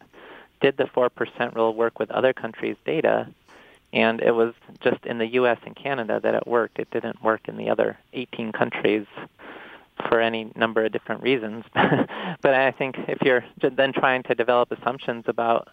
did 0.60 0.76
the 0.76 0.84
4% 0.84 1.54
rule 1.54 1.74
work 1.74 1.98
with 1.98 2.10
other 2.10 2.32
countries' 2.32 2.76
data 2.84 3.28
and 3.92 4.20
it 4.20 4.32
was 4.32 4.54
just 4.80 5.04
in 5.06 5.18
the 5.18 5.26
U.S. 5.26 5.58
and 5.64 5.74
Canada 5.74 6.20
that 6.22 6.34
it 6.34 6.46
worked. 6.46 6.78
It 6.78 6.90
didn't 6.90 7.22
work 7.22 7.48
in 7.48 7.56
the 7.56 7.70
other 7.70 7.96
18 8.12 8.52
countries 8.52 9.06
for 10.08 10.20
any 10.20 10.52
number 10.54 10.84
of 10.84 10.92
different 10.92 11.22
reasons. 11.22 11.64
but 11.74 12.54
I 12.54 12.70
think 12.70 12.96
if 13.08 13.22
you're 13.22 13.44
then 13.60 13.92
trying 13.92 14.24
to 14.24 14.34
develop 14.34 14.70
assumptions 14.72 15.24
about 15.26 15.68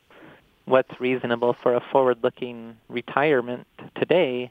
what's 0.66 1.00
reasonable 1.00 1.54
for 1.54 1.76
a 1.76 1.82
forward-looking 1.92 2.78
retirement 2.90 3.68
today, 3.96 4.50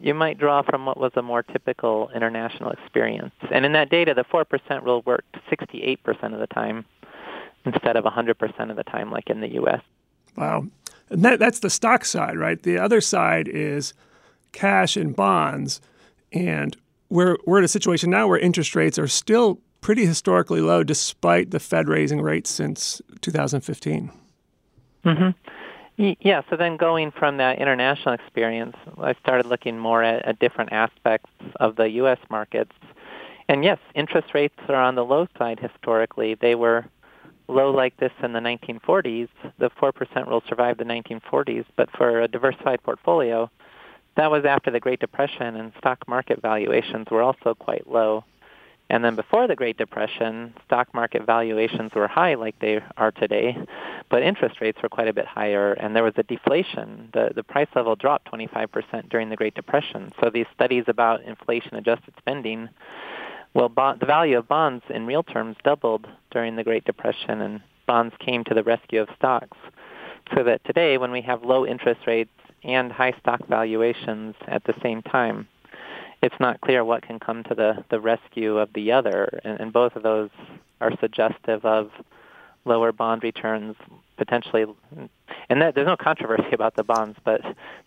you 0.00 0.14
might 0.14 0.38
draw 0.38 0.62
from 0.62 0.86
what 0.86 0.98
was 0.98 1.12
a 1.14 1.22
more 1.22 1.42
typical 1.42 2.10
international 2.14 2.70
experience. 2.70 3.34
And 3.52 3.66
in 3.66 3.72
that 3.72 3.90
data, 3.90 4.14
the 4.14 4.24
4% 4.24 4.82
rule 4.82 5.02
worked 5.04 5.36
68% 5.50 6.32
of 6.32 6.40
the 6.40 6.46
time 6.46 6.84
instead 7.64 7.96
of 7.96 8.04
100% 8.04 8.70
of 8.70 8.76
the 8.76 8.84
time 8.84 9.10
like 9.10 9.28
in 9.28 9.40
the 9.40 9.52
U.S. 9.54 9.82
Wow. 10.36 10.66
And 11.10 11.22
that, 11.24 11.38
that's 11.38 11.58
the 11.58 11.70
stock 11.70 12.04
side, 12.04 12.38
right? 12.38 12.62
The 12.62 12.78
other 12.78 13.00
side 13.00 13.46
is 13.48 13.92
cash 14.52 14.96
and 14.96 15.14
bonds. 15.14 15.80
And 16.32 16.76
we're, 17.10 17.36
we're 17.44 17.58
in 17.58 17.64
a 17.64 17.68
situation 17.68 18.10
now 18.10 18.26
where 18.26 18.38
interest 18.38 18.74
rates 18.74 18.98
are 18.98 19.08
still 19.08 19.60
pretty 19.80 20.06
historically 20.06 20.60
low 20.60 20.82
despite 20.82 21.50
the 21.50 21.60
Fed 21.60 21.88
raising 21.88 22.22
rates 22.22 22.50
since 22.50 23.02
2015. 23.20 24.10
Mm-hmm. 25.04 25.59
Yeah, 26.00 26.40
so 26.48 26.56
then 26.56 26.78
going 26.78 27.10
from 27.10 27.36
that 27.36 27.58
international 27.58 28.14
experience, 28.14 28.74
I 28.96 29.12
started 29.20 29.44
looking 29.44 29.78
more 29.78 30.02
at, 30.02 30.24
at 30.24 30.38
different 30.38 30.72
aspects 30.72 31.28
of 31.56 31.76
the 31.76 31.90
U.S. 31.90 32.16
markets. 32.30 32.72
And 33.50 33.62
yes, 33.62 33.76
interest 33.94 34.28
rates 34.32 34.54
are 34.68 34.76
on 34.76 34.94
the 34.94 35.04
low 35.04 35.26
side 35.36 35.60
historically. 35.60 36.36
They 36.36 36.54
were 36.54 36.86
low 37.48 37.70
like 37.70 37.98
this 37.98 38.12
in 38.22 38.32
the 38.32 38.40
1940s, 38.40 39.28
the 39.58 39.68
4% 39.70 40.26
rule 40.26 40.42
survived 40.48 40.80
the 40.80 40.84
1940s, 40.84 41.66
but 41.76 41.90
for 41.90 42.22
a 42.22 42.28
diversified 42.28 42.82
portfolio, 42.82 43.50
that 44.16 44.30
was 44.30 44.46
after 44.46 44.70
the 44.70 44.80
Great 44.80 45.00
Depression 45.00 45.54
and 45.56 45.70
stock 45.76 46.08
market 46.08 46.40
valuations 46.40 47.08
were 47.10 47.22
also 47.22 47.54
quite 47.54 47.86
low. 47.86 48.24
And 48.90 49.04
then 49.04 49.14
before 49.14 49.46
the 49.46 49.54
Great 49.54 49.78
Depression, 49.78 50.52
stock 50.66 50.92
market 50.92 51.24
valuations 51.24 51.92
were 51.94 52.08
high 52.08 52.34
like 52.34 52.58
they 52.58 52.80
are 52.96 53.12
today, 53.12 53.56
but 54.10 54.22
interest 54.22 54.60
rates 54.60 54.78
were 54.82 54.88
quite 54.88 55.06
a 55.06 55.12
bit 55.12 55.26
higher 55.26 55.72
and 55.74 55.94
there 55.94 56.02
was 56.02 56.14
a 56.16 56.24
deflation. 56.24 57.08
The, 57.12 57.30
the 57.34 57.44
price 57.44 57.68
level 57.76 57.94
dropped 57.94 58.30
25% 58.32 59.08
during 59.08 59.30
the 59.30 59.36
Great 59.36 59.54
Depression. 59.54 60.12
So 60.20 60.28
these 60.28 60.46
studies 60.52 60.84
about 60.88 61.22
inflation 61.22 61.76
adjusted 61.76 62.14
spending 62.18 62.68
well, 63.54 63.68
bond, 63.68 64.00
the 64.00 64.06
value 64.06 64.38
of 64.38 64.48
bonds 64.48 64.84
in 64.90 65.06
real 65.06 65.22
terms 65.22 65.56
doubled 65.64 66.06
during 66.30 66.56
the 66.56 66.64
Great 66.64 66.84
Depression, 66.84 67.40
and 67.40 67.60
bonds 67.86 68.14
came 68.20 68.44
to 68.44 68.54
the 68.54 68.62
rescue 68.62 69.00
of 69.00 69.08
stocks. 69.16 69.56
So 70.34 70.44
that 70.44 70.64
today, 70.64 70.98
when 70.98 71.10
we 71.10 71.22
have 71.22 71.42
low 71.42 71.66
interest 71.66 72.02
rates 72.06 72.30
and 72.62 72.92
high 72.92 73.14
stock 73.20 73.46
valuations 73.48 74.36
at 74.46 74.62
the 74.64 74.74
same 74.82 75.02
time, 75.02 75.48
it's 76.22 76.34
not 76.38 76.60
clear 76.60 76.84
what 76.84 77.02
can 77.02 77.18
come 77.18 77.42
to 77.44 77.54
the, 77.54 77.84
the 77.90 78.00
rescue 78.00 78.58
of 78.58 78.72
the 78.72 78.92
other, 78.92 79.40
and, 79.44 79.60
and 79.60 79.72
both 79.72 79.96
of 79.96 80.02
those 80.02 80.30
are 80.80 80.92
suggestive 81.00 81.64
of 81.64 81.90
lower 82.64 82.92
bond 82.92 83.22
returns 83.22 83.76
potentially. 84.16 84.66
And 85.48 85.62
that, 85.62 85.74
there's 85.74 85.86
no 85.86 85.96
controversy 85.96 86.48
about 86.52 86.76
the 86.76 86.84
bonds, 86.84 87.18
but 87.24 87.40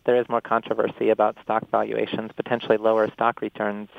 there 0.06 0.20
is 0.20 0.28
more 0.30 0.42
controversy 0.42 1.10
about 1.10 1.38
stock 1.44 1.70
valuations, 1.70 2.32
potentially 2.36 2.78
lower 2.78 3.10
stock 3.12 3.42
returns. 3.42 3.90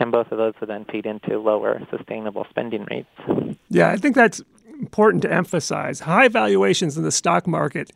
And 0.00 0.10
both 0.10 0.32
of 0.32 0.38
those 0.38 0.54
would 0.60 0.68
then 0.68 0.84
feed 0.86 1.06
into 1.06 1.38
lower 1.38 1.80
sustainable 1.90 2.46
spending 2.50 2.84
rates. 2.90 3.56
Yeah, 3.68 3.90
I 3.90 3.96
think 3.96 4.16
that's 4.16 4.42
important 4.80 5.22
to 5.22 5.32
emphasize. 5.32 6.00
High 6.00 6.26
valuations 6.26 6.96
in 6.96 7.04
the 7.04 7.12
stock 7.12 7.46
market 7.46 7.92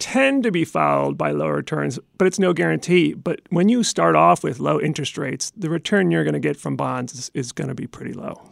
tend 0.00 0.42
to 0.42 0.50
be 0.50 0.64
followed 0.64 1.16
by 1.16 1.30
lower 1.30 1.54
returns, 1.54 1.98
but 2.18 2.26
it's 2.26 2.38
no 2.38 2.52
guarantee. 2.52 3.14
But 3.14 3.40
when 3.50 3.68
you 3.68 3.84
start 3.84 4.16
off 4.16 4.42
with 4.42 4.58
low 4.58 4.80
interest 4.80 5.16
rates, 5.16 5.52
the 5.56 5.70
return 5.70 6.10
you're 6.10 6.24
going 6.24 6.34
to 6.34 6.40
get 6.40 6.56
from 6.56 6.74
bonds 6.74 7.12
is, 7.12 7.30
is 7.34 7.52
going 7.52 7.68
to 7.68 7.74
be 7.74 7.86
pretty 7.86 8.14
low. 8.14 8.42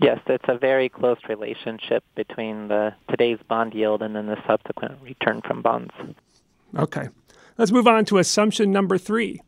Yes, 0.00 0.20
it's 0.26 0.44
a 0.48 0.58
very 0.58 0.88
close 0.88 1.18
relationship 1.28 2.04
between 2.16 2.68
the 2.68 2.92
today's 3.08 3.38
bond 3.48 3.72
yield 3.72 4.02
and 4.02 4.14
then 4.14 4.26
the 4.26 4.36
subsequent 4.46 5.00
return 5.00 5.40
from 5.46 5.62
bonds. 5.62 5.92
Okay. 6.76 7.08
Let's 7.56 7.72
move 7.72 7.86
on 7.86 8.04
to 8.06 8.18
assumption 8.18 8.72
number 8.72 8.98
3. 8.98 9.40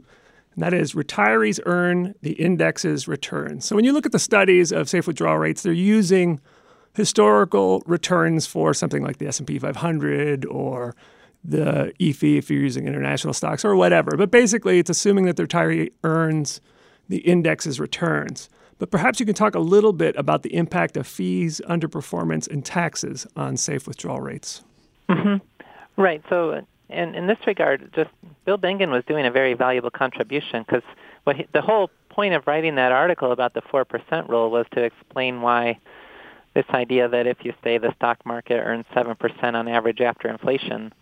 And 0.54 0.62
that 0.62 0.72
is 0.72 0.92
retirees 0.92 1.58
earn 1.66 2.14
the 2.22 2.32
index's 2.32 3.08
return. 3.08 3.60
So 3.60 3.74
when 3.74 3.84
you 3.84 3.92
look 3.92 4.06
at 4.06 4.12
the 4.12 4.18
studies 4.18 4.70
of 4.70 4.88
safe 4.88 5.06
withdrawal 5.06 5.38
rates, 5.38 5.62
they're 5.62 5.72
using 5.72 6.40
historical 6.94 7.82
returns 7.86 8.46
for 8.46 8.72
something 8.72 9.02
like 9.02 9.18
the 9.18 9.26
S&P 9.26 9.58
500 9.58 10.44
or 10.46 10.94
the 11.44 11.92
EAFE 11.98 12.38
if 12.38 12.50
you're 12.50 12.62
using 12.62 12.86
international 12.86 13.34
stocks 13.34 13.64
or 13.64 13.76
whatever. 13.76 14.16
But 14.16 14.30
basically, 14.30 14.78
it's 14.78 14.90
assuming 14.90 15.26
that 15.26 15.36
the 15.36 15.44
retiree 15.44 15.92
earns 16.02 16.60
the 17.08 17.18
index's 17.18 17.78
returns. 17.78 18.48
But 18.78 18.90
perhaps 18.90 19.20
you 19.20 19.26
can 19.26 19.34
talk 19.34 19.54
a 19.54 19.60
little 19.60 19.92
bit 19.92 20.16
about 20.16 20.42
the 20.42 20.54
impact 20.54 20.96
of 20.96 21.06
fees, 21.06 21.60
underperformance, 21.68 22.50
and 22.50 22.64
taxes 22.64 23.26
on 23.36 23.56
safe 23.56 23.86
withdrawal 23.86 24.20
rates. 24.20 24.62
Mm-hmm. 25.08 25.36
Right. 26.00 26.22
So, 26.28 26.64
in, 26.88 27.14
in 27.14 27.26
this 27.26 27.38
regard, 27.46 27.90
just 27.94 28.10
Bill 28.44 28.58
Bengen 28.58 28.90
was 28.90 29.04
doing 29.06 29.26
a 29.26 29.30
very 29.30 29.54
valuable 29.54 29.90
contribution 29.90 30.64
because 30.66 30.82
the 31.52 31.60
whole 31.60 31.90
point 32.08 32.34
of 32.34 32.46
writing 32.46 32.74
that 32.76 32.92
article 32.92 33.32
about 33.32 33.54
the 33.54 33.62
4% 33.62 34.28
rule 34.28 34.50
was 34.50 34.66
to 34.72 34.82
explain 34.82 35.40
why 35.40 35.78
this 36.54 36.64
idea 36.70 37.08
that 37.08 37.26
if 37.26 37.44
you 37.44 37.52
say 37.62 37.78
the 37.78 37.94
stock 37.96 38.24
market 38.24 38.60
earns 38.60 38.86
7% 38.94 39.54
on 39.54 39.68
average 39.68 40.00
after 40.00 40.28
inflation, 40.28 40.92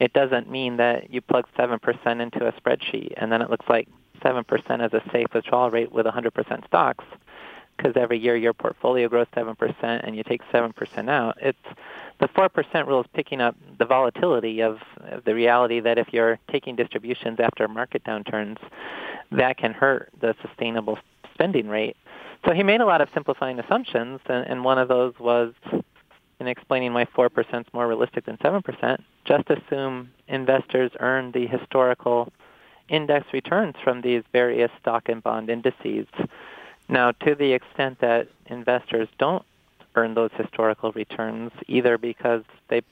it 0.00 0.12
doesn't 0.12 0.50
mean 0.50 0.76
that 0.78 1.12
you 1.12 1.20
plug 1.20 1.46
7% 1.58 2.20
into 2.20 2.46
a 2.46 2.52
spreadsheet 2.52 3.14
and 3.16 3.30
then 3.30 3.42
it 3.42 3.50
looks 3.50 3.66
like 3.68 3.88
7% 4.20 4.44
as 4.80 4.92
a 4.92 5.02
safe 5.10 5.26
withdrawal 5.34 5.70
rate 5.70 5.92
with 5.92 6.06
100% 6.06 6.66
stocks 6.66 7.04
because 7.76 7.92
every 7.96 8.18
year 8.18 8.36
your 8.36 8.52
portfolio 8.52 9.08
grows 9.08 9.26
7% 9.34 9.56
and 9.82 10.14
you 10.16 10.22
take 10.22 10.42
7% 10.52 11.08
out. 11.08 11.36
It's 11.40 11.58
the 12.20 12.28
4% 12.28 12.86
rule 12.86 13.00
is 13.00 13.06
picking 13.14 13.40
up 13.40 13.56
the 13.78 13.84
volatility 13.84 14.60
of, 14.60 14.78
the 15.24 15.34
reality 15.34 15.80
that 15.80 15.98
if 15.98 16.12
you're 16.12 16.38
taking 16.50 16.76
distributions 16.76 17.40
after 17.40 17.66
market 17.68 18.04
downturns, 18.04 18.58
that 19.32 19.56
can 19.56 19.72
hurt 19.72 20.10
the 20.20 20.34
sustainable 20.46 20.98
spending 21.34 21.68
rate 21.68 21.96
so 22.44 22.52
he 22.52 22.62
made 22.62 22.80
a 22.80 22.86
lot 22.86 23.00
of 23.00 23.08
simplifying 23.14 23.58
assumptions, 23.58 24.20
and, 24.26 24.46
and 24.46 24.64
one 24.64 24.78
of 24.78 24.88
those 24.88 25.14
was 25.18 25.52
in 26.40 26.48
explaining 26.48 26.92
why 26.92 27.04
4% 27.04 27.60
is 27.60 27.66
more 27.72 27.86
realistic 27.86 28.24
than 28.24 28.36
7%, 28.38 28.98
just 29.24 29.48
assume 29.48 30.10
investors 30.28 30.90
earn 30.98 31.30
the 31.32 31.46
historical 31.46 32.32
index 32.88 33.26
returns 33.32 33.74
from 33.82 34.00
these 34.00 34.22
various 34.32 34.70
stock 34.80 35.08
and 35.08 35.22
bond 35.22 35.48
indices. 35.50 36.06
Now, 36.88 37.12
to 37.12 37.34
the 37.34 37.52
extent 37.52 38.00
that 38.00 38.28
investors 38.46 39.08
don't 39.18 39.44
earn 39.94 40.14
those 40.14 40.30
historical 40.36 40.90
returns, 40.92 41.52
either 41.68 41.96
because 41.96 42.42
they 42.68 42.82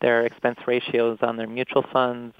their 0.00 0.26
expense 0.26 0.58
ratios 0.66 1.18
on 1.22 1.36
their 1.36 1.46
mutual 1.46 1.84
funds 1.92 2.34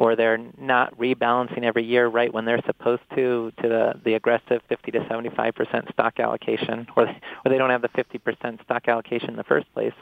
or 0.00 0.16
they're 0.16 0.38
not 0.58 0.98
rebalancing 0.98 1.62
every 1.62 1.84
year 1.84 2.06
right 2.08 2.32
when 2.32 2.46
they're 2.46 2.62
supposed 2.64 3.02
to 3.14 3.52
to 3.60 3.68
the, 3.68 3.92
the 4.02 4.14
aggressive 4.14 4.62
50 4.66 4.92
to 4.92 5.06
75 5.06 5.54
percent 5.54 5.84
stock 5.92 6.18
allocation, 6.18 6.86
or 6.96 7.06
or 7.06 7.50
they 7.50 7.58
don't 7.58 7.68
have 7.68 7.82
the 7.82 7.88
50 7.88 8.16
percent 8.16 8.60
stock 8.64 8.88
allocation 8.88 9.28
in 9.28 9.36
the 9.36 9.44
first 9.44 9.70
place, 9.74 9.92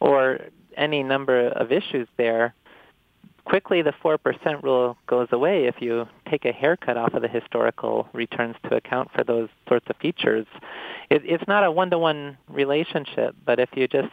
or 0.00 0.40
any 0.76 1.02
number 1.02 1.48
of 1.48 1.70
issues 1.70 2.08
there. 2.16 2.54
Quickly, 3.44 3.80
the 3.80 3.92
4% 4.02 4.64
rule 4.64 4.96
goes 5.06 5.28
away 5.30 5.66
if 5.66 5.76
you 5.80 6.08
take 6.28 6.44
a 6.44 6.50
haircut 6.50 6.96
off 6.96 7.14
of 7.14 7.22
the 7.22 7.28
historical 7.28 8.08
returns 8.12 8.56
to 8.68 8.74
account 8.74 9.08
for 9.12 9.22
those 9.22 9.48
sorts 9.68 9.86
of 9.88 9.94
features. 9.98 10.46
It, 11.10 11.22
it's 11.24 11.46
not 11.46 11.62
a 11.62 11.70
one-to-one 11.70 12.38
relationship, 12.48 13.36
but 13.44 13.60
if 13.60 13.68
you 13.76 13.86
just 13.86 14.08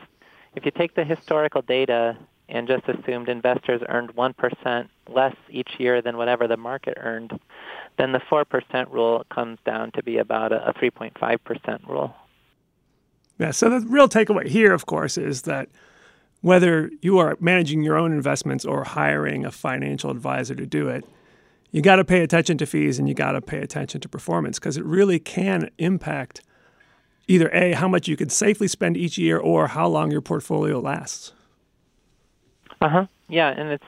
if 0.56 0.66
you 0.66 0.72
take 0.72 0.94
the 0.94 1.04
historical 1.04 1.64
data 1.64 2.16
and 2.54 2.68
just 2.68 2.88
assumed 2.88 3.28
investors 3.28 3.82
earned 3.90 4.16
1% 4.16 4.88
less 5.10 5.36
each 5.50 5.72
year 5.80 6.04
than 6.04 6.18
whatever 6.18 6.48
the 6.48 6.56
market 6.56 6.96
earned, 7.02 7.38
then 7.98 8.12
the 8.12 8.20
4% 8.20 8.94
rule 8.94 9.26
comes 9.34 9.58
down 9.66 9.92
to 9.94 10.04
be 10.04 10.20
about 10.20 10.52
a, 10.52 10.70
a 10.70 10.74
3.5% 10.74 11.90
rule. 11.90 12.16
Yeah, 13.40 13.50
so 13.52 13.70
the 13.72 13.80
real 13.88 14.08
takeaway 14.08 14.48
here, 14.48 14.72
of 14.72 14.86
course, 14.86 15.18
is 15.18 15.42
that 15.42 15.68
whether 16.42 16.92
you 17.02 17.18
are 17.18 17.36
managing 17.40 17.82
your 17.82 17.98
own 17.98 18.14
investments 18.14 18.66
or 18.66 18.84
hiring 18.84 19.46
a 19.46 19.52
financial 19.52 20.12
advisor 20.12 20.54
to 20.54 20.68
do 20.68 20.90
it, 20.90 21.06
you 21.72 21.82
got 21.82 21.96
to 21.96 22.06
pay 22.06 22.22
attention 22.22 22.60
to 22.60 22.68
fees 22.68 23.00
and 23.00 23.10
you 23.10 23.16
got 23.16 23.32
to 23.32 23.42
pay 23.42 23.60
attention 23.60 24.00
to 24.02 24.08
performance 24.08 24.60
because 24.60 24.78
it 24.78 24.86
really 24.86 25.18
can 25.18 25.72
impact 25.80 26.44
either 27.28 27.50
A, 27.52 27.72
how 27.72 27.88
much 27.88 28.08
you 28.08 28.16
can 28.16 28.30
safely 28.30 28.68
spend 28.68 28.96
each 28.96 29.18
year 29.18 29.40
or 29.40 29.70
how 29.70 29.88
long 29.88 30.12
your 30.12 30.22
portfolio 30.22 30.80
lasts. 30.80 31.34
Uh 32.84 32.90
huh. 32.90 33.06
Yeah, 33.30 33.48
and 33.48 33.70
it's 33.70 33.86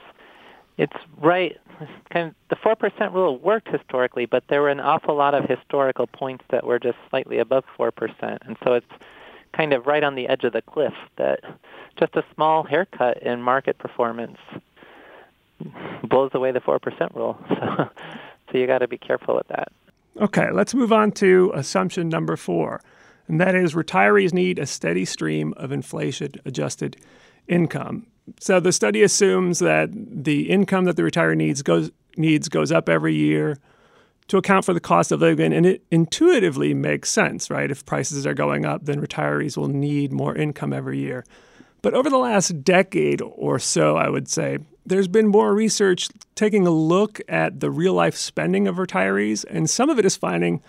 it's 0.77 0.95
right. 1.17 1.57
Kind 2.11 2.29
of 2.29 2.35
the 2.49 2.55
four 2.55 2.77
percent 2.77 3.11
rule 3.11 3.37
worked 3.37 3.67
historically, 3.67 4.25
but 4.25 4.45
there 4.47 4.61
were 4.61 4.69
an 4.69 4.79
awful 4.79 5.15
lot 5.15 5.33
of 5.33 5.43
historical 5.43 6.07
points 6.07 6.45
that 6.49 6.65
were 6.65 6.79
just 6.79 6.97
slightly 7.09 7.39
above 7.39 7.65
four 7.75 7.91
percent, 7.91 8.41
and 8.45 8.55
so 8.63 8.73
it's 8.73 8.91
kind 9.53 9.73
of 9.73 9.85
right 9.85 10.01
on 10.01 10.15
the 10.15 10.29
edge 10.29 10.45
of 10.45 10.53
the 10.53 10.61
cliff 10.61 10.93
that 11.17 11.41
just 11.99 12.15
a 12.15 12.23
small 12.33 12.63
haircut 12.63 13.21
in 13.21 13.41
market 13.41 13.77
performance 13.77 14.37
blows 16.03 16.31
away 16.33 16.53
the 16.53 16.61
four 16.61 16.79
percent 16.79 17.13
rule. 17.13 17.37
So, 18.47 18.51
so 18.51 18.59
you 18.59 18.67
got 18.67 18.77
to 18.77 18.87
be 18.87 18.97
careful 18.97 19.35
with 19.35 19.47
that. 19.47 19.69
Okay, 20.21 20.51
let's 20.51 20.73
move 20.73 20.93
on 20.93 21.11
to 21.13 21.51
assumption 21.55 22.07
number 22.07 22.37
four, 22.37 22.79
and 23.27 23.41
that 23.41 23.55
is 23.55 23.73
retirees 23.73 24.31
need 24.33 24.59
a 24.59 24.65
steady 24.65 25.03
stream 25.03 25.53
of 25.57 25.73
inflation 25.73 26.33
adjusted 26.45 26.95
income. 27.47 28.05
So 28.39 28.59
the 28.59 28.71
study 28.71 29.03
assumes 29.03 29.59
that 29.59 29.89
the 29.93 30.49
income 30.49 30.85
that 30.85 30.95
the 30.95 31.03
retiree 31.03 31.37
needs 31.37 31.61
goes 31.61 31.91
needs 32.17 32.49
goes 32.49 32.71
up 32.71 32.89
every 32.89 33.13
year 33.13 33.57
to 34.27 34.37
account 34.37 34.65
for 34.65 34.73
the 34.73 34.79
cost 34.79 35.11
of 35.11 35.21
living, 35.21 35.53
and 35.53 35.65
it 35.65 35.83
intuitively 35.91 36.73
makes 36.73 37.09
sense, 37.09 37.49
right? 37.49 37.69
If 37.69 37.85
prices 37.85 38.25
are 38.25 38.33
going 38.33 38.65
up, 38.65 38.85
then 38.85 38.99
retirees 38.99 39.55
will 39.55 39.67
need 39.67 40.11
more 40.11 40.35
income 40.35 40.73
every 40.73 40.97
year. 40.97 41.23
But 41.83 41.93
over 41.93 42.09
the 42.09 42.17
last 42.17 42.63
decade 42.63 43.21
or 43.21 43.59
so, 43.59 43.97
I 43.97 44.09
would 44.09 44.27
say, 44.27 44.57
there's 44.87 45.07
been 45.07 45.27
more 45.27 45.53
research 45.53 46.09
taking 46.33 46.65
a 46.65 46.71
look 46.71 47.21
at 47.27 47.59
the 47.59 47.69
real 47.69 47.93
life 47.93 48.15
spending 48.15 48.67
of 48.67 48.77
retirees, 48.77 49.45
and 49.47 49.69
some 49.69 49.91
of 49.91 49.99
it 49.99 50.05
is 50.05 50.15
finding 50.15 50.63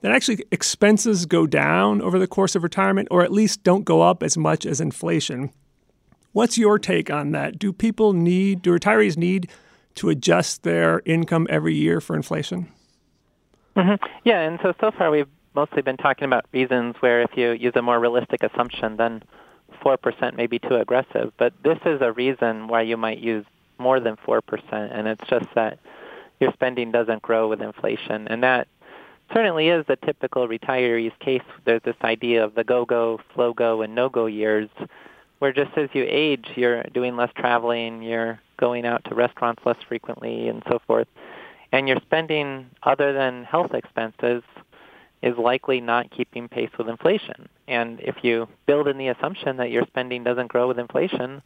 that 0.00 0.10
actually 0.10 0.44
expenses 0.50 1.26
go 1.26 1.46
down 1.46 2.02
over 2.02 2.18
the 2.18 2.26
course 2.26 2.56
of 2.56 2.64
retirement, 2.64 3.06
or 3.12 3.22
at 3.22 3.32
least 3.32 3.62
don't 3.62 3.84
go 3.84 4.02
up 4.02 4.22
as 4.24 4.36
much 4.36 4.66
as 4.66 4.80
inflation. 4.80 5.50
What's 6.36 6.58
your 6.58 6.78
take 6.78 7.10
on 7.10 7.30
that? 7.30 7.58
Do 7.58 7.72
people 7.72 8.12
need, 8.12 8.60
do 8.60 8.70
retirees 8.70 9.16
need 9.16 9.48
to 9.94 10.10
adjust 10.10 10.64
their 10.64 11.00
income 11.06 11.46
every 11.48 11.74
year 11.74 11.98
for 11.98 12.14
inflation? 12.14 12.70
Mm-hmm. 13.74 14.04
Yeah, 14.22 14.40
and 14.40 14.58
so 14.62 14.74
so 14.78 14.90
far 14.90 15.10
we've 15.10 15.30
mostly 15.54 15.80
been 15.80 15.96
talking 15.96 16.26
about 16.26 16.44
reasons 16.52 16.94
where 17.00 17.22
if 17.22 17.30
you 17.36 17.52
use 17.52 17.72
a 17.74 17.80
more 17.80 17.98
realistic 17.98 18.42
assumption, 18.42 18.98
then 18.98 19.22
4% 19.82 20.36
may 20.36 20.46
be 20.46 20.58
too 20.58 20.74
aggressive. 20.74 21.32
But 21.38 21.54
this 21.64 21.78
is 21.86 22.02
a 22.02 22.12
reason 22.12 22.68
why 22.68 22.82
you 22.82 22.98
might 22.98 23.20
use 23.20 23.46
more 23.78 23.98
than 23.98 24.16
4%, 24.16 24.42
and 24.72 25.08
it's 25.08 25.26
just 25.30 25.46
that 25.54 25.78
your 26.38 26.52
spending 26.52 26.92
doesn't 26.92 27.22
grow 27.22 27.48
with 27.48 27.62
inflation. 27.62 28.28
And 28.28 28.42
that 28.42 28.68
certainly 29.32 29.70
is 29.70 29.86
the 29.86 29.96
typical 29.96 30.46
retiree's 30.46 31.14
case. 31.18 31.40
There's 31.64 31.80
this 31.82 31.96
idea 32.04 32.44
of 32.44 32.54
the 32.54 32.62
go-go, 32.62 33.20
slow-go, 33.34 33.80
and 33.80 33.94
no-go 33.94 34.26
years 34.26 34.68
where 35.38 35.52
just 35.52 35.76
as 35.76 35.88
you 35.92 36.04
age, 36.08 36.46
you're 36.54 36.82
doing 36.94 37.16
less 37.16 37.30
traveling, 37.36 38.02
you're 38.02 38.40
going 38.58 38.86
out 38.86 39.04
to 39.04 39.14
restaurants 39.14 39.62
less 39.66 39.76
frequently, 39.86 40.48
and 40.48 40.62
so 40.68 40.78
forth, 40.86 41.08
and 41.72 41.88
your 41.88 41.98
spending 42.02 42.70
other 42.82 43.12
than 43.12 43.44
health 43.44 43.74
expenses 43.74 44.42
is 45.22 45.36
likely 45.36 45.80
not 45.80 46.10
keeping 46.10 46.48
pace 46.48 46.70
with 46.78 46.88
inflation. 46.88 47.48
And 47.66 48.00
if 48.00 48.16
you 48.22 48.48
build 48.66 48.86
in 48.86 48.98
the 48.98 49.08
assumption 49.08 49.56
that 49.56 49.70
your 49.70 49.84
spending 49.86 50.24
doesn't 50.24 50.48
grow 50.48 50.68
with 50.68 50.78
inflation, 50.78 51.42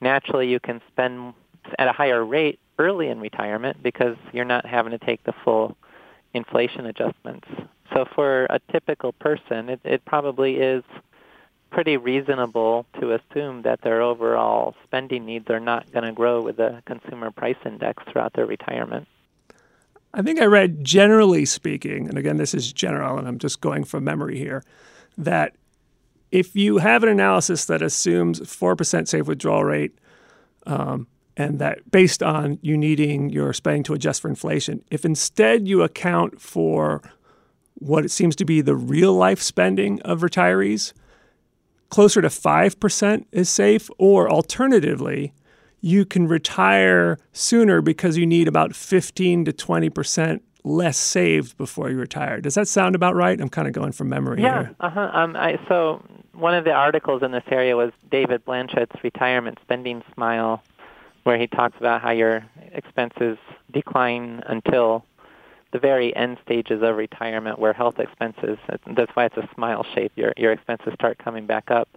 naturally 0.00 0.48
you 0.48 0.60
can 0.60 0.80
spend 0.88 1.34
at 1.78 1.88
a 1.88 1.92
higher 1.92 2.24
rate 2.24 2.58
early 2.78 3.08
in 3.08 3.20
retirement 3.20 3.82
because 3.82 4.16
you're 4.32 4.44
not 4.44 4.66
having 4.66 4.92
to 4.92 4.98
take 4.98 5.22
the 5.24 5.34
full 5.44 5.76
inflation 6.34 6.86
adjustments. 6.86 7.46
So 7.92 8.06
for 8.14 8.46
a 8.46 8.58
typical 8.70 9.12
person, 9.12 9.68
it, 9.68 9.80
it 9.84 10.04
probably 10.04 10.54
is 10.56 10.82
pretty 11.72 11.96
reasonable 11.96 12.86
to 13.00 13.14
assume 13.14 13.62
that 13.62 13.80
their 13.80 14.02
overall 14.02 14.74
spending 14.84 15.24
needs 15.24 15.48
are 15.50 15.60
not 15.60 15.90
going 15.90 16.04
to 16.04 16.12
grow 16.12 16.42
with 16.42 16.58
the 16.58 16.82
consumer 16.86 17.30
price 17.30 17.56
index 17.64 18.02
throughout 18.10 18.34
their 18.34 18.46
retirement. 18.46 19.08
I 20.14 20.20
think 20.20 20.40
I 20.40 20.44
read, 20.44 20.84
generally 20.84 21.46
speaking, 21.46 22.08
and 22.08 22.18
again, 22.18 22.36
this 22.36 22.52
is 22.52 22.70
general, 22.72 23.18
and 23.18 23.26
I'm 23.26 23.38
just 23.38 23.62
going 23.62 23.84
from 23.84 24.04
memory 24.04 24.36
here, 24.36 24.62
that 25.16 25.56
if 26.30 26.54
you 26.54 26.78
have 26.78 27.02
an 27.02 27.08
analysis 27.08 27.64
that 27.64 27.80
assumes 27.80 28.40
4% 28.40 29.08
safe 29.08 29.26
withdrawal 29.26 29.64
rate, 29.64 29.98
um, 30.66 31.06
and 31.34 31.58
that 31.60 31.90
based 31.90 32.22
on 32.22 32.58
you 32.60 32.76
needing 32.76 33.30
your 33.30 33.54
spending 33.54 33.82
to 33.84 33.94
adjust 33.94 34.20
for 34.20 34.28
inflation, 34.28 34.84
if 34.90 35.06
instead 35.06 35.66
you 35.66 35.82
account 35.82 36.40
for 36.40 37.00
what 37.74 38.04
it 38.04 38.10
seems 38.10 38.36
to 38.36 38.44
be 38.44 38.60
the 38.60 38.76
real 38.76 39.14
life 39.14 39.40
spending 39.40 40.00
of 40.02 40.20
retirees, 40.20 40.92
closer 41.92 42.22
to 42.22 42.28
5% 42.28 43.26
is 43.32 43.50
safe, 43.50 43.90
or 43.98 44.30
alternatively, 44.30 45.34
you 45.82 46.06
can 46.06 46.26
retire 46.26 47.18
sooner 47.32 47.82
because 47.82 48.16
you 48.16 48.24
need 48.24 48.48
about 48.48 48.74
15 48.74 49.44
to 49.44 49.52
20% 49.52 50.40
less 50.64 50.96
saved 50.96 51.58
before 51.58 51.90
you 51.90 51.98
retire. 51.98 52.40
Does 52.40 52.54
that 52.54 52.66
sound 52.66 52.94
about 52.94 53.14
right? 53.14 53.38
I'm 53.38 53.50
kind 53.50 53.68
of 53.68 53.74
going 53.74 53.92
from 53.92 54.08
memory 54.08 54.40
yeah, 54.40 54.62
here. 54.62 54.76
uh-huh. 54.80 55.10
Um, 55.12 55.36
I, 55.36 55.58
so 55.68 56.02
one 56.32 56.54
of 56.54 56.64
the 56.64 56.72
articles 56.72 57.22
in 57.22 57.30
this 57.30 57.44
area 57.48 57.76
was 57.76 57.92
David 58.10 58.42
Blanchett's 58.46 58.96
Retirement 59.04 59.58
Spending 59.60 60.02
Smile, 60.14 60.62
where 61.24 61.36
he 61.36 61.46
talks 61.46 61.76
about 61.76 62.00
how 62.00 62.12
your 62.12 62.42
expenses 62.72 63.36
decline 63.70 64.42
until 64.46 65.04
the 65.72 65.78
very 65.78 66.14
end 66.14 66.38
stages 66.44 66.82
of 66.82 66.96
retirement 66.96 67.58
where 67.58 67.72
health 67.72 67.98
expenses, 67.98 68.58
that's 68.86 69.10
why 69.14 69.24
it's 69.24 69.36
a 69.36 69.48
smile 69.54 69.84
shape, 69.94 70.12
your, 70.16 70.32
your 70.36 70.52
expenses 70.52 70.92
start 70.94 71.18
coming 71.18 71.46
back 71.46 71.70
up. 71.70 71.88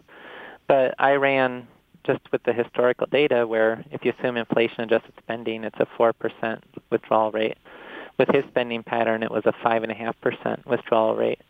But 0.68 0.96
I 0.98 1.14
ran 1.14 1.68
just 2.06 2.22
with 2.32 2.44
the 2.44 2.54
historical 2.54 3.08
data 3.08 3.46
where 3.46 3.84
if 3.92 4.06
you 4.06 4.14
assume 4.18 4.38
inflation 4.38 4.82
adjusted 4.82 5.14
spending, 5.22 5.64
it's 5.64 5.80
a 5.80 5.88
4% 6.00 6.62
withdrawal 6.90 7.32
rate. 7.32 7.58
With 8.18 8.30
his 8.30 8.46
spending 8.46 8.82
pattern, 8.82 9.24
it 9.24 9.32
was 9.32 9.44
a 9.46 9.52
5.5% 9.52 10.66
withdrawal 10.66 11.16
rate. 11.16 11.42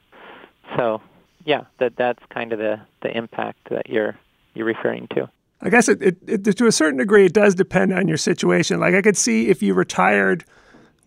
So, 0.76 1.02
yeah, 1.44 1.66
that 1.78 1.96
that's 1.96 2.24
kind 2.32 2.52
of 2.54 2.60
the, 2.60 2.82
the 3.04 3.16
impact 3.16 3.70
that 3.70 3.88
you're 3.88 4.18
you're 4.56 4.66
referring 4.66 5.08
to. 5.10 5.30
I 5.62 5.70
guess 5.70 5.88
it, 5.90 6.02
it, 6.02 6.18
it, 6.28 6.58
to 6.58 6.66
a 6.66 6.72
certain 6.72 6.98
degree, 6.98 7.26
it 7.26 7.34
does 7.34 7.54
depend 7.56 7.94
on 7.94 8.08
your 8.08 8.18
situation. 8.18 8.80
Like 8.80 8.96
I 8.96 9.02
could 9.02 9.18
see 9.18 9.50
if 9.50 9.62
you 9.62 9.74
retired 9.74 10.46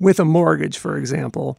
with 0.00 0.20
a 0.20 0.24
mortgage, 0.24 0.78
for 0.78 0.96
example, 0.96 1.58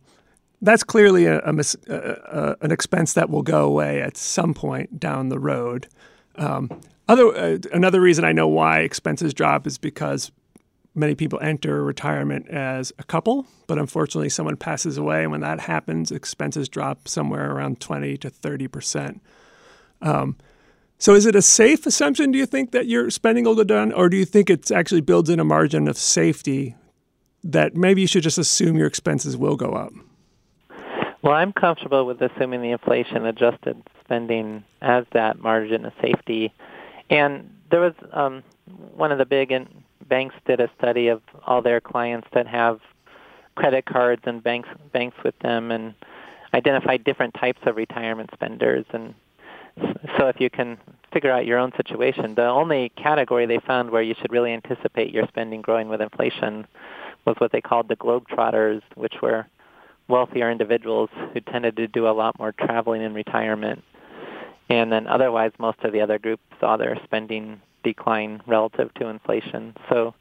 that's 0.61 0.83
clearly 0.83 1.25
a, 1.25 1.39
a, 1.39 1.53
a, 1.87 2.55
an 2.61 2.71
expense 2.71 3.13
that 3.13 3.29
will 3.29 3.41
go 3.41 3.65
away 3.65 4.01
at 4.01 4.17
some 4.17 4.53
point 4.53 4.99
down 4.99 5.29
the 5.29 5.39
road. 5.39 5.87
Um, 6.35 6.69
other 7.07 7.35
uh, 7.35 7.57
another 7.73 7.99
reason 7.99 8.23
I 8.23 8.31
know 8.31 8.47
why 8.47 8.79
expenses 8.79 9.33
drop 9.33 9.65
is 9.65 9.77
because 9.77 10.31
many 10.93 11.15
people 11.15 11.39
enter 11.41 11.83
retirement 11.83 12.47
as 12.49 12.93
a 12.99 13.03
couple, 13.03 13.47
but 13.67 13.77
unfortunately 13.77 14.29
someone 14.29 14.57
passes 14.57 14.97
away, 14.97 15.23
and 15.23 15.31
when 15.31 15.41
that 15.41 15.61
happens, 15.61 16.11
expenses 16.11 16.69
drop 16.69 17.07
somewhere 17.07 17.51
around 17.51 17.79
twenty 17.79 18.15
to 18.17 18.29
thirty 18.29 18.67
percent. 18.67 19.21
Um, 20.01 20.37
so, 20.97 21.15
is 21.15 21.25
it 21.25 21.35
a 21.35 21.41
safe 21.41 21.85
assumption? 21.85 22.31
Do 22.31 22.37
you 22.37 22.45
think 22.45 22.71
that 22.71 22.85
your 22.85 23.09
spending 23.09 23.45
will 23.45 23.63
go 23.63 23.91
or 23.95 24.09
do 24.09 24.17
you 24.17 24.25
think 24.25 24.49
it 24.49 24.69
actually 24.69 25.01
builds 25.01 25.29
in 25.29 25.39
a 25.39 25.45
margin 25.45 25.87
of 25.87 25.97
safety 25.97 26.75
that 27.43 27.75
maybe 27.75 28.01
you 28.01 28.07
should 28.07 28.23
just 28.23 28.37
assume 28.37 28.77
your 28.77 28.87
expenses 28.87 29.37
will 29.37 29.55
go 29.55 29.73
up? 29.73 29.93
Well, 31.21 31.33
I'm 31.33 31.51
comfortable 31.51 32.05
with 32.05 32.21
assuming 32.21 32.61
the 32.61 32.71
inflation 32.71 33.25
adjusted 33.25 33.81
spending 34.03 34.63
as 34.81 35.05
that 35.11 35.39
margin 35.39 35.85
of 35.85 35.93
safety 36.01 36.53
and 37.09 37.49
there 37.71 37.79
was 37.79 37.93
um, 38.13 38.43
one 38.95 39.11
of 39.11 39.17
the 39.17 39.25
big 39.25 39.51
in, 39.51 39.67
banks 40.07 40.35
did 40.45 40.59
a 40.59 40.69
study 40.77 41.07
of 41.07 41.21
all 41.45 41.61
their 41.61 41.81
clients 41.81 42.27
that 42.33 42.47
have 42.47 42.79
credit 43.55 43.85
cards 43.85 44.21
and 44.25 44.43
banks 44.43 44.69
banks 44.93 45.17
with 45.23 45.37
them, 45.39 45.71
and 45.71 45.93
identified 46.53 47.03
different 47.03 47.33
types 47.33 47.59
of 47.65 47.75
retirement 47.75 48.29
spenders. 48.33 48.85
And 48.91 49.13
so, 50.17 50.27
if 50.27 50.39
you 50.39 50.49
can 50.49 50.77
figure 51.11 51.31
out 51.31 51.45
your 51.45 51.57
own 51.57 51.71
situation, 51.75 52.35
the 52.35 52.45
only 52.45 52.89
category 52.95 53.45
they 53.45 53.59
found 53.59 53.91
where 53.91 54.01
you 54.01 54.15
should 54.19 54.31
really 54.31 54.53
anticipate 54.53 55.13
your 55.13 55.27
spending 55.27 55.61
growing 55.61 55.89
with 55.89 56.01
inflation 56.01 56.67
was 57.29 57.37
what 57.39 57.51
they 57.51 57.61
called 57.61 57.87
the 57.87 57.95
globetrotters, 57.95 58.81
which 58.95 59.15
were 59.21 59.47
wealthier 60.07 60.51
individuals 60.51 61.09
who 61.33 61.39
tended 61.39 61.77
to 61.77 61.87
do 61.87 62.07
a 62.07 62.11
lot 62.11 62.37
more 62.39 62.51
traveling 62.51 63.01
in 63.01 63.13
retirement 63.13 63.83
and 64.69 64.91
then 64.91 65.07
otherwise, 65.07 65.51
most 65.57 65.79
of 65.83 65.91
the 65.91 66.01
other 66.01 66.19
groups 66.19 66.43
saw 66.59 66.77
their 66.77 66.99
spending 67.03 67.59
decline 67.83 68.41
relative 68.45 68.93
to 68.95 69.07
inflation. 69.07 69.75
So, 69.89 70.13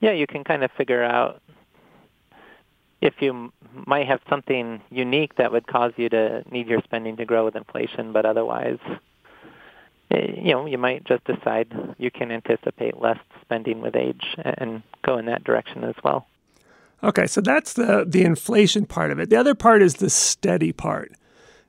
yeah, 0.00 0.12
you 0.12 0.26
can 0.26 0.42
kind 0.42 0.64
of 0.64 0.70
figure 0.72 1.04
out 1.04 1.42
if 3.00 3.14
you 3.20 3.52
might 3.86 4.06
have 4.06 4.20
something 4.28 4.80
unique 4.90 5.36
that 5.36 5.52
would 5.52 5.66
cause 5.66 5.92
you 5.96 6.08
to 6.08 6.42
need 6.50 6.66
your 6.66 6.80
spending 6.82 7.16
to 7.16 7.24
grow 7.24 7.44
with 7.44 7.56
inflation, 7.56 8.12
but 8.12 8.24
otherwise, 8.24 8.78
eh, 10.10 10.32
you 10.36 10.52
know, 10.52 10.66
you 10.66 10.78
might 10.78 11.04
just 11.04 11.24
decide 11.24 11.94
you 11.98 12.10
can 12.10 12.32
anticipate 12.32 13.00
less 13.00 13.18
spending 13.42 13.82
with 13.82 13.94
age 13.94 14.36
and 14.44 14.82
go 15.08 15.18
in 15.18 15.26
that 15.26 15.44
direction 15.44 15.84
as 15.84 15.94
well. 16.04 16.26
Okay, 17.02 17.26
so 17.26 17.40
that's 17.40 17.74
the 17.74 18.04
the 18.06 18.24
inflation 18.24 18.84
part 18.84 19.10
of 19.10 19.18
it. 19.20 19.30
The 19.30 19.36
other 19.36 19.54
part 19.54 19.82
is 19.82 19.94
the 19.94 20.10
steady 20.10 20.72
part. 20.72 21.12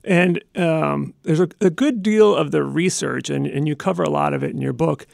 And 0.03 0.41
um, 0.55 1.13
there's 1.23 1.41
a, 1.41 1.49
a, 1.59 1.69
good 1.69 2.01
deal 2.01 2.33
of 2.33 2.51
the 2.51 2.63
research, 2.63 3.29
and, 3.29 3.45
and 3.45 3.67
you 3.67 3.75
cover 3.75 4.01
a 4.01 4.09
lot 4.09 4.33
of 4.33 4.43
it 4.43 4.51
in 4.51 4.61
your 4.61 4.71
book, 4.71 5.05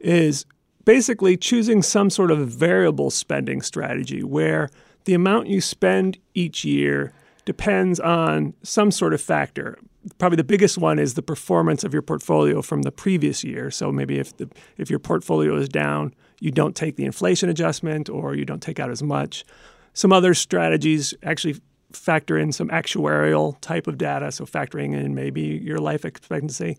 is 0.00 0.44
basically 0.84 1.34
choosing 1.36 1.82
some 1.82 2.10
sort 2.10 2.30
of 2.30 2.46
variable 2.46 3.10
spending 3.10 3.62
strategy 3.62 4.22
where 4.22 4.68
the 5.06 5.14
amount 5.14 5.48
you 5.48 5.62
spend 5.62 6.18
each 6.34 6.62
year 6.62 7.14
depends 7.46 7.98
on 8.00 8.52
some 8.62 8.90
sort 8.90 9.14
of 9.14 9.20
factor. 9.20 9.78
Probably 10.18 10.36
the 10.36 10.44
biggest 10.44 10.76
one 10.76 10.98
is 10.98 11.14
the 11.14 11.22
performance 11.22 11.82
of 11.82 11.94
your 11.94 12.02
portfolio 12.02 12.60
from 12.60 12.82
the 12.82 12.92
previous 12.92 13.42
year. 13.42 13.70
So 13.70 13.90
maybe 13.90 14.18
if 14.18 14.36
the 14.36 14.50
if 14.76 14.90
your 14.90 14.98
portfolio 14.98 15.56
is 15.56 15.70
down, 15.70 16.14
you 16.40 16.50
don't 16.50 16.76
take 16.76 16.96
the 16.96 17.04
inflation 17.04 17.48
adjustment 17.48 18.08
or 18.08 18.34
you 18.34 18.44
don't 18.44 18.62
take 18.62 18.78
out 18.78 18.90
as 18.90 19.02
much. 19.02 19.44
Some 19.92 20.12
other 20.12 20.34
strategies 20.34 21.14
actually 21.22 21.60
factor 21.92 22.38
in 22.38 22.52
some 22.52 22.68
actuarial 22.68 23.58
type 23.60 23.86
of 23.86 23.98
data, 23.98 24.30
so 24.30 24.44
factoring 24.44 24.94
in 24.94 25.14
maybe 25.14 25.40
your 25.40 25.78
life 25.78 26.04
expectancy. 26.04 26.76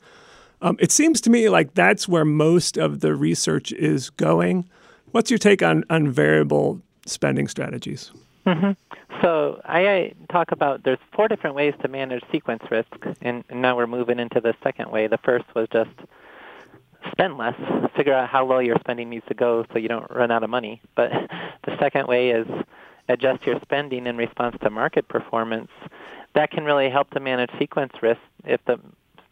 Um, 0.62 0.78
it 0.80 0.92
seems 0.92 1.22
to 1.22 1.30
me 1.30 1.50
like 1.50 1.74
that's 1.74 2.08
where 2.08 2.26
most 2.26 2.78
of 2.78 3.00
the 3.00 3.16
research 3.16 3.72
is 3.72 4.10
going. 4.12 4.70
What's 5.12 5.32
your 5.32 5.38
take 5.38 5.64
on, 5.64 5.84
on 5.90 6.10
variable 6.12 6.82
spending 7.06 7.48
strategies? 7.48 8.12
Mm-hmm. 8.46 8.72
So 9.22 9.62
I, 9.66 10.14
talk 10.32 10.52
about 10.52 10.84
there's 10.84 11.00
four 11.14 11.28
different 11.28 11.56
ways 11.56 11.74
to 11.82 11.88
manage 11.88 12.24
sequence 12.32 12.64
risk, 12.70 12.88
and, 13.22 13.44
and 13.50 13.62
now 13.62 13.76
we're 13.76 13.88
moving 13.88 14.20
into 14.20 14.40
the 14.40 14.54
second 14.64 14.92
way. 14.92 15.08
The 15.08 15.18
first 15.18 15.46
was 15.56 15.68
just 15.74 15.90
spend 17.20 17.38
less, 17.38 17.56
figure 17.98 18.14
out 18.14 18.30
how 18.30 18.46
low 18.46 18.60
your 18.60 18.78
spending 18.80 19.10
needs 19.10 19.26
to 19.28 19.34
go 19.34 19.66
so 19.74 19.78
you 19.78 19.90
don't 19.90 20.10
run 20.10 20.32
out 20.32 20.42
of 20.42 20.50
money. 20.50 20.82
But 20.96 21.12
the 21.66 21.78
second 21.78 22.08
way 22.08 22.30
is 22.30 22.48
adjust 23.10 23.46
your 23.46 23.60
spending 23.62 24.08
in 24.08 24.16
response 24.16 24.56
to 24.64 24.70
market 24.70 25.08
performance, 25.10 25.70
that 26.34 26.50
can 26.50 26.64
really 26.64 26.90
help 26.90 27.10
to 27.12 27.20
manage 27.20 27.50
sequence 27.60 27.92
risk 28.02 28.22
if 28.46 28.64
the 28.66 28.80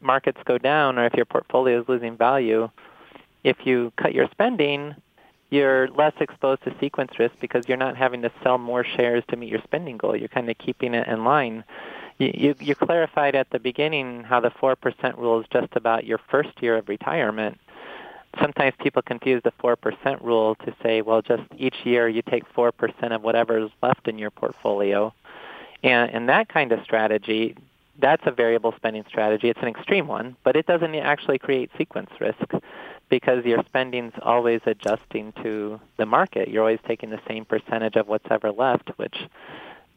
markets 0.02 0.40
go 0.44 0.58
down 0.58 1.00
or 1.00 1.06
if 1.06 1.14
your 1.14 1.26
portfolio 1.26 1.80
is 1.80 1.88
losing 1.88 2.18
value. 2.18 2.70
If 3.46 3.66
you 3.66 3.94
cut 3.96 4.14
your 4.14 4.28
spending, 4.32 4.94
you're 5.50 5.88
less 5.90 6.14
exposed 6.20 6.64
to 6.64 6.76
sequence 6.82 7.18
risk 7.18 7.36
because 7.40 7.70
you're 7.70 7.78
not 7.78 7.96
having 7.96 8.22
to 8.24 8.32
sell 8.44 8.58
more 8.58 8.84
shares 8.84 9.24
to 9.30 9.38
meet 9.38 9.50
your 9.50 9.62
spending 9.64 9.96
goal. 9.96 10.14
You're 10.14 10.28
kind 10.28 10.50
of 10.50 10.58
keeping 10.58 10.94
it 10.94 11.08
in 11.08 11.24
line. 11.24 11.64
You, 12.18 12.32
you, 12.34 12.56
you 12.60 12.76
clarified 12.76 13.36
at 13.36 13.50
the 13.52 13.60
beginning 13.60 14.24
how 14.24 14.42
the 14.42 14.50
4% 14.50 15.18
rule 15.18 15.40
is 15.40 15.46
just 15.54 15.74
about 15.76 16.04
your 16.04 16.20
first 16.30 16.62
year 16.62 16.76
of 16.76 16.90
retirement 16.90 17.60
sometimes 18.40 18.74
people 18.80 19.02
confuse 19.02 19.42
the 19.44 19.52
4% 19.64 20.22
rule 20.24 20.56
to 20.56 20.74
say, 20.84 21.02
well, 21.02 21.22
just 21.22 21.44
each 21.58 21.76
year 21.84 22.08
you 22.08 22.22
take 22.22 22.44
4% 22.54 22.72
of 23.16 23.22
whatever 23.22 23.58
is 23.58 23.72
left 23.82 24.08
in 24.08 24.18
your 24.18 24.32
portfolio. 24.32 25.14
And, 25.84 26.12
and 26.12 26.30
that 26.30 26.50
kind 26.50 26.72
of 26.72 26.84
strategy, 26.84 27.56
that's 28.00 28.24
a 28.26 28.32
variable 28.32 28.74
spending 28.76 29.06
strategy. 29.08 29.50
It's 29.50 29.62
an 29.62 29.68
extreme 29.68 30.08
one, 30.08 30.36
but 30.44 30.56
it 30.56 30.66
doesn't 30.66 30.96
actually 30.96 31.40
create 31.40 31.72
sequence 31.78 32.10
risk 32.20 32.52
because 33.10 33.46
your 33.46 33.64
spending's 33.66 34.14
always 34.22 34.62
adjusting 34.66 35.32
to 35.44 35.80
the 35.98 36.06
market. 36.06 36.50
You're 36.50 36.64
always 36.64 36.80
taking 36.88 37.10
the 37.10 37.22
same 37.28 37.46
percentage 37.46 37.96
of 37.96 38.08
what's 38.08 38.28
ever 38.30 38.52
left, 38.52 38.92
which 38.98 39.16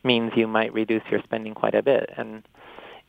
means 0.04 0.32
you 0.36 0.46
might 0.46 0.72
reduce 0.72 1.02
your 1.10 1.20
spending 1.22 1.54
quite 1.54 1.74
a 1.74 1.82
bit. 1.82 2.10
And 2.16 2.42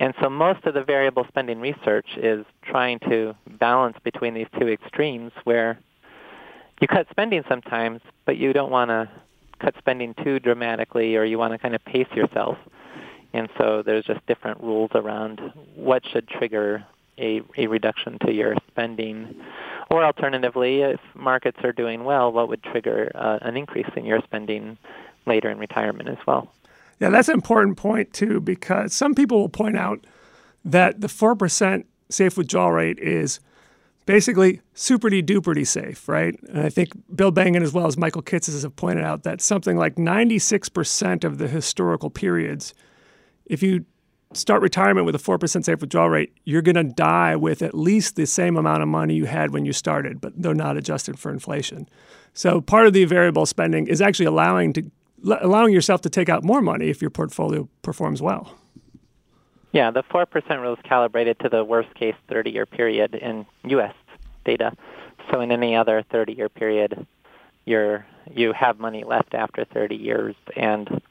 and 0.01 0.15
so 0.19 0.31
most 0.31 0.65
of 0.65 0.73
the 0.73 0.83
variable 0.83 1.25
spending 1.27 1.59
research 1.59 2.07
is 2.17 2.43
trying 2.63 2.97
to 3.07 3.35
balance 3.59 3.95
between 4.03 4.33
these 4.33 4.47
two 4.59 4.67
extremes 4.67 5.31
where 5.43 5.77
you 6.81 6.87
cut 6.87 7.05
spending 7.11 7.43
sometimes, 7.47 8.01
but 8.25 8.35
you 8.35 8.51
don't 8.51 8.71
want 8.71 8.89
to 8.89 9.07
cut 9.59 9.75
spending 9.77 10.15
too 10.23 10.39
dramatically 10.39 11.15
or 11.17 11.23
you 11.23 11.37
want 11.37 11.53
to 11.53 11.59
kind 11.59 11.75
of 11.75 11.85
pace 11.85 12.07
yourself. 12.15 12.57
And 13.33 13.47
so 13.59 13.83
there's 13.85 14.03
just 14.03 14.25
different 14.25 14.59
rules 14.63 14.89
around 14.95 15.39
what 15.75 16.01
should 16.11 16.27
trigger 16.27 16.83
a, 17.19 17.41
a 17.55 17.67
reduction 17.67 18.17
to 18.25 18.33
your 18.33 18.55
spending. 18.71 19.35
Or 19.91 20.03
alternatively, 20.03 20.81
if 20.81 20.99
markets 21.13 21.59
are 21.63 21.73
doing 21.73 22.05
well, 22.05 22.31
what 22.31 22.47
would 22.47 22.63
trigger 22.63 23.11
uh, 23.13 23.37
an 23.43 23.55
increase 23.55 23.89
in 23.95 24.05
your 24.05 24.21
spending 24.23 24.79
later 25.27 25.51
in 25.51 25.59
retirement 25.59 26.09
as 26.09 26.17
well? 26.25 26.51
Yeah, 27.01 27.09
that's 27.09 27.29
an 27.29 27.33
important 27.33 27.77
point 27.77 28.13
too, 28.13 28.39
because 28.39 28.93
some 28.93 29.15
people 29.15 29.39
will 29.39 29.49
point 29.49 29.75
out 29.75 30.05
that 30.63 31.01
the 31.01 31.07
4% 31.07 31.83
safe 32.09 32.37
withdrawal 32.37 32.71
rate 32.71 32.99
is 32.99 33.39
basically 34.05 34.61
superdy 34.75 35.25
duperdy 35.25 35.65
safe, 35.65 36.07
right? 36.07 36.39
And 36.49 36.59
I 36.59 36.69
think 36.69 36.91
Bill 37.15 37.31
Bengen 37.31 37.63
as 37.63 37.73
well 37.73 37.87
as 37.87 37.97
Michael 37.97 38.21
Kitces 38.21 38.61
have 38.61 38.75
pointed 38.75 39.03
out 39.03 39.23
that 39.23 39.41
something 39.41 39.77
like 39.77 39.95
96% 39.95 41.23
of 41.23 41.39
the 41.39 41.47
historical 41.47 42.11
periods, 42.11 42.75
if 43.47 43.63
you 43.63 43.83
start 44.33 44.61
retirement 44.61 45.07
with 45.07 45.15
a 45.15 45.17
4% 45.17 45.65
safe 45.65 45.81
withdrawal 45.81 46.09
rate, 46.09 46.31
you're 46.45 46.61
going 46.61 46.75
to 46.75 46.83
die 46.83 47.35
with 47.35 47.63
at 47.63 47.73
least 47.73 48.15
the 48.15 48.27
same 48.27 48.57
amount 48.57 48.83
of 48.83 48.87
money 48.87 49.15
you 49.15 49.25
had 49.25 49.51
when 49.51 49.65
you 49.65 49.73
started, 49.73 50.21
but 50.21 50.39
they're 50.39 50.53
not 50.53 50.77
adjusted 50.77 51.17
for 51.17 51.31
inflation. 51.31 51.89
So 52.33 52.61
part 52.61 52.85
of 52.85 52.93
the 52.93 53.05
variable 53.05 53.47
spending 53.47 53.87
is 53.87 54.01
actually 54.01 54.27
allowing 54.27 54.73
to 54.73 54.83
allowing 55.23 55.73
yourself 55.73 56.01
to 56.01 56.09
take 56.09 56.29
out 56.29 56.43
more 56.43 56.61
money 56.61 56.89
if 56.89 57.01
your 57.01 57.11
portfolio 57.11 57.67
performs 57.81 58.21
well. 58.21 58.55
Yeah, 59.71 59.91
the 59.91 60.03
4% 60.03 60.61
rule 60.61 60.73
is 60.73 60.79
calibrated 60.83 61.39
to 61.39 61.49
the 61.49 61.63
worst 61.63 61.93
case 61.95 62.15
30 62.29 62.51
year 62.51 62.65
period 62.65 63.15
in 63.15 63.45
US 63.65 63.93
data. 64.45 64.73
So 65.31 65.39
in 65.39 65.51
any 65.51 65.75
other 65.75 66.03
30 66.11 66.33
year 66.33 66.49
period, 66.49 67.05
you're 67.65 68.05
you 68.33 68.53
have 68.53 68.79
money 68.79 69.03
left 69.03 69.33
after 69.33 69.65
30 69.65 69.95
years 69.95 70.35
and 70.55 71.01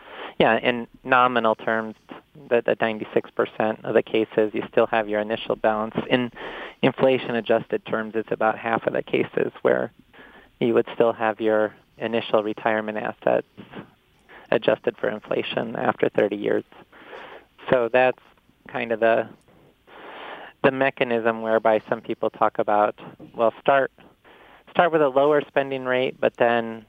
yeah, 0.40 0.58
in 0.58 0.88
nominal 1.04 1.54
terms, 1.54 1.96
the, 2.48 2.62
the 2.64 2.74
96% 2.76 3.84
of 3.84 3.92
the 3.92 4.02
cases, 4.02 4.52
you 4.54 4.62
still 4.72 4.86
have 4.86 5.06
your 5.06 5.20
initial 5.20 5.54
balance. 5.54 5.94
In 6.08 6.32
inflation-adjusted 6.80 7.84
terms, 7.84 8.14
it's 8.16 8.32
about 8.32 8.56
half 8.56 8.86
of 8.86 8.94
the 8.94 9.02
cases 9.02 9.52
where 9.60 9.92
you 10.58 10.72
would 10.72 10.86
still 10.94 11.12
have 11.12 11.42
your 11.42 11.74
initial 11.98 12.42
retirement 12.42 12.96
assets 12.96 13.46
adjusted 14.50 14.96
for 14.96 15.08
inflation 15.08 15.76
after 15.76 16.08
30 16.08 16.36
years. 16.36 16.64
So 17.70 17.88
that's 17.92 18.18
kind 18.68 18.92
of 18.92 19.00
the 19.00 19.28
the 20.62 20.70
mechanism 20.70 21.40
whereby 21.40 21.80
some 21.88 22.02
people 22.02 22.28
talk 22.28 22.58
about 22.58 22.94
well 23.34 23.52
start 23.60 23.90
start 24.70 24.92
with 24.92 25.00
a 25.00 25.08
lower 25.08 25.40
spending 25.48 25.86
rate 25.86 26.20
but 26.20 26.36
then 26.36 26.84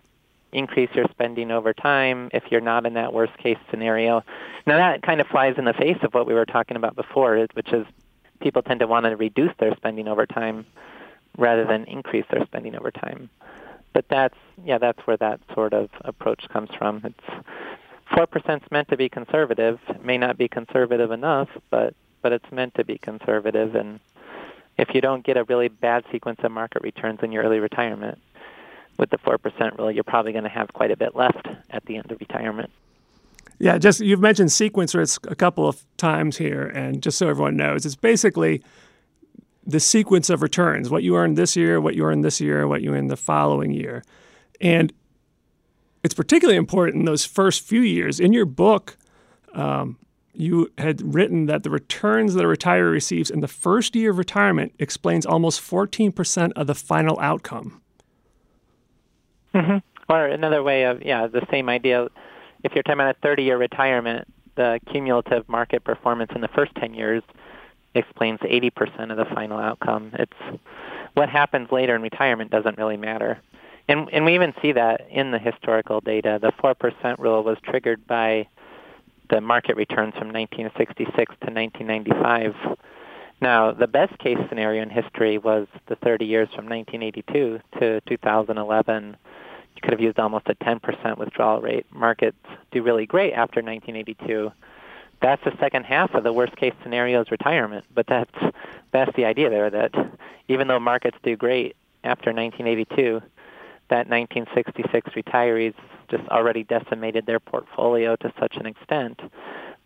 increase 0.51 0.89
your 0.93 1.05
spending 1.11 1.51
over 1.51 1.73
time 1.73 2.29
if 2.33 2.43
you're 2.49 2.61
not 2.61 2.85
in 2.85 2.93
that 2.95 3.13
worst 3.13 3.37
case 3.37 3.57
scenario. 3.69 4.23
Now 4.67 4.77
that 4.77 5.01
kind 5.01 5.21
of 5.21 5.27
flies 5.27 5.55
in 5.57 5.65
the 5.65 5.73
face 5.73 5.97
of 6.01 6.13
what 6.13 6.27
we 6.27 6.33
were 6.33 6.45
talking 6.45 6.77
about 6.77 6.95
before, 6.95 7.47
which 7.53 7.71
is 7.71 7.85
people 8.41 8.61
tend 8.61 8.79
to 8.81 8.87
want 8.87 9.05
to 9.05 9.15
reduce 9.15 9.53
their 9.59 9.75
spending 9.75 10.07
over 10.07 10.25
time 10.25 10.65
rather 11.37 11.65
than 11.65 11.85
increase 11.85 12.25
their 12.29 12.45
spending 12.45 12.75
over 12.75 12.91
time. 12.91 13.29
But 13.93 14.05
that's 14.09 14.37
yeah, 14.63 14.77
that's 14.77 14.99
where 15.05 15.17
that 15.17 15.39
sort 15.53 15.73
of 15.73 15.89
approach 16.01 16.47
comes 16.49 16.69
from. 16.77 17.01
It's 17.03 17.45
four 18.13 18.27
percent 18.27 18.63
is 18.63 18.71
meant 18.71 18.87
to 18.89 18.97
be 18.97 19.09
conservative. 19.09 19.79
It 19.89 20.05
may 20.05 20.17
not 20.17 20.37
be 20.37 20.47
conservative 20.47 21.11
enough, 21.11 21.49
but 21.69 21.93
but 22.21 22.31
it's 22.31 22.51
meant 22.51 22.75
to 22.75 22.85
be 22.85 22.97
conservative 22.97 23.75
and 23.75 23.99
if 24.77 24.95
you 24.95 25.01
don't 25.01 25.23
get 25.23 25.37
a 25.37 25.43
really 25.43 25.67
bad 25.67 26.03
sequence 26.11 26.39
of 26.43 26.51
market 26.51 26.81
returns 26.81 27.19
in 27.21 27.31
your 27.31 27.43
early 27.43 27.59
retirement, 27.59 28.17
with 28.97 29.09
the 29.09 29.17
4% 29.17 29.77
rule, 29.77 29.91
you're 29.91 30.03
probably 30.03 30.31
going 30.31 30.43
to 30.43 30.49
have 30.49 30.73
quite 30.73 30.91
a 30.91 30.97
bit 30.97 31.15
left 31.15 31.47
at 31.69 31.85
the 31.85 31.97
end 31.97 32.11
of 32.11 32.19
retirement. 32.19 32.69
Yeah, 33.59 33.77
just 33.77 33.99
you've 33.99 34.19
mentioned 34.19 34.49
sequencers 34.49 35.19
a 35.29 35.35
couple 35.35 35.67
of 35.67 35.83
times 35.97 36.37
here, 36.37 36.65
and 36.67 37.01
just 37.01 37.17
so 37.17 37.27
everyone 37.27 37.55
knows, 37.55 37.85
it's 37.85 37.95
basically 37.95 38.63
the 39.65 39.79
sequence 39.79 40.29
of 40.29 40.41
returns 40.41 40.89
what 40.89 41.03
you 41.03 41.15
earn 41.15 41.35
this 41.35 41.55
year, 41.55 41.79
what 41.79 41.95
you 41.95 42.05
earn 42.05 42.21
this 42.21 42.41
year, 42.41 42.67
what 42.67 42.81
you 42.81 42.93
earn 42.93 43.07
the 43.07 43.17
following 43.17 43.71
year. 43.71 44.03
And 44.59 44.91
it's 46.03 46.13
particularly 46.13 46.57
important 46.57 46.97
in 46.97 47.05
those 47.05 47.25
first 47.25 47.61
few 47.61 47.81
years. 47.81 48.19
In 48.19 48.33
your 48.33 48.45
book, 48.45 48.97
um, 49.53 49.97
you 50.33 50.71
had 50.77 51.13
written 51.13 51.45
that 51.45 51.63
the 51.63 51.69
returns 51.69 52.33
that 52.33 52.43
a 52.43 52.47
retiree 52.47 52.91
receives 52.91 53.29
in 53.29 53.41
the 53.41 53.47
first 53.47 53.95
year 53.95 54.11
of 54.11 54.17
retirement 54.17 54.73
explains 54.79 55.25
almost 55.25 55.61
14% 55.61 56.51
of 56.55 56.67
the 56.67 56.75
final 56.75 57.19
outcome. 57.19 57.81
Mm-hmm. 59.53 59.77
Or 60.11 60.25
another 60.25 60.63
way 60.63 60.83
of 60.83 61.03
yeah, 61.03 61.27
the 61.27 61.45
same 61.51 61.69
idea. 61.69 62.07
If 62.63 62.73
you're 62.73 62.83
talking 62.83 63.01
about 63.01 63.17
a 63.21 63.27
30-year 63.27 63.57
retirement, 63.57 64.27
the 64.55 64.79
cumulative 64.91 65.47
market 65.47 65.83
performance 65.83 66.31
in 66.33 66.41
the 66.41 66.49
first 66.49 66.73
10 66.75 66.93
years 66.93 67.23
explains 67.93 68.39
80% 68.39 69.11
of 69.11 69.17
the 69.17 69.25
final 69.33 69.57
outcome. 69.57 70.11
It's 70.13 70.59
what 71.13 71.29
happens 71.29 71.71
later 71.71 71.95
in 71.95 72.01
retirement 72.01 72.51
doesn't 72.51 72.77
really 72.77 72.97
matter. 72.97 73.39
And 73.87 74.09
and 74.13 74.25
we 74.25 74.35
even 74.35 74.53
see 74.61 74.71
that 74.73 75.07
in 75.09 75.31
the 75.31 75.39
historical 75.39 76.01
data. 76.01 76.39
The 76.41 76.51
4% 76.51 77.19
rule 77.19 77.43
was 77.43 77.57
triggered 77.63 78.05
by 78.07 78.47
the 79.29 79.41
market 79.41 79.75
returns 79.75 80.13
from 80.13 80.31
1966 80.31 81.13
to 81.15 81.51
1995. 81.51 82.77
Now, 83.41 83.71
the 83.71 83.87
best 83.87 84.17
case 84.19 84.37
scenario 84.49 84.83
in 84.83 84.89
history 84.89 85.37
was 85.37 85.67
the 85.87 85.95
30 85.95 86.25
years 86.25 86.49
from 86.53 86.67
1982 86.67 87.59
to 87.79 88.01
2011 88.01 89.17
you 89.75 89.81
could 89.81 89.93
have 89.93 90.01
used 90.01 90.19
almost 90.19 90.47
a 90.47 90.55
10% 90.55 91.17
withdrawal 91.17 91.61
rate. 91.61 91.85
Markets 91.91 92.37
do 92.71 92.83
really 92.83 93.05
great 93.05 93.33
after 93.33 93.61
1982. 93.61 94.51
That's 95.21 95.43
the 95.43 95.55
second 95.59 95.85
half 95.85 96.13
of 96.13 96.23
the 96.23 96.33
worst 96.33 96.55
case 96.55 96.73
scenario 96.83 97.21
is 97.21 97.31
retirement. 97.31 97.85
But 97.93 98.07
that's 98.07 98.53
that's 98.91 99.15
the 99.15 99.25
idea 99.25 99.49
there 99.49 99.69
that 99.69 99.91
even 100.47 100.67
though 100.67 100.79
markets 100.79 101.17
do 101.23 101.35
great 101.35 101.75
after 102.03 102.33
1982, 102.33 103.21
that 103.89 104.07
1966 104.09 105.11
retirees 105.11 105.75
just 106.09 106.27
already 106.29 106.63
decimated 106.63 107.25
their 107.25 107.39
portfolio 107.39 108.15
to 108.17 108.33
such 108.39 108.57
an 108.57 108.65
extent 108.65 109.21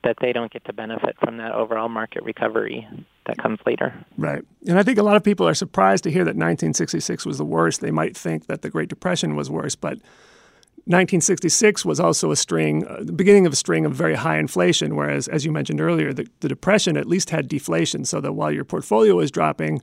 that 0.04 0.18
they 0.22 0.32
don't 0.32 0.52
get 0.52 0.64
to 0.66 0.74
benefit 0.74 1.16
from 1.20 1.38
that 1.38 1.52
overall 1.52 1.90
market 1.90 2.24
recovery 2.24 2.88
that 3.26 3.38
comes 3.38 3.60
later. 3.66 3.94
Right. 4.18 4.44
And 4.68 4.78
I 4.78 4.84
think 4.84 5.00
a 5.00 5.04
lot 5.04 5.16
of 5.16 5.24
people 5.24 5.48
are 5.48 5.56
surprised 5.56 6.04
to 6.04 6.12
hear 6.12 6.24
that 6.24 6.36
1966 6.36 7.26
was 7.26 7.40
the 7.40 7.46
worst. 7.46 7.82
They 7.82 7.92
might 7.92 8.16
think 8.16 8.46
that 8.46 8.62
the 8.62 8.70
Great 8.70 8.88
Depression 8.88 9.36
was 9.36 9.50
worse, 9.50 9.76
but 9.76 9.98
1966 10.88 11.84
was 11.84 12.00
also 12.00 12.30
a 12.30 12.36
string, 12.36 12.86
uh, 12.86 12.98
the 13.02 13.12
beginning 13.12 13.48
of 13.48 13.54
a 13.54 13.56
string 13.56 13.86
of 13.86 13.94
very 13.94 14.14
high 14.14 14.38
inflation, 14.38 14.96
whereas, 14.96 15.28
as 15.28 15.44
you 15.44 15.52
mentioned 15.52 15.82
earlier, 15.82 16.14
the, 16.14 16.28
the 16.42 16.48
Depression 16.48 16.96
at 16.96 17.08
least 17.08 17.32
had 17.32 17.48
deflation, 17.48 18.06
so 18.06 18.22
that 18.22 18.34
while 18.34 18.52
your 18.52 18.64
portfolio 18.64 19.16
was 19.16 19.32
dropping, 19.32 19.82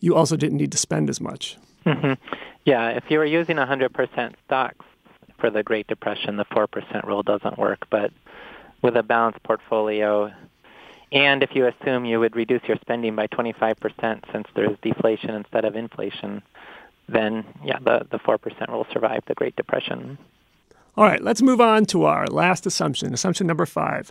you 0.00 0.14
also 0.14 0.36
didn't 0.36 0.56
need 0.56 0.72
to 0.72 0.78
spend 0.78 1.10
as 1.10 1.20
much. 1.20 1.58
Mm-hmm. 1.84 2.14
Yeah, 2.64 2.88
if 2.90 3.04
you 3.10 3.18
were 3.18 3.26
using 3.26 3.56
100% 3.56 4.34
stocks 4.46 4.86
for 5.38 5.50
the 5.50 5.62
Great 5.62 5.86
Depression, 5.86 6.36
the 6.36 6.46
4% 6.46 7.06
rule 7.06 7.22
doesn't 7.22 7.58
work, 7.58 7.86
but 7.90 8.10
with 8.80 8.96
a 8.96 9.02
balanced 9.02 9.42
portfolio. 9.42 10.32
And 11.12 11.42
if 11.42 11.50
you 11.54 11.66
assume 11.66 12.06
you 12.06 12.20
would 12.20 12.36
reduce 12.36 12.62
your 12.64 12.78
spending 12.80 13.16
by 13.16 13.26
25% 13.26 14.32
since 14.32 14.46
there's 14.54 14.76
deflation 14.82 15.30
instead 15.30 15.64
of 15.64 15.76
inflation, 15.76 16.42
then 17.08 17.44
yeah, 17.64 17.78
the, 17.80 18.06
the 18.10 18.18
4% 18.18 18.70
will 18.70 18.86
survive 18.92 19.22
the 19.26 19.34
Great 19.34 19.56
Depression. 19.56 20.16
All 20.98 21.04
right, 21.04 21.22
let's 21.22 21.42
move 21.42 21.60
on 21.60 21.84
to 21.86 22.06
our 22.06 22.26
last 22.26 22.66
assumption, 22.66 23.14
assumption 23.14 23.46
number 23.46 23.66
five. 23.66 24.10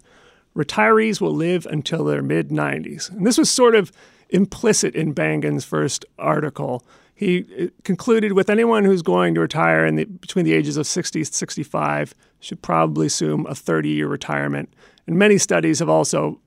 Retirees 0.55 1.19
will 1.19 1.33
live 1.35 1.65
until 1.65 2.05
their 2.05 2.21
mid 2.21 2.47
90s. 2.47 3.11
And 3.11 3.27
this 3.27 3.37
was 3.37 3.49
sort 3.49 3.75
of 3.75 3.91
implicit 4.29 4.95
in 4.95 5.11
Bengen's 5.11 5.65
first 5.65 6.05
article. 6.17 6.85
He 7.13 7.45
uh, 7.61 7.67
concluded 7.83 8.31
with 8.31 8.49
anyone 8.49 8.85
who's 8.85 9.01
going 9.01 9.35
to 9.35 9.41
retire 9.41 9.85
in 9.85 9.97
the, 9.97 10.05
between 10.05 10.45
the 10.45 10.53
ages 10.53 10.77
of 10.77 10.87
60 10.87 11.19
and 11.19 11.27
65 11.27 12.15
should 12.39 12.61
probably 12.61 13.07
assume 13.07 13.45
a 13.47 13.53
30 13.53 13.89
year 13.89 14.07
retirement. 14.07 14.73
And 15.07 15.17
many 15.17 15.37
studies 15.37 15.79
have 15.79 15.89
also 15.89 16.39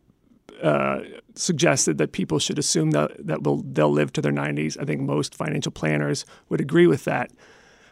uh, 0.62 1.00
suggested 1.34 1.98
that 1.98 2.12
people 2.12 2.38
should 2.38 2.58
assume 2.58 2.92
that, 2.92 3.10
that 3.26 3.42
will, 3.42 3.62
they'll 3.70 3.92
live 3.92 4.10
to 4.14 4.22
their 4.22 4.32
90s. 4.32 4.80
I 4.80 4.86
think 4.86 5.02
most 5.02 5.34
financial 5.34 5.70
planners 5.70 6.24
would 6.48 6.62
agree 6.62 6.86
with 6.86 7.04
that. 7.04 7.30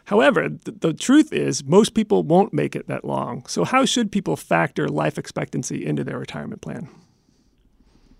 However, 0.09 0.49
the, 0.49 0.71
the 0.71 0.91
truth 0.91 1.31
is, 1.31 1.63
most 1.63 1.93
people 1.93 2.23
won't 2.23 2.51
make 2.51 2.75
it 2.75 2.87
that 2.87 3.05
long. 3.05 3.45
So, 3.45 3.63
how 3.63 3.85
should 3.85 4.11
people 4.11 4.35
factor 4.35 4.89
life 4.89 5.19
expectancy 5.19 5.85
into 5.85 6.03
their 6.03 6.17
retirement 6.17 6.63
plan? 6.63 6.89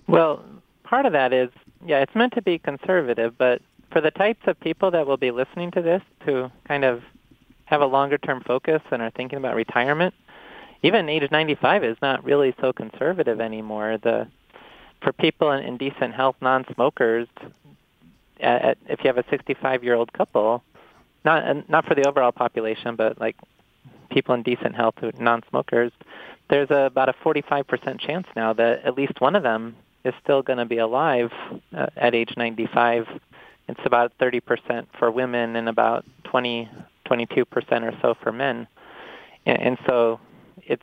Well, 0.05 0.45
part 0.83 1.07
of 1.07 1.13
that 1.13 1.33
is, 1.33 1.49
yeah, 1.83 1.97
it's 2.01 2.13
meant 2.13 2.33
to 2.33 2.43
be 2.43 2.59
conservative, 2.59 3.35
but 3.39 3.63
for 3.91 4.01
the 4.01 4.11
types 4.11 4.41
of 4.45 4.59
people 4.59 4.91
that 4.91 5.07
will 5.07 5.17
be 5.17 5.31
listening 5.31 5.71
to 5.71 5.81
this 5.81 6.03
to 6.27 6.51
kind 6.67 6.85
of 6.85 7.01
have 7.65 7.81
a 7.81 7.87
longer 7.87 8.19
term 8.19 8.43
focus 8.45 8.83
and 8.91 9.01
are 9.01 9.09
thinking 9.09 9.39
about 9.39 9.55
retirement, 9.55 10.13
even 10.83 11.09
age 11.09 11.27
95 11.31 11.83
is 11.83 11.97
not 12.03 12.23
really 12.23 12.53
so 12.61 12.71
conservative 12.71 13.41
anymore. 13.41 13.97
The 13.97 14.27
for 15.01 15.11
people 15.11 15.51
in, 15.53 15.63
in 15.63 15.77
decent 15.77 16.13
health, 16.13 16.35
non-smokers, 16.39 17.27
at, 18.39 18.61
at, 18.61 18.77
if 18.87 18.99
you 19.03 19.07
have 19.07 19.17
a 19.17 19.23
65-year-old 19.23 20.13
couple, 20.13 20.63
not 21.25 21.69
not 21.69 21.85
for 21.85 21.95
the 21.95 22.07
overall 22.07 22.31
population, 22.31 22.95
but 22.95 23.19
like 23.19 23.35
people 24.09 24.35
in 24.35 24.43
decent 24.43 24.75
health, 24.75 24.95
non-smokers, 25.19 25.91
there's 26.49 26.69
a, 26.71 26.85
about 26.85 27.09
a 27.09 27.13
45% 27.23 27.99
chance 27.99 28.27
now 28.35 28.53
that 28.53 28.83
at 28.83 28.95
least 28.95 29.21
one 29.21 29.35
of 29.35 29.43
them 29.43 29.75
is 30.03 30.13
still 30.23 30.41
going 30.41 30.57
to 30.57 30.65
be 30.65 30.77
alive 30.77 31.31
uh, 31.75 31.87
at 31.95 32.15
age 32.15 32.33
95. 32.35 33.07
It's 33.67 33.79
about 33.85 34.17
30% 34.19 34.87
for 34.97 35.11
women 35.11 35.55
and 35.55 35.69
about 35.69 36.05
20, 36.23 36.69
22% 37.05 37.45
or 37.83 37.93
so 38.01 38.15
for 38.21 38.31
men. 38.31 38.67
And, 39.45 39.61
and 39.61 39.77
so 39.85 40.19
it's 40.57 40.81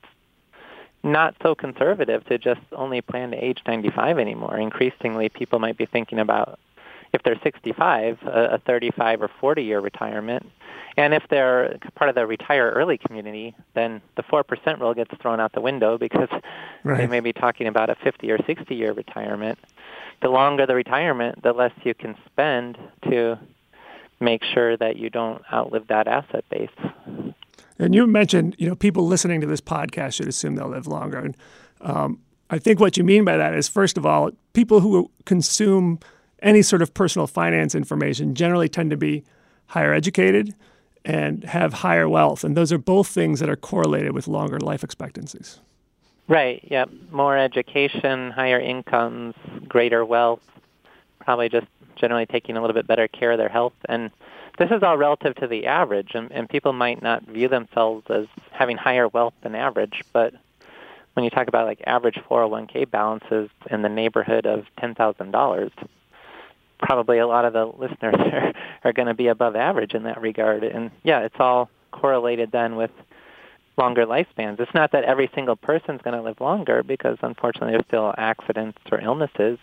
not 1.03 1.35
so 1.43 1.55
conservative 1.55 2.25
to 2.27 2.39
just 2.39 2.61
only 2.73 3.01
plan 3.01 3.31
to 3.31 3.37
age 3.37 3.61
95 3.67 4.19
anymore. 4.19 4.59
Increasingly, 4.59 5.29
people 5.29 5.59
might 5.59 5.77
be 5.77 5.87
thinking 5.87 6.19
about 6.19 6.59
if 7.13 7.23
they're 7.23 7.39
65, 7.43 8.19
a, 8.23 8.55
a 8.55 8.59
35 8.59 9.23
or 9.23 9.31
40 9.41 9.63
year 9.63 9.81
retirement. 9.81 10.47
And 10.97 11.13
if 11.13 11.25
they're 11.29 11.79
part 11.95 12.09
of 12.09 12.15
the 12.15 12.27
retire 12.27 12.71
early 12.71 12.99
community, 12.99 13.55
then 13.75 14.01
the 14.17 14.23
4% 14.23 14.81
rule 14.81 14.95
gets 14.95 15.11
thrown 15.21 15.41
out 15.41 15.53
the 15.53 15.61
window 15.61 15.99
because 15.99 16.29
right. 16.85 16.99
they 16.99 17.07
may 17.07 17.21
be 17.21 17.33
talking 17.33 17.67
about 17.67 17.91
a 17.91 17.97
50 17.97 18.31
or 18.31 18.39
60 18.47 18.75
year 18.75 18.93
retirement. 18.93 19.59
The 20.23 20.29
longer 20.29 20.67
the 20.67 20.75
retirement, 20.75 21.43
the 21.43 21.53
less 21.53 21.73
you 21.83 21.95
can 21.95 22.17
spend 22.27 22.79
to 23.11 23.39
make 24.21 24.43
sure 24.43 24.77
that 24.79 24.97
you 24.97 25.11
don't 25.11 25.43
outlive 25.53 25.89
that 25.89 26.09
asset 26.09 26.45
base. 26.51 26.71
And 27.79 27.95
you 27.95 28.07
mentioned, 28.07 28.57
you 28.59 28.69
know, 28.69 28.75
people 28.75 29.07
listening 29.07 29.43
to 29.43 29.47
this 29.47 29.61
podcast 29.61 30.15
should 30.15 30.29
assume 30.29 30.57
they'll 30.57 30.69
live 30.69 30.87
longer. 30.87 31.19
And 31.19 31.37
um, 31.83 32.21
I 32.49 32.59
think 32.59 32.81
what 32.81 32.97
you 32.97 33.05
mean 33.05 33.25
by 33.25 33.37
that 33.37 33.55
is, 33.55 33.69
first 33.69 33.99
of 33.99 34.07
all, 34.07 34.31
people 34.55 34.81
who 34.81 35.11
consume 35.27 35.99
any 36.47 36.63
sort 36.63 36.81
of 36.81 36.95
personal 36.95 37.27
finance 37.27 37.75
information 37.75 38.35
generally 38.35 38.69
tend 38.69 38.91
to 38.91 38.97
be 38.97 39.25
higher 39.67 39.93
educated 39.93 40.55
and 41.05 41.45
have 41.45 41.73
higher 41.73 42.09
wealth. 42.09 42.45
And 42.45 42.57
those 42.57 42.73
are 42.73 42.79
both 42.79 43.09
things 43.09 43.41
that 43.41 43.49
are 43.49 43.57
correlated 43.57 44.13
with 44.13 44.29
longer 44.29 44.59
life 44.59 44.85
expectancies. 44.85 45.61
Right, 46.29 46.67
yeah. 46.69 46.87
More 47.11 47.37
education, 47.37 48.31
higher 48.31 48.59
incomes, 48.59 49.35
greater 49.69 50.05
wealth, 50.05 50.41
probably 51.21 51.49
just 51.49 51.67
generally 51.97 52.27
taking 52.27 52.57
a 52.57 52.61
little 52.61 52.75
bit 52.75 52.87
better 52.87 53.09
care 53.09 53.33
of 53.33 53.39
their 53.39 53.49
health. 53.49 53.75
And 53.89 54.11
this 54.59 54.71
is 54.71 54.83
all 54.83 54.97
relative 54.97 55.35
to 55.37 55.47
the 55.47 55.67
average, 55.67 56.13
and, 56.15 56.31
and 56.33 56.49
people 56.49 56.73
might 56.73 57.03
not 57.03 57.25
view 57.25 57.49
themselves 57.49 58.07
as 58.09 58.27
having 58.51 58.77
higher 58.77 59.07
wealth 59.07 59.35
than 59.43 59.55
average, 59.55 60.03
but 60.13 60.33
when 61.15 61.25
you 61.25 61.31
talk 61.31 61.49
about 61.49 61.67
like 61.67 61.81
average 61.87 62.19
401k 62.29 62.91
balances 62.91 63.49
in 63.71 63.83
the 63.83 63.89
neighborhood 63.89 64.47
of 64.47 64.67
$10,000, 64.79 65.71
probably 66.79 67.19
a 67.19 67.27
lot 67.27 67.45
of 67.45 67.53
the 67.53 67.65
listeners 67.67 68.15
are, 68.19 68.53
are 68.85 68.93
going 68.93 69.09
to 69.09 69.15
be 69.15 69.29
above 69.29 69.57
average 69.57 69.95
in 69.95 70.05
that 70.05 70.21
regard. 70.21 70.65
And 70.65 70.91
yeah, 71.03 71.21
it's 71.21 71.37
all 71.39 71.71
correlated 71.93 72.53
then 72.53 72.77
with 72.77 72.91
longer 73.77 74.07
lifespans. 74.07 74.59
It's 74.61 74.75
not 74.75 74.93
that 74.93 75.05
every 75.05 75.31
single 75.35 75.57
person's 75.57 76.01
going 76.03 76.17
to 76.17 76.23
live 76.23 76.41
longer 76.41 76.83
because 76.83 77.19
unfortunately 77.23 77.73
there's 77.73 77.87
still 77.87 78.15
accidents 78.17 78.79
or 78.91 79.01
illnesses, 79.01 79.59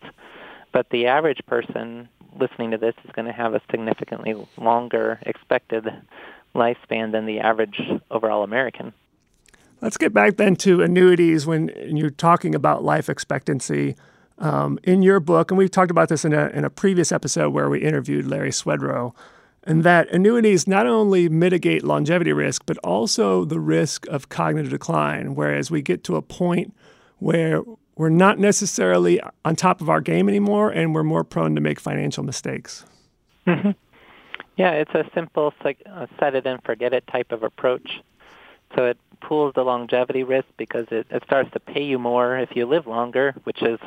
but 0.72 0.90
the 0.90 1.08
average 1.08 1.42
person 1.48 2.08
listening 2.40 2.72
to 2.72 2.78
this 2.78 2.96
is 3.06 3.12
going 3.14 3.26
to 3.26 3.32
have 3.32 3.54
a 3.54 3.62
significantly 3.70 4.36
longer 4.58 5.20
expected 5.24 5.88
lifespan 6.56 7.12
than 7.12 7.26
the 7.26 7.40
average 7.40 7.82
overall 8.12 8.44
American. 8.44 8.94
Let's 9.82 9.98
get 9.98 10.14
back 10.14 10.38
then 10.38 10.56
to 10.58 10.82
annuities 10.82 11.46
when 11.46 11.70
you're 11.86 12.10
talking 12.10 12.56
about 12.56 12.84
life 12.84 13.10
expectancy. 13.10 13.96
Um, 14.44 14.78
in 14.84 15.02
your 15.04 15.22
book, 15.22 15.52
and 15.52 15.58
we've 15.58 15.72
talked 15.72 15.90
about 15.90 16.10
this 16.10 16.26
in 16.26 16.34
a, 16.34 16.48
in 16.48 16.66
a 16.66 16.70
previous 16.70 17.14
episode 17.14 17.52
where 17.52 17.70
we 17.70 17.80
interviewed 17.80 18.28
Larry 18.28 18.50
Swedroe, 18.50 19.16
and 19.64 19.86
that 19.86 20.10
annuities 20.10 20.68
not 20.68 20.86
only 20.86 21.30
mitigate 21.30 21.82
longevity 21.82 22.34
risk, 22.34 22.64
but 22.66 22.78
also 22.80 23.46
the 23.46 23.62
risk 23.62 24.06
of 24.08 24.28
cognitive 24.28 24.70
decline. 24.70 25.34
Whereas 25.36 25.72
we 25.72 25.82
get 25.82 26.04
to 26.04 26.18
a 26.18 26.22
point 26.22 26.76
where 27.20 27.62
we're 27.96 28.10
not 28.10 28.38
necessarily 28.38 29.22
on 29.46 29.56
top 29.56 29.80
of 29.80 29.90
our 29.90 30.02
game 30.02 30.28
anymore, 30.28 30.70
and 30.72 30.94
we're 30.94 31.04
more 31.04 31.24
prone 31.24 31.56
to 31.56 31.62
make 31.62 31.80
financial 31.80 32.26
mistakes. 32.26 32.84
Mm-hmm. 33.48 33.72
Yeah, 34.58 34.72
it's 34.72 34.94
a 34.94 35.10
simple 35.14 35.54
set 35.64 36.36
it 36.36 36.46
and 36.46 36.62
forget 36.64 36.94
it 36.94 37.08
type 37.08 37.32
of 37.32 37.44
approach. 37.44 38.02
So 38.76 38.88
it 38.88 38.98
pools 39.22 39.54
the 39.56 39.64
longevity 39.64 40.24
risk 40.24 40.48
because 40.58 40.88
it, 40.92 41.08
it 41.10 41.24
starts 41.24 41.50
to 41.52 41.62
pay 41.62 41.84
you 41.84 41.98
more 41.98 42.38
if 42.38 42.58
you 42.58 42.66
live 42.66 42.88
longer, 42.88 43.36
which 43.46 43.62
is 43.62 43.80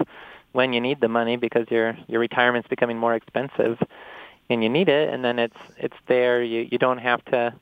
when 0.56 0.72
you 0.72 0.80
need 0.80 1.00
the 1.00 1.08
money 1.08 1.36
because 1.36 1.66
your 1.70 1.96
your 2.08 2.20
retirement's 2.20 2.68
becoming 2.68 2.98
more 2.98 3.14
expensive 3.14 3.78
and 4.48 4.62
you 4.62 4.68
need 4.68 4.88
it 4.88 5.12
and 5.12 5.24
then 5.24 5.38
it's 5.38 5.56
it's 5.78 5.96
there 6.06 6.42
you 6.42 6.66
you 6.70 6.78
don't 6.78 6.98
have 6.98 7.24
to 7.26 7.54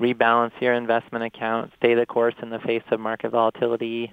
rebalance 0.00 0.52
your 0.60 0.74
investment 0.74 1.24
account 1.24 1.72
stay 1.76 1.94
the 1.94 2.06
course 2.06 2.34
in 2.42 2.50
the 2.50 2.58
face 2.60 2.82
of 2.90 3.00
market 3.00 3.30
volatility 3.30 4.12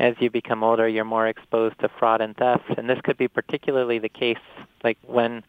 as 0.00 0.14
you 0.18 0.30
become 0.30 0.64
older, 0.64 0.88
you're 0.88 1.04
more 1.04 1.28
exposed 1.28 1.78
to 1.80 1.88
fraud 1.88 2.22
and 2.22 2.34
theft. 2.34 2.64
And 2.78 2.88
this 2.88 3.00
could 3.02 3.18
be 3.18 3.28
particularly 3.28 3.98
the 3.98 4.08
case 4.08 4.38
like 4.82 4.96
when 5.06 5.44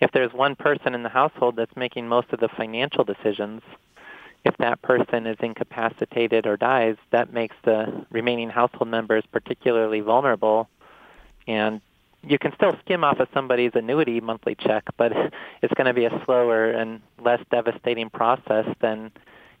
if 0.00 0.10
there's 0.12 0.32
one 0.32 0.56
person 0.56 0.94
in 0.94 1.04
the 1.04 1.08
household 1.10 1.56
that's 1.56 1.76
making 1.76 2.08
most 2.08 2.32
of 2.32 2.40
the 2.40 2.48
financial 2.48 3.04
decisions, 3.04 3.60
if 4.44 4.56
that 4.56 4.82
person 4.82 5.26
is 5.26 5.36
incapacitated 5.40 6.46
or 6.46 6.56
dies, 6.56 6.96
that 7.10 7.32
makes 7.32 7.54
the 7.64 8.04
remaining 8.10 8.48
household 8.48 8.88
members 8.88 9.24
particularly 9.30 10.00
vulnerable. 10.00 10.68
And 11.46 11.80
you 12.22 12.38
can 12.38 12.52
still 12.54 12.76
skim 12.84 13.04
off 13.04 13.18
of 13.18 13.28
somebody's 13.34 13.72
annuity 13.74 14.20
monthly 14.20 14.54
check, 14.54 14.84
but 14.96 15.12
it's 15.62 15.74
going 15.74 15.86
to 15.86 15.94
be 15.94 16.04
a 16.04 16.22
slower 16.24 16.70
and 16.70 17.00
less 17.20 17.40
devastating 17.50 18.10
process 18.10 18.66
than 18.80 19.10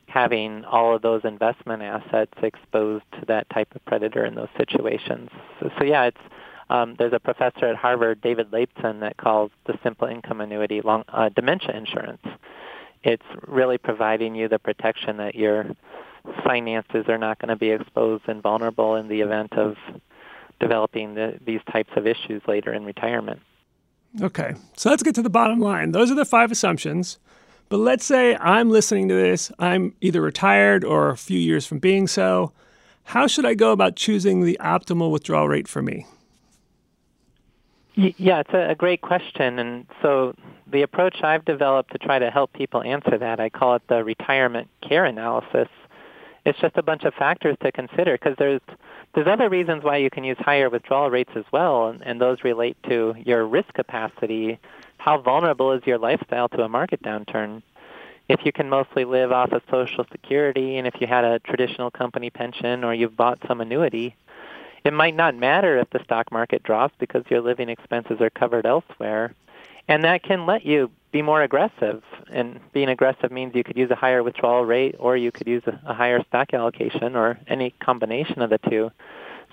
having 0.06 0.64
all 0.64 0.94
of 0.94 1.02
those 1.02 1.22
investment 1.24 1.82
assets 1.82 2.32
exposed 2.42 3.04
to 3.12 3.24
that 3.26 3.48
type 3.50 3.74
of 3.74 3.84
predator 3.86 4.24
in 4.24 4.34
those 4.34 4.48
situations. 4.56 5.30
So, 5.58 5.70
so 5.78 5.84
yeah, 5.84 6.04
it's 6.04 6.20
um, 6.70 6.94
there's 6.98 7.12
a 7.12 7.20
professor 7.20 7.66
at 7.66 7.76
Harvard, 7.76 8.22
David 8.22 8.52
Laibson, 8.52 9.00
that 9.00 9.18
calls 9.18 9.50
the 9.66 9.78
simple 9.82 10.08
income 10.08 10.40
annuity 10.40 10.80
long, 10.80 11.04
uh, 11.08 11.28
dementia 11.28 11.76
insurance. 11.76 12.22
It's 13.02 13.26
really 13.46 13.78
providing 13.78 14.34
you 14.34 14.48
the 14.48 14.58
protection 14.58 15.18
that 15.18 15.34
your 15.34 15.66
finances 16.44 17.06
are 17.08 17.18
not 17.18 17.38
going 17.40 17.48
to 17.48 17.56
be 17.56 17.70
exposed 17.70 18.24
and 18.26 18.42
vulnerable 18.42 18.96
in 18.96 19.08
the 19.08 19.20
event 19.20 19.52
of 19.54 19.76
developing 20.62 21.14
the, 21.14 21.38
these 21.44 21.60
types 21.70 21.90
of 21.96 22.06
issues 22.06 22.40
later 22.46 22.72
in 22.72 22.84
retirement. 22.84 23.40
Okay, 24.22 24.54
so 24.76 24.88
let's 24.90 25.02
get 25.02 25.14
to 25.16 25.22
the 25.22 25.30
bottom 25.30 25.58
line. 25.58 25.92
Those 25.92 26.10
are 26.10 26.14
the 26.14 26.24
five 26.24 26.50
assumptions. 26.50 27.18
But 27.68 27.78
let's 27.78 28.04
say 28.04 28.36
I'm 28.36 28.70
listening 28.70 29.08
to 29.08 29.14
this, 29.14 29.50
I'm 29.58 29.94
either 30.00 30.20
retired 30.20 30.84
or 30.84 31.08
a 31.08 31.16
few 31.16 31.38
years 31.38 31.66
from 31.66 31.78
being 31.78 32.06
so. 32.06 32.52
How 33.04 33.26
should 33.26 33.46
I 33.46 33.54
go 33.54 33.72
about 33.72 33.96
choosing 33.96 34.44
the 34.44 34.58
optimal 34.60 35.10
withdrawal 35.10 35.48
rate 35.48 35.66
for 35.66 35.82
me? 35.82 36.06
Yeah, 37.94 38.40
it's 38.40 38.52
a, 38.52 38.74
great 38.74 39.00
question. 39.00 39.58
And 39.58 39.86
so 40.00 40.34
the 40.70 40.82
approach 40.82 41.22
I've 41.22 41.44
developed 41.44 41.92
to 41.92 41.98
try 41.98 42.18
to 42.18 42.30
help 42.30 42.52
people 42.52 42.82
answer 42.82 43.18
that, 43.18 43.40
I 43.40 43.48
call 43.48 43.74
it 43.74 43.82
the 43.88 44.04
retirement 44.04 44.68
care 44.86 45.04
analysis. 45.04 45.68
It's 46.44 46.58
just 46.58 46.76
a 46.76 46.82
bunch 46.82 47.04
of 47.04 47.14
factors 47.14 47.56
to 47.62 47.72
consider 47.72 48.18
because 48.18 48.36
there's 48.38 48.60
there's 49.14 49.26
other 49.26 49.48
reasons 49.48 49.84
why 49.84 49.98
you 49.98 50.10
can 50.10 50.24
use 50.24 50.38
higher 50.38 50.70
withdrawal 50.70 51.10
rates 51.10 51.32
as 51.36 51.44
well, 51.52 51.88
and, 51.88 52.02
and 52.04 52.20
those 52.20 52.44
relate 52.44 52.76
to 52.88 53.14
your 53.24 53.46
risk 53.46 53.72
capacity 53.74 54.58
how 55.02 55.18
vulnerable 55.18 55.72
is 55.72 55.82
your 55.84 55.98
lifestyle 55.98 56.48
to 56.50 56.62
a 56.62 56.68
market 56.68 57.02
downturn? 57.02 57.62
If 58.28 58.46
you 58.46 58.52
can 58.52 58.68
mostly 58.68 59.04
live 59.04 59.32
off 59.32 59.50
of 59.50 59.62
Social 59.68 60.06
Security 60.12 60.76
and 60.76 60.86
if 60.86 60.94
you 61.00 61.08
had 61.08 61.24
a 61.24 61.40
traditional 61.40 61.90
company 61.90 62.30
pension 62.30 62.84
or 62.84 62.94
you've 62.94 63.16
bought 63.16 63.40
some 63.48 63.60
annuity, 63.60 64.14
it 64.84 64.92
might 64.92 65.16
not 65.16 65.34
matter 65.34 65.76
if 65.78 65.90
the 65.90 66.04
stock 66.04 66.30
market 66.30 66.62
drops 66.62 66.94
because 67.00 67.24
your 67.28 67.40
living 67.40 67.68
expenses 67.68 68.20
are 68.20 68.30
covered 68.30 68.64
elsewhere. 68.64 69.34
And 69.88 70.04
that 70.04 70.22
can 70.22 70.46
let 70.46 70.64
you 70.64 70.90
be 71.12 71.22
more 71.22 71.42
aggressive. 71.42 72.02
And 72.30 72.60
being 72.72 72.88
aggressive 72.88 73.30
means 73.30 73.54
you 73.54 73.64
could 73.64 73.76
use 73.76 73.90
a 73.90 73.94
higher 73.94 74.22
withdrawal 74.22 74.64
rate 74.64 74.96
or 74.98 75.16
you 75.16 75.30
could 75.30 75.46
use 75.46 75.62
a, 75.66 75.94
higher 75.94 76.22
stock 76.24 76.54
allocation 76.54 77.14
or 77.16 77.38
any 77.46 77.74
combination 77.80 78.40
of 78.42 78.50
the 78.50 78.58
two. 78.70 78.90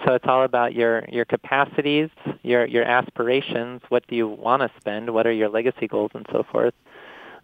So 0.05 0.13
it's 0.13 0.25
all 0.27 0.43
about 0.43 0.73
your 0.73 1.03
your 1.09 1.25
capacities, 1.25 2.09
your 2.41 2.65
your 2.65 2.85
aspirations. 2.85 3.81
What 3.89 4.07
do 4.07 4.15
you 4.15 4.29
want 4.29 4.61
to 4.61 4.71
spend? 4.79 5.13
What 5.13 5.27
are 5.27 5.31
your 5.31 5.49
legacy 5.49 5.89
goals, 5.89 6.11
and 6.13 6.25
so 6.31 6.43
forth. 6.49 6.73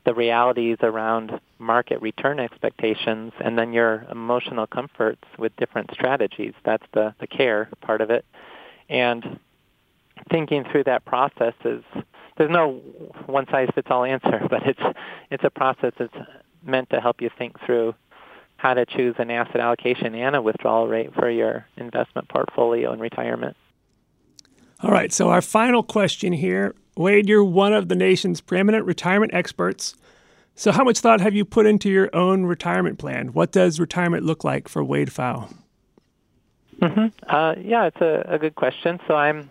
The 0.06 0.14
realities 0.14 0.78
around 0.82 1.38
market 1.60 2.02
return 2.02 2.40
expectations, 2.40 3.34
and 3.42 3.60
then 3.60 3.74
your 3.74 4.06
emotional 4.10 4.68
comforts 4.68 5.24
with 5.38 5.54
different 5.58 5.92
strategies. 5.92 6.54
That's 6.64 6.86
the 6.94 7.14
the 7.20 7.28
care 7.28 7.68
part 7.82 8.00
of 8.00 8.10
it, 8.10 8.24
and 8.88 9.38
thinking 10.32 10.64
through 10.64 10.86
that 10.86 11.04
process 11.04 11.56
is 11.66 11.84
there's 12.38 12.52
no 12.52 12.74
one 13.26 13.46
size 13.50 13.70
fits 13.74 13.88
all 13.90 14.04
answer, 14.04 14.46
but 14.50 14.66
it's 14.66 14.98
it's 15.32 15.44
a 15.44 15.50
process 15.50 15.94
that's 15.98 16.16
meant 16.64 16.90
to 16.90 17.00
help 17.00 17.22
you 17.22 17.30
think 17.38 17.60
through 17.66 17.94
how 18.58 18.74
to 18.74 18.86
choose 18.86 19.16
an 19.20 19.30
asset 19.30 19.60
allocation 19.60 20.16
and 20.16 20.36
a 20.36 20.42
withdrawal 20.42 20.88
rate 20.88 21.14
for 21.14 21.30
your 21.30 21.66
investment 21.78 22.28
portfolio 22.30 22.94
in 22.94 23.00
retirement. 23.00 23.56
All 24.82 24.92
right, 24.92 25.12
so 25.12 25.30
our 25.30 25.42
final 25.42 25.84
question 25.84 26.34
here. 26.34 26.76
Wade, 26.98 27.28
you're 27.28 27.44
one 27.44 27.74
of 27.74 27.90
the 27.90 27.96
nation's 27.96 28.40
preeminent 28.40 28.86
retirement 28.86 29.34
experts. 29.34 29.96
So, 30.56 30.72
how 30.72 30.86
much 30.86 31.00
thought 31.00 31.20
have 31.20 31.36
you 31.36 31.44
put 31.44 31.66
into 31.66 31.90
your 31.90 32.10
own 32.16 32.46
retirement 32.46 32.98
plan? 32.98 33.34
What 33.34 33.52
does 33.52 33.80
retirement 33.80 34.24
look 34.24 34.46
like 34.46 34.70
for 34.70 34.84
Wade 34.84 35.10
Pfau? 35.10 35.54
Mm-hmm. 36.82 37.08
Uh, 37.28 37.56
yeah, 37.58 37.86
it's 37.88 38.00
a, 38.00 38.26
a, 38.28 38.40
good 38.40 38.56
question. 38.56 39.00
So, 39.08 39.16
I'm 39.16 39.50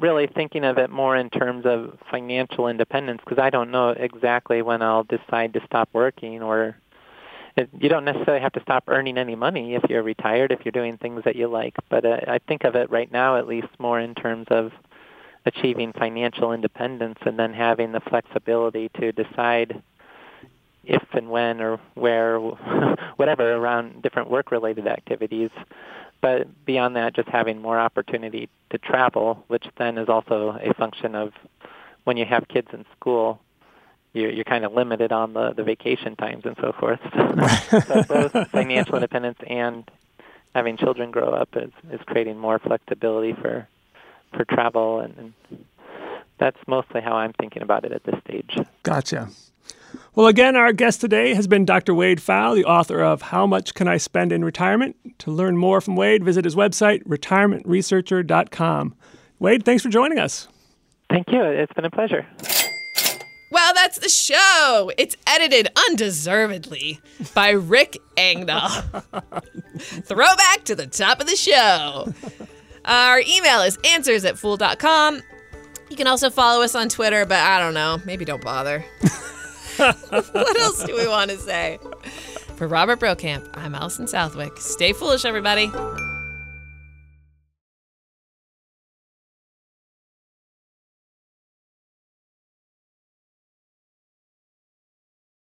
really 0.00 0.26
thinking 0.26 0.64
of 0.64 0.78
it 0.78 0.90
more 0.90 1.16
in 1.16 1.30
terms 1.30 1.64
of 1.66 1.98
financial 2.10 2.68
independence 2.68 3.20
because 3.24 3.42
I 3.42 3.50
don't 3.50 3.70
know 3.70 3.90
exactly 3.90 4.62
when 4.62 4.82
I'll 4.82 5.04
decide 5.04 5.52
to 5.54 5.60
stop 5.66 5.88
working 5.92 6.42
or 6.42 6.76
it, 7.56 7.68
you 7.78 7.88
don't 7.88 8.04
necessarily 8.04 8.40
have 8.40 8.52
to 8.52 8.62
stop 8.62 8.84
earning 8.86 9.18
any 9.18 9.34
money 9.34 9.74
if 9.74 9.82
you're 9.88 10.02
retired 10.02 10.52
if 10.52 10.60
you're 10.64 10.72
doing 10.72 10.96
things 10.98 11.22
that 11.24 11.36
you 11.36 11.48
like 11.48 11.74
but 11.90 12.04
uh, 12.04 12.20
I 12.28 12.38
think 12.38 12.64
of 12.64 12.76
it 12.76 12.90
right 12.90 13.10
now 13.10 13.36
at 13.36 13.48
least 13.48 13.68
more 13.78 13.98
in 13.98 14.14
terms 14.14 14.46
of 14.50 14.70
achieving 15.46 15.92
financial 15.92 16.52
independence 16.52 17.18
and 17.22 17.38
then 17.38 17.52
having 17.52 17.92
the 17.92 18.00
flexibility 18.00 18.90
to 19.00 19.12
decide 19.12 19.82
if 20.84 21.02
and 21.12 21.28
when 21.28 21.60
or 21.60 21.78
where 21.94 22.38
whatever 23.16 23.54
around 23.54 24.02
different 24.02 24.30
work 24.30 24.50
related 24.50 24.86
activities 24.86 25.50
but 26.20 26.64
beyond 26.64 26.96
that, 26.96 27.14
just 27.14 27.28
having 27.28 27.62
more 27.62 27.78
opportunity 27.78 28.48
to 28.70 28.78
travel, 28.78 29.44
which 29.48 29.66
then 29.76 29.98
is 29.98 30.08
also 30.08 30.58
a 30.60 30.74
function 30.74 31.14
of 31.14 31.32
when 32.04 32.16
you 32.16 32.24
have 32.24 32.48
kids 32.48 32.68
in 32.72 32.84
school, 32.98 33.40
you're, 34.12 34.30
you're 34.30 34.44
kind 34.44 34.64
of 34.64 34.72
limited 34.72 35.12
on 35.12 35.34
the, 35.34 35.52
the 35.52 35.62
vacation 35.62 36.16
times 36.16 36.44
and 36.44 36.56
so 36.60 36.72
forth. 36.72 37.00
so 37.86 38.02
both 38.08 38.50
financial 38.50 38.96
independence 38.96 39.38
and 39.46 39.88
having 40.54 40.76
children 40.76 41.10
grow 41.10 41.30
up 41.30 41.50
is, 41.54 41.70
is 41.92 42.00
creating 42.06 42.38
more 42.38 42.58
flexibility 42.58 43.32
for 43.32 43.68
for 44.36 44.44
travel, 44.44 45.00
and, 45.00 45.32
and 45.50 45.64
that's 46.38 46.58
mostly 46.66 47.00
how 47.00 47.14
I'm 47.14 47.32
thinking 47.32 47.62
about 47.62 47.84
it 47.84 47.92
at 47.92 48.04
this 48.04 48.16
stage. 48.24 48.58
Gotcha. 48.82 49.28
Well, 50.14 50.26
again, 50.26 50.56
our 50.56 50.72
guest 50.72 51.00
today 51.00 51.34
has 51.34 51.46
been 51.46 51.64
Dr. 51.64 51.94
Wade 51.94 52.18
Pfau, 52.18 52.54
the 52.54 52.64
author 52.64 53.02
of 53.02 53.22
How 53.22 53.46
Much 53.46 53.74
Can 53.74 53.86
I 53.86 53.98
Spend 53.98 54.32
in 54.32 54.44
Retirement? 54.44 54.96
To 55.20 55.30
learn 55.30 55.56
more 55.56 55.80
from 55.80 55.96
Wade, 55.96 56.24
visit 56.24 56.44
his 56.44 56.56
website, 56.56 57.04
retirementresearcher.com. 57.04 58.94
Wade, 59.38 59.64
thanks 59.64 59.82
for 59.82 59.88
joining 59.88 60.18
us. 60.18 60.48
Thank 61.08 61.30
you. 61.30 61.42
It's 61.42 61.72
been 61.72 61.84
a 61.84 61.90
pleasure. 61.90 62.26
Well, 63.50 63.72
that's 63.74 63.98
the 63.98 64.08
show. 64.08 64.90
It's 64.98 65.16
edited 65.26 65.68
undeservedly 65.88 67.00
by 67.34 67.50
Rick 67.50 67.98
Engdahl. 68.16 68.68
Throwback 69.78 70.64
to 70.64 70.74
the 70.74 70.86
top 70.86 71.20
of 71.20 71.26
the 71.26 71.36
show. 71.36 72.12
Our 72.84 73.20
email 73.20 73.62
is 73.62 73.78
answers 73.84 74.24
at 74.24 74.38
fool.com. 74.38 75.22
You 75.88 75.96
can 75.96 76.06
also 76.06 76.28
follow 76.28 76.62
us 76.62 76.74
on 76.74 76.88
Twitter, 76.88 77.24
but 77.24 77.38
I 77.38 77.58
don't 77.58 77.74
know. 77.74 78.00
Maybe 78.04 78.24
don't 78.24 78.42
bother. 78.42 78.84
what 80.08 80.58
else 80.58 80.82
do 80.82 80.96
we 80.96 81.06
want 81.06 81.30
to 81.30 81.38
say? 81.38 81.78
For 82.56 82.66
Robert 82.66 82.98
Brokamp, 82.98 83.48
I'm 83.54 83.74
Allison 83.74 84.08
Southwick. 84.08 84.56
Stay 84.58 84.92
foolish, 84.92 85.24
everybody. 85.24 85.70